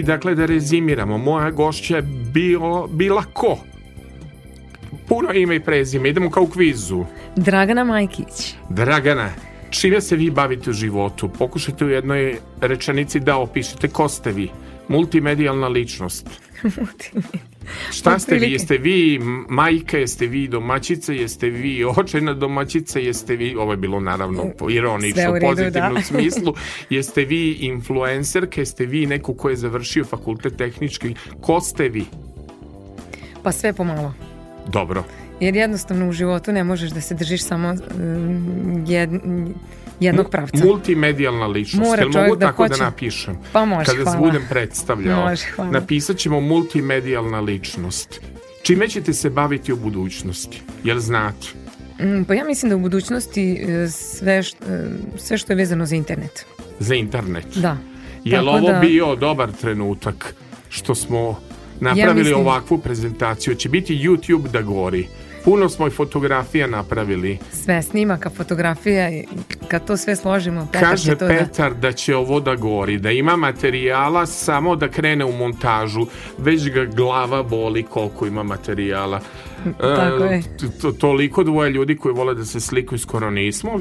Dakle 0.10 0.36
da 0.36 0.46
rezimiramo, 0.46 1.18
moja 1.18 1.52
gošća 1.52 1.96
je 1.96 2.02
bio, 2.34 2.88
bila 2.88 3.24
ko? 3.34 3.58
Puno 5.08 5.34
ime 5.34 5.56
i 5.56 5.60
prezime, 5.60 6.10
idemo 6.10 6.30
kao 6.30 6.44
u 6.44 6.48
kvizu. 6.48 7.04
Dragana 7.36 7.84
Majkić. 7.84 8.56
Dragana, 8.70 9.30
čime 9.70 10.02
se 10.02 10.16
vi 10.16 10.32
bavite 10.32 10.70
u 10.70 10.74
životu? 10.74 11.30
Pokušajte 11.30 11.86
u 11.86 11.90
jednoj 11.90 12.40
rečenici 12.62 13.20
da 13.20 13.38
opišete 13.38 13.88
ko 13.88 14.10
ste 14.10 14.32
vi. 14.32 14.50
Multimedijalna 14.90 15.68
ličnost. 15.68 16.28
Šta 17.92 18.20
ste 18.20 18.36
vi? 18.36 18.52
Jeste 18.52 18.78
vi 18.78 19.20
majka, 19.50 19.98
jeste 19.98 20.28
vi 20.28 20.48
domaćica, 20.48 21.14
jeste 21.14 21.50
vi 21.50 21.86
očajna 21.98 22.34
domaćica, 22.34 23.00
jeste 23.00 23.36
vi, 23.36 23.56
ovo 23.56 23.72
je 23.72 23.78
bilo 23.78 24.00
naravno 24.00 24.44
ironično, 24.70 25.32
u 25.32 25.34
redu, 25.34 25.46
pozitivnom 25.46 25.94
da. 25.94 26.02
smislu, 26.02 26.54
jeste 26.90 27.26
vi 27.26 27.52
influencerka, 27.52 28.62
jeste 28.62 28.86
vi 28.86 29.06
neko 29.06 29.34
ko 29.34 29.50
je 29.50 29.56
završio 29.56 30.06
fakultet 30.06 30.58
tehnički, 30.58 31.16
ko 31.42 31.62
ste 31.62 31.90
vi? 31.90 32.06
Pa 33.44 33.52
sve 33.52 33.74
pomalo. 33.74 34.14
Dobro. 34.68 35.04
Jer 35.40 35.56
jednostavno 35.56 36.10
u 36.10 36.12
životu 36.12 36.52
ne 36.52 36.64
možeš 36.64 36.92
da 36.92 37.02
se 37.02 37.16
držiš 37.16 37.44
samo 37.44 37.70
um, 37.70 38.86
jed, 38.88 39.10
jednog 40.00 40.30
pravca. 40.30 40.66
Multimedijalna 40.66 41.48
ličnost. 41.48 41.86
Mora 41.86 42.02
Jel 42.04 42.12
mogu 42.14 42.36
da 42.36 42.46
tako 42.48 42.64
da 42.64 42.70
hoće. 42.70 42.84
napišem? 42.84 43.38
Pa 43.52 43.66
može, 43.66 43.86
Kada 43.86 43.98
se 44.00 44.04
hvala. 44.08 44.20
budem 44.22 44.42
predstavljao. 44.50 45.22
Može, 45.22 45.46
hvala. 45.46 45.72
Napisat 45.72 46.18
ćemo 46.18 46.40
multimedijalna 46.42 47.40
ličnost. 47.40 48.22
Čime 48.64 48.88
ćete 48.88 49.14
se 49.14 49.30
baviti 49.30 49.74
u 49.74 49.78
budućnosti? 49.78 50.62
Jel 50.84 51.00
znate? 51.00 51.48
Mm, 52.00 52.24
Pa 52.24 52.34
ja 52.34 52.44
mislim 52.46 52.70
da 52.70 52.76
u 52.76 52.80
budućnosti 52.80 53.54
e, 53.54 53.88
sve, 53.90 54.40
š- 54.40 54.56
e, 54.64 54.86
sve 55.18 55.38
što 55.38 55.52
je 55.54 55.58
vezano 55.58 55.86
za 55.86 55.96
internet. 55.96 56.46
Za 56.80 56.96
internet. 56.96 57.46
Da. 57.56 57.78
Jel 58.24 58.46
Tako 58.46 58.58
ovo 58.58 58.68
da- 58.70 58.80
bio 58.80 59.16
dobar 59.16 59.52
trenutak 59.52 60.36
što 60.70 60.96
smo 60.96 61.40
napravili 61.80 62.16
mislim- 62.16 62.38
ovakvu 62.38 62.78
prezentaciju? 62.78 63.56
Će 63.56 63.70
biti 63.70 63.98
YouTube 63.98 64.48
da 64.48 64.62
gori. 64.62 65.08
Puno 65.44 65.70
smo 65.70 65.88
i 65.88 65.90
fotografija 65.90 66.68
napravili. 66.68 67.38
Sve 67.52 67.82
snimaka, 67.82 68.30
fotografija 68.30 69.10
kad 69.68 69.86
to 69.88 69.98
sve 69.98 70.16
složimo, 70.16 70.68
Petar 70.72 70.90
Kaže 70.90 71.04
će 71.04 71.16
to 71.16 71.28
da... 71.28 71.34
Petar 71.34 71.74
da 71.74 71.92
će 71.92 72.16
ovo 72.16 72.40
da 72.40 72.56
gori, 72.56 72.98
da 73.00 73.12
ima 73.12 73.36
materijala 73.36 74.26
samo 74.26 74.76
da 74.76 74.88
krene 74.88 75.26
u 75.26 75.32
montažu, 75.32 76.06
već 76.38 76.70
ga 76.70 76.86
glava 76.86 77.44
boli 77.44 77.84
koliko 77.84 78.28
ima 78.28 78.44
materijala. 78.44 79.22
Tako 79.78 80.24
E, 80.24 80.28
je. 80.28 80.42
t- 80.42 80.70
t- 80.72 80.98
toliko 81.00 81.44
dvoje 81.44 81.70
ljudi 81.70 81.96
koji 81.96 82.14
vole 82.14 82.36
da 82.36 82.46
se 82.46 82.60
slikaju 82.60 83.00
skoro 83.00 83.30
nismo 83.32 83.72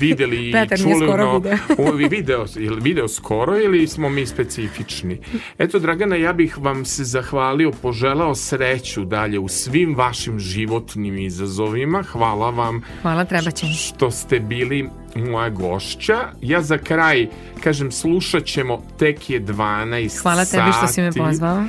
videli 0.00 0.36
i 0.40 0.52
čuli. 0.74 0.94
skoro 0.98 1.24
no, 1.24 1.38
video. 1.38 1.92
video, 2.10 2.44
ili 2.56 2.80
video 2.80 3.08
skoro 3.08 3.58
ili 3.58 3.88
smo 3.88 4.08
mi 4.08 4.26
specifični? 4.26 5.18
Eto, 5.58 5.78
Dragana, 5.78 6.16
ja 6.16 6.32
bih 6.32 6.58
vam 6.58 6.84
se 6.84 7.04
zahvalio, 7.04 7.70
poželao 7.72 8.34
sreću 8.34 9.04
dalje 9.04 9.38
u 9.38 9.48
svim 9.48 9.94
vašim 9.94 10.38
životnim 10.38 11.18
izazovima. 11.18 12.02
Hvala 12.02 12.50
vam 12.50 12.82
Hvala, 13.02 13.24
treba 13.24 13.50
će. 13.50 13.66
što 13.66 14.10
ste 14.10 14.40
bili 14.40 14.88
moja 15.16 15.50
gošća. 15.50 16.16
Ja 16.42 16.62
za 16.62 16.78
kraj 16.78 17.26
kažem 17.60 17.90
slušat 17.92 18.44
ćemo 18.44 18.82
tek 18.98 19.30
je 19.30 19.40
12 19.42 20.22
Hvala 20.22 20.44
tebi 20.44 20.72
što 20.72 20.86
si 20.86 21.00
me 21.00 21.12
sati. 21.12 21.18
pozvao. 21.20 21.64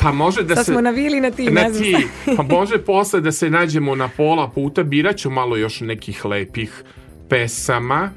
Pa 0.00 0.12
može 0.12 0.42
da 0.42 0.54
Sad 0.54 0.64
se... 0.66 0.72
smo 0.72 0.80
na 0.80 0.90
vili 0.90 1.20
na 1.20 1.30
ti, 1.30 1.50
na 1.50 1.62
ne 1.62 1.72
znam 1.72 1.84
ti. 1.84 2.06
Pa 2.36 2.42
može 2.58 2.78
posle 2.78 3.20
da 3.20 3.32
se 3.32 3.50
nađemo 3.50 3.94
na 3.94 4.08
pola 4.08 4.48
puta, 4.48 4.82
birat 4.82 5.16
ću 5.16 5.30
malo 5.30 5.56
još 5.56 5.80
nekih 5.80 6.24
lepih 6.24 6.84
pesama. 7.28 8.10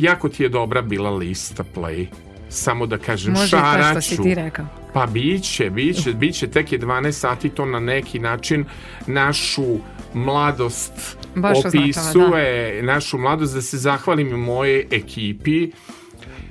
Jako 0.00 0.28
ti 0.28 0.42
je 0.42 0.48
dobra 0.48 0.82
bila 0.82 1.10
lista 1.10 1.64
play. 1.74 2.06
Samo 2.48 2.86
da 2.86 2.98
kažem, 2.98 3.32
Može 3.32 3.46
i 3.46 3.50
to 3.50 3.56
što 3.56 3.66
šaraću. 3.66 4.00
si 4.00 4.22
ti 4.22 4.34
rekao. 4.34 4.66
Pa 4.92 5.06
biće, 5.06 5.70
biće, 5.70 6.12
biće, 6.12 6.46
tek 6.46 6.72
je 6.72 6.78
12 6.78 7.12
sati, 7.12 7.48
to 7.48 7.64
na 7.64 7.80
neki 7.80 8.18
način 8.18 8.64
našu 9.06 9.76
mladost 10.14 11.18
Baš 11.34 11.58
označava, 11.58 11.84
opisuje, 11.84 12.82
našu 12.82 13.18
mladost, 13.18 13.54
da 13.54 13.62
se 13.62 13.78
zahvalim 13.78 14.28
moje 14.28 14.86
ekipi, 14.90 15.70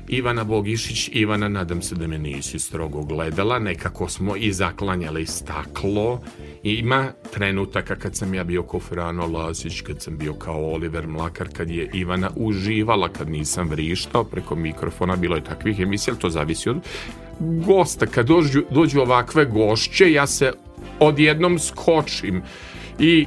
Ivana 0.07 0.43
Bogišić, 0.43 1.09
Ivana, 1.13 1.47
nadam 1.47 1.81
se 1.81 1.95
da 1.95 2.07
me 2.07 2.17
nisi 2.17 2.59
strogo 2.59 3.01
gledala, 3.01 3.59
nekako 3.59 4.09
smo 4.09 4.35
i 4.35 4.51
zaklanjali 4.51 5.25
staklo. 5.25 6.21
Ima 6.63 7.11
trenutaka 7.33 7.95
kad 7.95 8.15
sam 8.15 8.33
ja 8.33 8.43
bio 8.43 8.63
kao 8.63 8.79
Frano 8.79 9.27
Lasić, 9.27 9.81
kad 9.81 10.01
sam 10.01 10.17
bio 10.17 10.33
kao 10.33 10.73
Oliver 10.73 11.07
Mlakar, 11.07 11.47
kad 11.53 11.69
je 11.69 11.89
Ivana 11.93 12.29
uživala, 12.35 13.09
kad 13.09 13.29
nisam 13.29 13.69
vrištao 13.69 14.23
preko 14.23 14.55
mikrofona, 14.55 15.15
bilo 15.15 15.35
je 15.35 15.43
takvih 15.43 15.79
emisija, 15.79 16.15
to 16.15 16.29
zavisi 16.29 16.69
od 16.69 16.77
gosta. 17.39 18.05
Kad 18.05 18.27
dođu, 18.27 18.63
dođu 18.71 18.99
ovakve 18.99 19.45
gošće, 19.45 20.11
ja 20.11 20.27
se 20.27 20.53
odjednom 20.99 21.59
skočim 21.59 22.41
i 22.99 23.25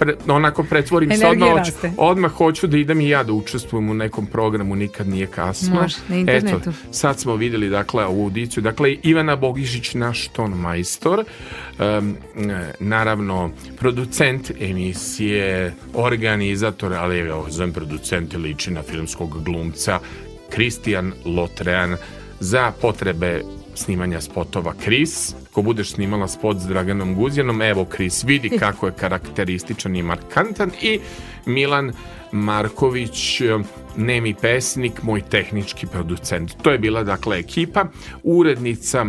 pre, 0.00 0.14
onako 0.28 0.62
pretvorim 0.62 1.10
se 1.16 1.26
odmah, 1.26 1.48
hoću- 1.48 1.90
odmah 1.96 2.32
hoću 2.32 2.66
da 2.66 2.76
idem 2.76 3.00
i 3.00 3.08
ja 3.08 3.22
da 3.22 3.32
učestvujem 3.32 3.90
u 3.90 3.94
nekom 3.94 4.26
programu, 4.26 4.76
nikad 4.76 5.08
nije 5.08 5.26
kasno. 5.26 5.80
Može, 5.80 5.96
na 6.08 6.16
internetu. 6.16 6.56
Eto, 6.56 6.72
sad 6.90 7.20
smo 7.20 7.36
vidjeli 7.36 7.68
dakle 7.68 8.04
ovu 8.04 8.24
audiciju. 8.24 8.62
Dakle, 8.62 8.96
Ivana 9.02 9.36
Bogišić, 9.36 9.94
naš 9.94 10.28
ton 10.28 10.50
majstor, 10.50 11.24
e, 11.78 12.00
naravno 12.80 13.50
producent 13.78 14.50
emisije, 14.60 15.74
organizator, 15.94 16.94
ali 16.94 17.18
evo, 17.18 17.46
zovem 17.50 17.72
producent 17.72 18.34
liči 18.34 18.70
na 18.70 18.82
filmskog 18.82 19.42
glumca, 19.44 19.98
Kristijan 20.50 21.12
Lotrean, 21.24 21.96
za 22.40 22.72
potrebe 22.80 23.42
snimanja 23.80 24.20
spotova 24.20 24.74
Kris. 24.84 25.34
Ko 25.52 25.62
budeš 25.62 25.92
snimala 25.92 26.28
spot 26.28 26.60
s 26.60 26.66
Draganom 26.66 27.14
Guzjanom, 27.14 27.62
evo 27.62 27.84
Kris 27.84 28.24
vidi 28.24 28.50
kako 28.62 28.86
je 28.86 28.92
karakterističan 28.92 29.96
i 29.96 30.02
markantan 30.02 30.70
i 30.82 31.00
Milan 31.46 31.92
Marković, 32.32 33.42
nemi 33.96 34.34
pesnik, 34.34 35.02
moj 35.02 35.20
tehnički 35.20 35.86
producent. 35.86 36.52
To 36.62 36.70
je 36.70 36.78
bila 36.78 37.02
dakle 37.04 37.38
ekipa, 37.38 37.84
urednica 38.22 39.06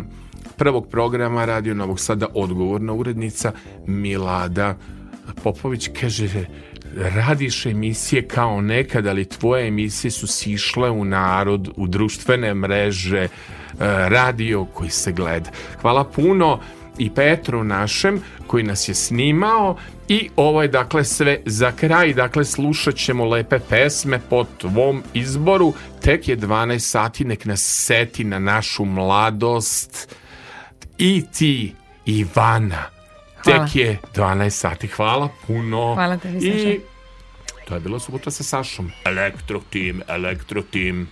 prvog 0.58 0.88
programa 0.90 1.46
Radio 1.46 1.74
Novog 1.74 2.00
Sada, 2.00 2.28
odgovorna 2.34 2.94
urednica 2.94 3.52
Milada 3.88 4.78
Popović 5.44 5.90
kaže 6.00 6.46
radiš 6.96 7.66
emisije 7.66 8.28
kao 8.28 8.62
nekad, 8.62 9.08
ali 9.08 9.30
tvoje 9.30 9.68
emisije 9.68 10.12
su 10.12 10.28
sišle 10.28 10.90
u 10.90 11.06
narod, 11.06 11.70
u 11.76 11.88
društvene 11.88 12.54
mreže, 12.54 13.28
radio 14.08 14.66
koji 14.66 14.90
se 14.90 15.12
gleda. 15.12 15.50
Hvala 15.82 16.04
puno 16.04 16.60
i 16.98 17.10
Petru 17.10 17.64
našem 17.64 18.22
koji 18.48 18.64
nas 18.64 18.90
je 18.90 18.94
snimao 18.94 19.78
i 20.08 20.30
ovo 20.36 20.62
je 20.62 20.68
dakle 20.68 21.04
sve 21.04 21.40
za 21.46 21.72
kraj, 21.72 22.14
dakle 22.14 22.46
slušat 22.46 22.96
ćemo 22.96 23.26
lepe 23.26 23.60
pesme 23.70 24.20
po 24.30 24.46
tvom 24.58 25.04
izboru, 25.14 25.74
tek 26.02 26.28
je 26.28 26.38
12 26.38 26.80
sati, 26.80 27.26
nek 27.26 27.46
nas 27.46 27.62
seti 27.62 28.24
na 28.24 28.40
našu 28.40 28.86
mladost 28.86 30.16
i 30.98 31.24
ti 31.32 31.76
Ivana 32.06 33.02
Hvala. 33.44 33.66
Tek 33.66 33.76
je 33.76 33.98
12 34.16 34.50
sati. 34.50 34.88
Hvala 34.88 35.30
puno. 35.48 35.94
Hvala 35.94 36.18
tebi, 36.18 36.42
Saša. 36.42 36.70
I 36.70 36.80
to 37.68 37.74
je 37.74 37.80
bilo 37.80 38.00
subota 38.00 38.32
sa 38.32 38.44
Sašom. 38.44 38.92
Elektro 39.06 39.62
tim, 39.70 40.02
elektro 40.08 40.62
tim. 40.62 41.08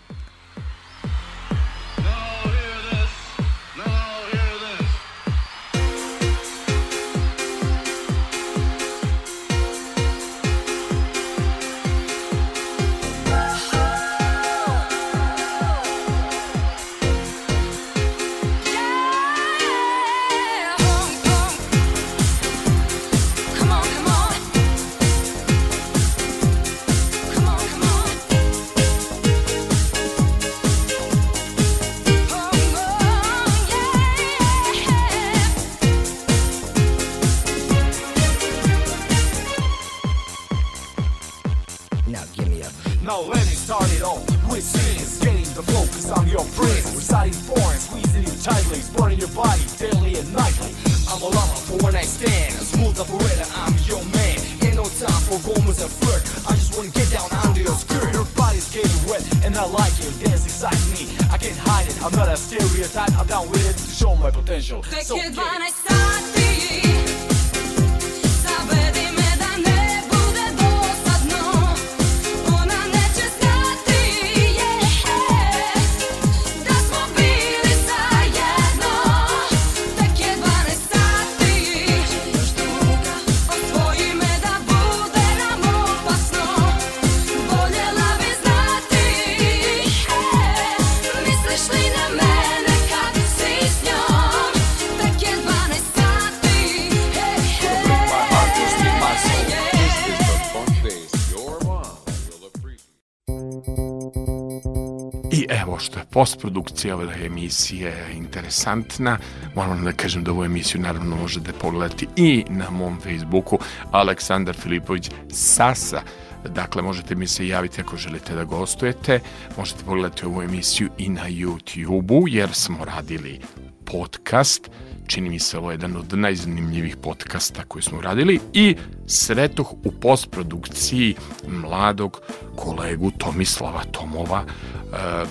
Postprodukcija 106.19 106.95
ove 106.95 107.25
emisije 107.25 108.05
interesantna. 108.15 109.17
Moram 109.55 109.83
da 109.85 109.91
kažem 109.91 110.23
da 110.23 110.31
ovu 110.31 110.43
emisiju 110.43 110.81
naravno 110.81 111.15
možete 111.15 111.53
pogledati 111.53 112.07
i 112.15 112.45
na 112.49 112.69
mom 112.69 112.99
Facebooku 113.01 113.59
Aleksandar 113.91 114.55
Filipović 114.55 115.09
Sasa. 115.31 116.01
Dakle, 116.45 116.81
možete 116.81 117.15
mi 117.15 117.27
se 117.27 117.47
javiti 117.47 117.81
ako 117.81 117.97
želite 117.97 118.35
da 118.35 118.43
gostujete. 118.43 119.19
Možete 119.57 119.83
pogledati 119.85 120.25
ovu 120.25 120.41
emisiju 120.41 120.89
i 120.97 121.09
na 121.09 121.29
YouTube-u 121.29 122.27
jer 122.27 122.49
smo 122.53 122.85
radili 122.85 123.39
podcast. 123.85 124.69
Čini 125.07 125.29
mi 125.29 125.39
se 125.39 125.57
ovo 125.57 125.71
je 125.71 125.73
jedan 125.73 125.95
od 125.95 126.13
najzanimljivih 126.13 126.97
podcasta 126.97 127.63
koji 127.63 127.81
smo 127.81 128.01
radili 128.01 128.39
i 128.53 128.75
sretoh 129.07 129.73
u 129.73 129.91
postprodukciji 129.91 131.15
mladog 131.47 132.21
kolegu 132.55 133.11
Tomislava 133.11 133.83
Tomova 133.83 134.43
e, 134.43 135.25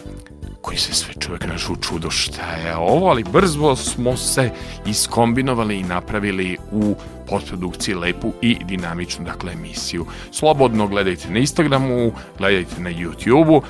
koji 0.69 0.79
se 0.79 0.95
sve 0.95 1.15
čovjek 1.21 1.47
naš 1.47 1.69
u 1.69 1.77
čudo 1.77 2.11
šta 2.11 2.53
je 2.53 2.77
ovo, 2.77 3.07
ali 3.07 3.25
brzo 3.33 3.77
smo 3.77 4.17
se 4.17 4.51
iskombinovali 4.87 5.77
i 5.77 5.83
napravili 5.83 6.57
u 6.73 6.97
postprodukciji 7.29 7.95
lepu 7.95 8.33
i 8.43 8.57
dinamičnu 8.65 9.25
dakle, 9.25 9.53
emisiju. 9.53 10.07
Slobodno 10.31 10.87
gledajte 10.87 11.31
na 11.31 11.39
Instagramu, 11.39 12.13
gledajte 12.39 12.81
na 12.81 12.91
YouTubeu, 12.91 13.63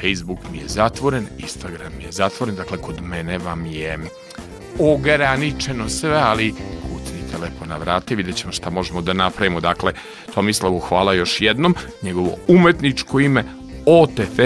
Facebook 0.00 0.38
mi 0.52 0.58
je 0.58 0.68
zatvoren, 0.68 1.26
Instagram 1.38 1.92
mi 1.98 2.04
je 2.04 2.12
zatvoren, 2.12 2.54
dakle 2.54 2.78
kod 2.78 3.02
mene 3.02 3.38
vam 3.38 3.66
je 3.66 3.98
ograničeno 4.78 5.88
sve, 5.88 6.20
ali 6.24 6.54
kucnite 6.82 7.38
lepo 7.42 7.64
na 7.66 7.76
vrate, 7.76 8.14
vidjet 8.14 8.36
ćemo 8.36 8.52
šta 8.52 8.70
možemo 8.70 9.00
da 9.00 9.12
napravimo. 9.12 9.60
Dakle, 9.60 9.92
Tomislavu 10.34 10.80
hvala 10.80 11.14
još 11.14 11.40
jednom, 11.40 11.74
njegovo 12.02 12.36
umetničko 12.48 13.20
ime 13.20 13.44
OTF 13.86 14.38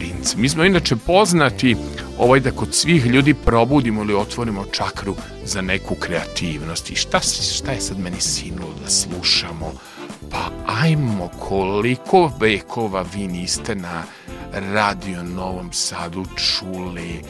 Princ. 0.00 0.34
Mi 0.36 0.48
smo 0.48 0.64
inače 0.64 0.96
poznati 0.96 1.76
ovaj 2.18 2.40
da 2.40 2.50
kod 2.50 2.74
svih 2.74 3.06
ljudi 3.06 3.34
probudimo 3.34 4.02
ili 4.02 4.14
otvorimo 4.14 4.64
čakru 4.72 5.16
za 5.44 5.60
neku 5.60 5.94
kreativnost. 5.94 6.90
I 6.90 6.96
šta, 6.96 7.20
šta 7.20 7.72
je 7.72 7.80
sad 7.80 7.98
meni 7.98 8.20
sinulo 8.20 8.74
da 8.82 8.90
slušamo? 8.90 9.72
Pa 10.30 10.50
ajmo, 10.66 11.28
koliko 11.38 12.32
vekova 12.40 13.04
vi 13.14 13.26
niste 13.26 13.74
na 13.74 14.02
Radio 14.52 15.22
Novom 15.22 15.72
Sadu 15.72 16.24
čuli 16.36 17.22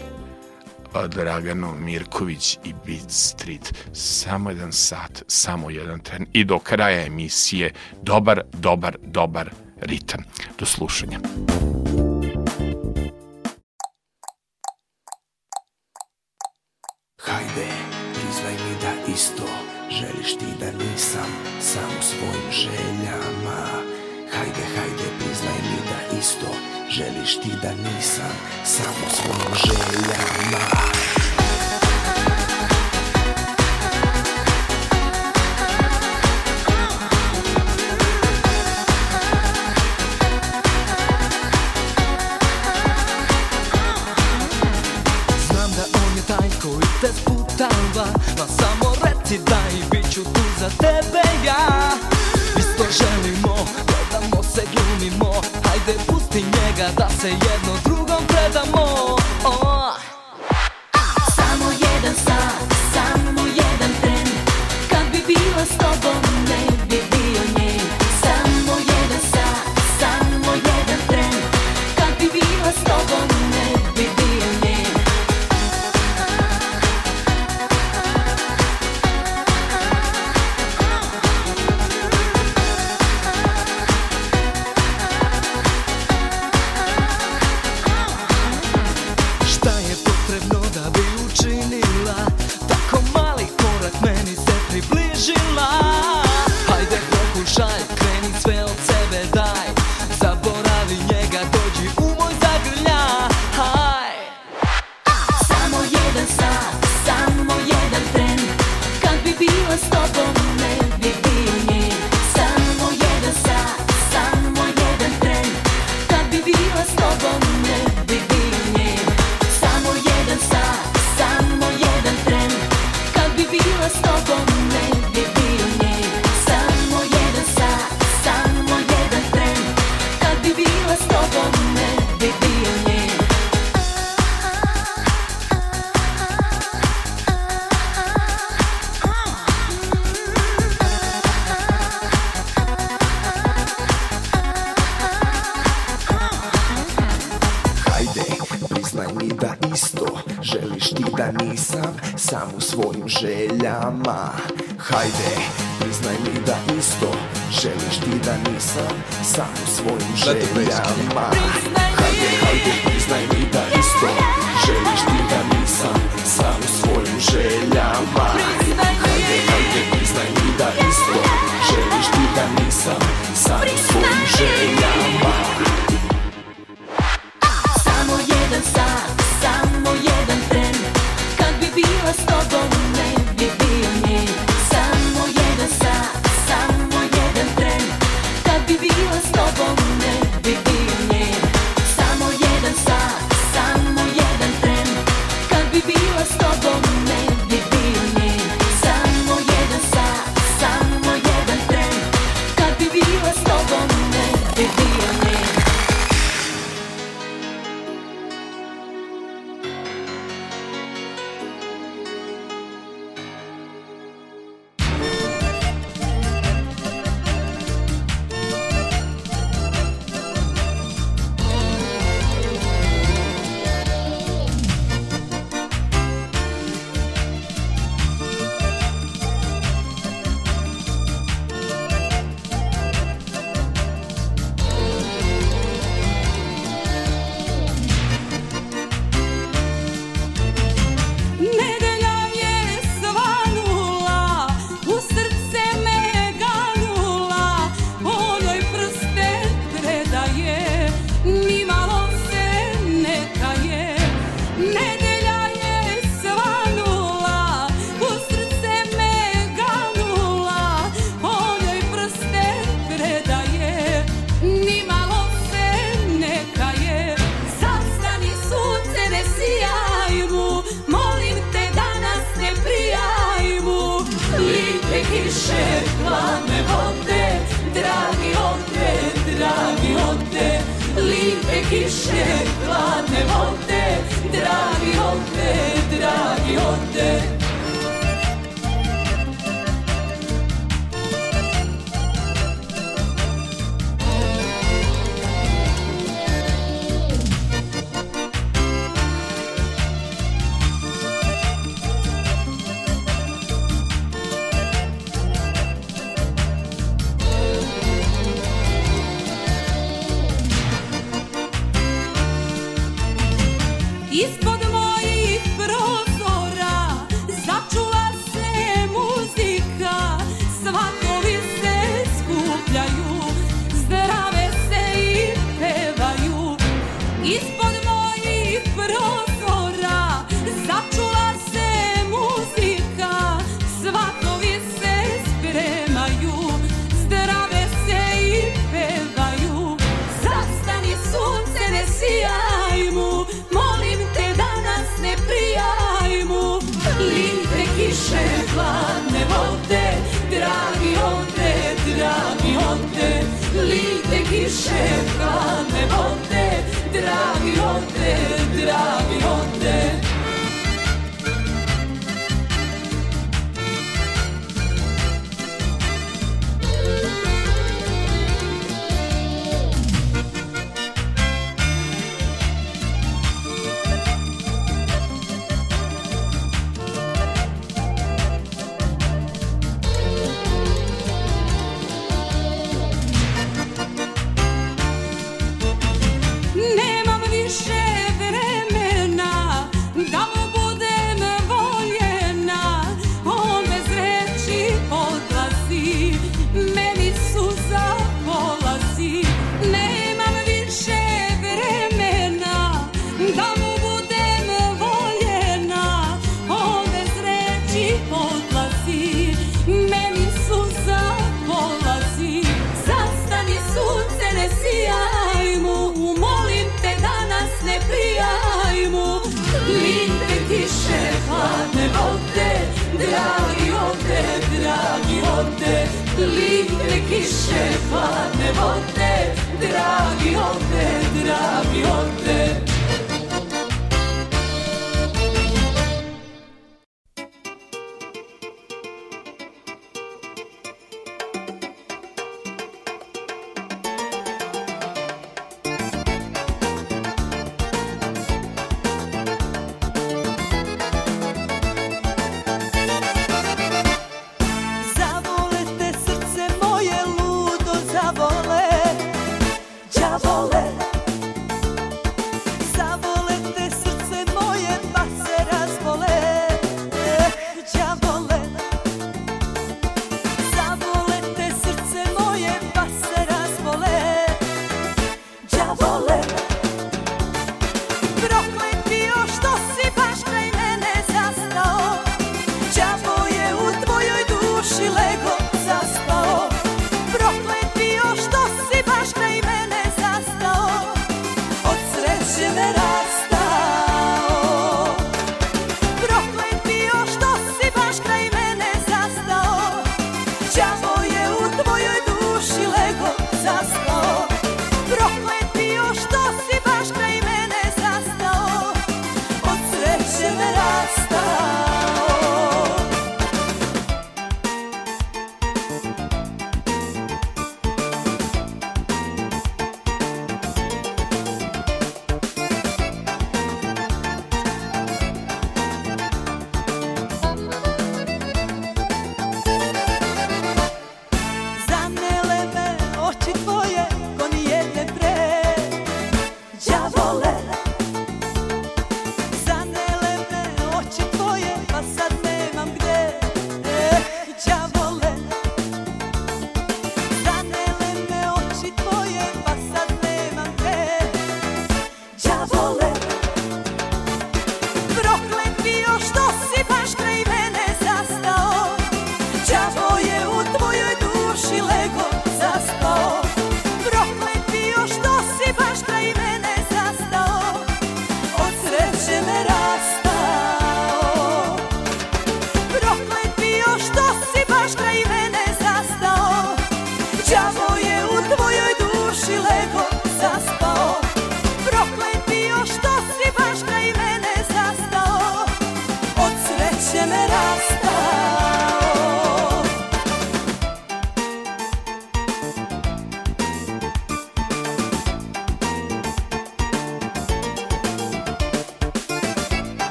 Dragano 1.08 1.74
Mirković 1.74 2.58
i 2.64 2.72
Beat 2.86 3.10
Street. 3.10 3.74
Samo 3.92 4.50
jedan 4.50 4.72
sat, 4.72 5.22
samo 5.26 5.70
jedan 5.70 6.00
tren 6.00 6.26
i 6.32 6.44
do 6.44 6.58
kraja 6.58 7.06
emisije 7.06 7.72
dobar, 8.02 8.40
dobar, 8.52 8.96
dobar 9.02 9.50
ritam. 9.80 10.24
Do 10.58 10.66
slušanja. 10.66 11.20
Hajde, 17.40 17.72
priznaj 18.14 18.52
mi 18.52 18.74
da 18.82 19.12
isto 19.12 19.48
želiš 19.90 20.36
ti 20.38 20.46
da 20.60 20.84
nisam 20.84 21.26
sam 21.60 21.90
u 22.00 22.02
svojim 22.02 22.50
željama. 22.52 23.66
Hajde, 24.32 24.64
hajde, 24.76 25.08
priznaj 25.18 25.58
mi 25.62 25.78
da 25.90 26.18
isto 26.18 26.46
želiš 26.90 27.40
ti 27.40 27.48
da 27.62 27.70
nisam 27.70 28.32
sam 28.64 28.94
u 29.06 29.10
svojim 29.10 29.54
željama 29.54 30.80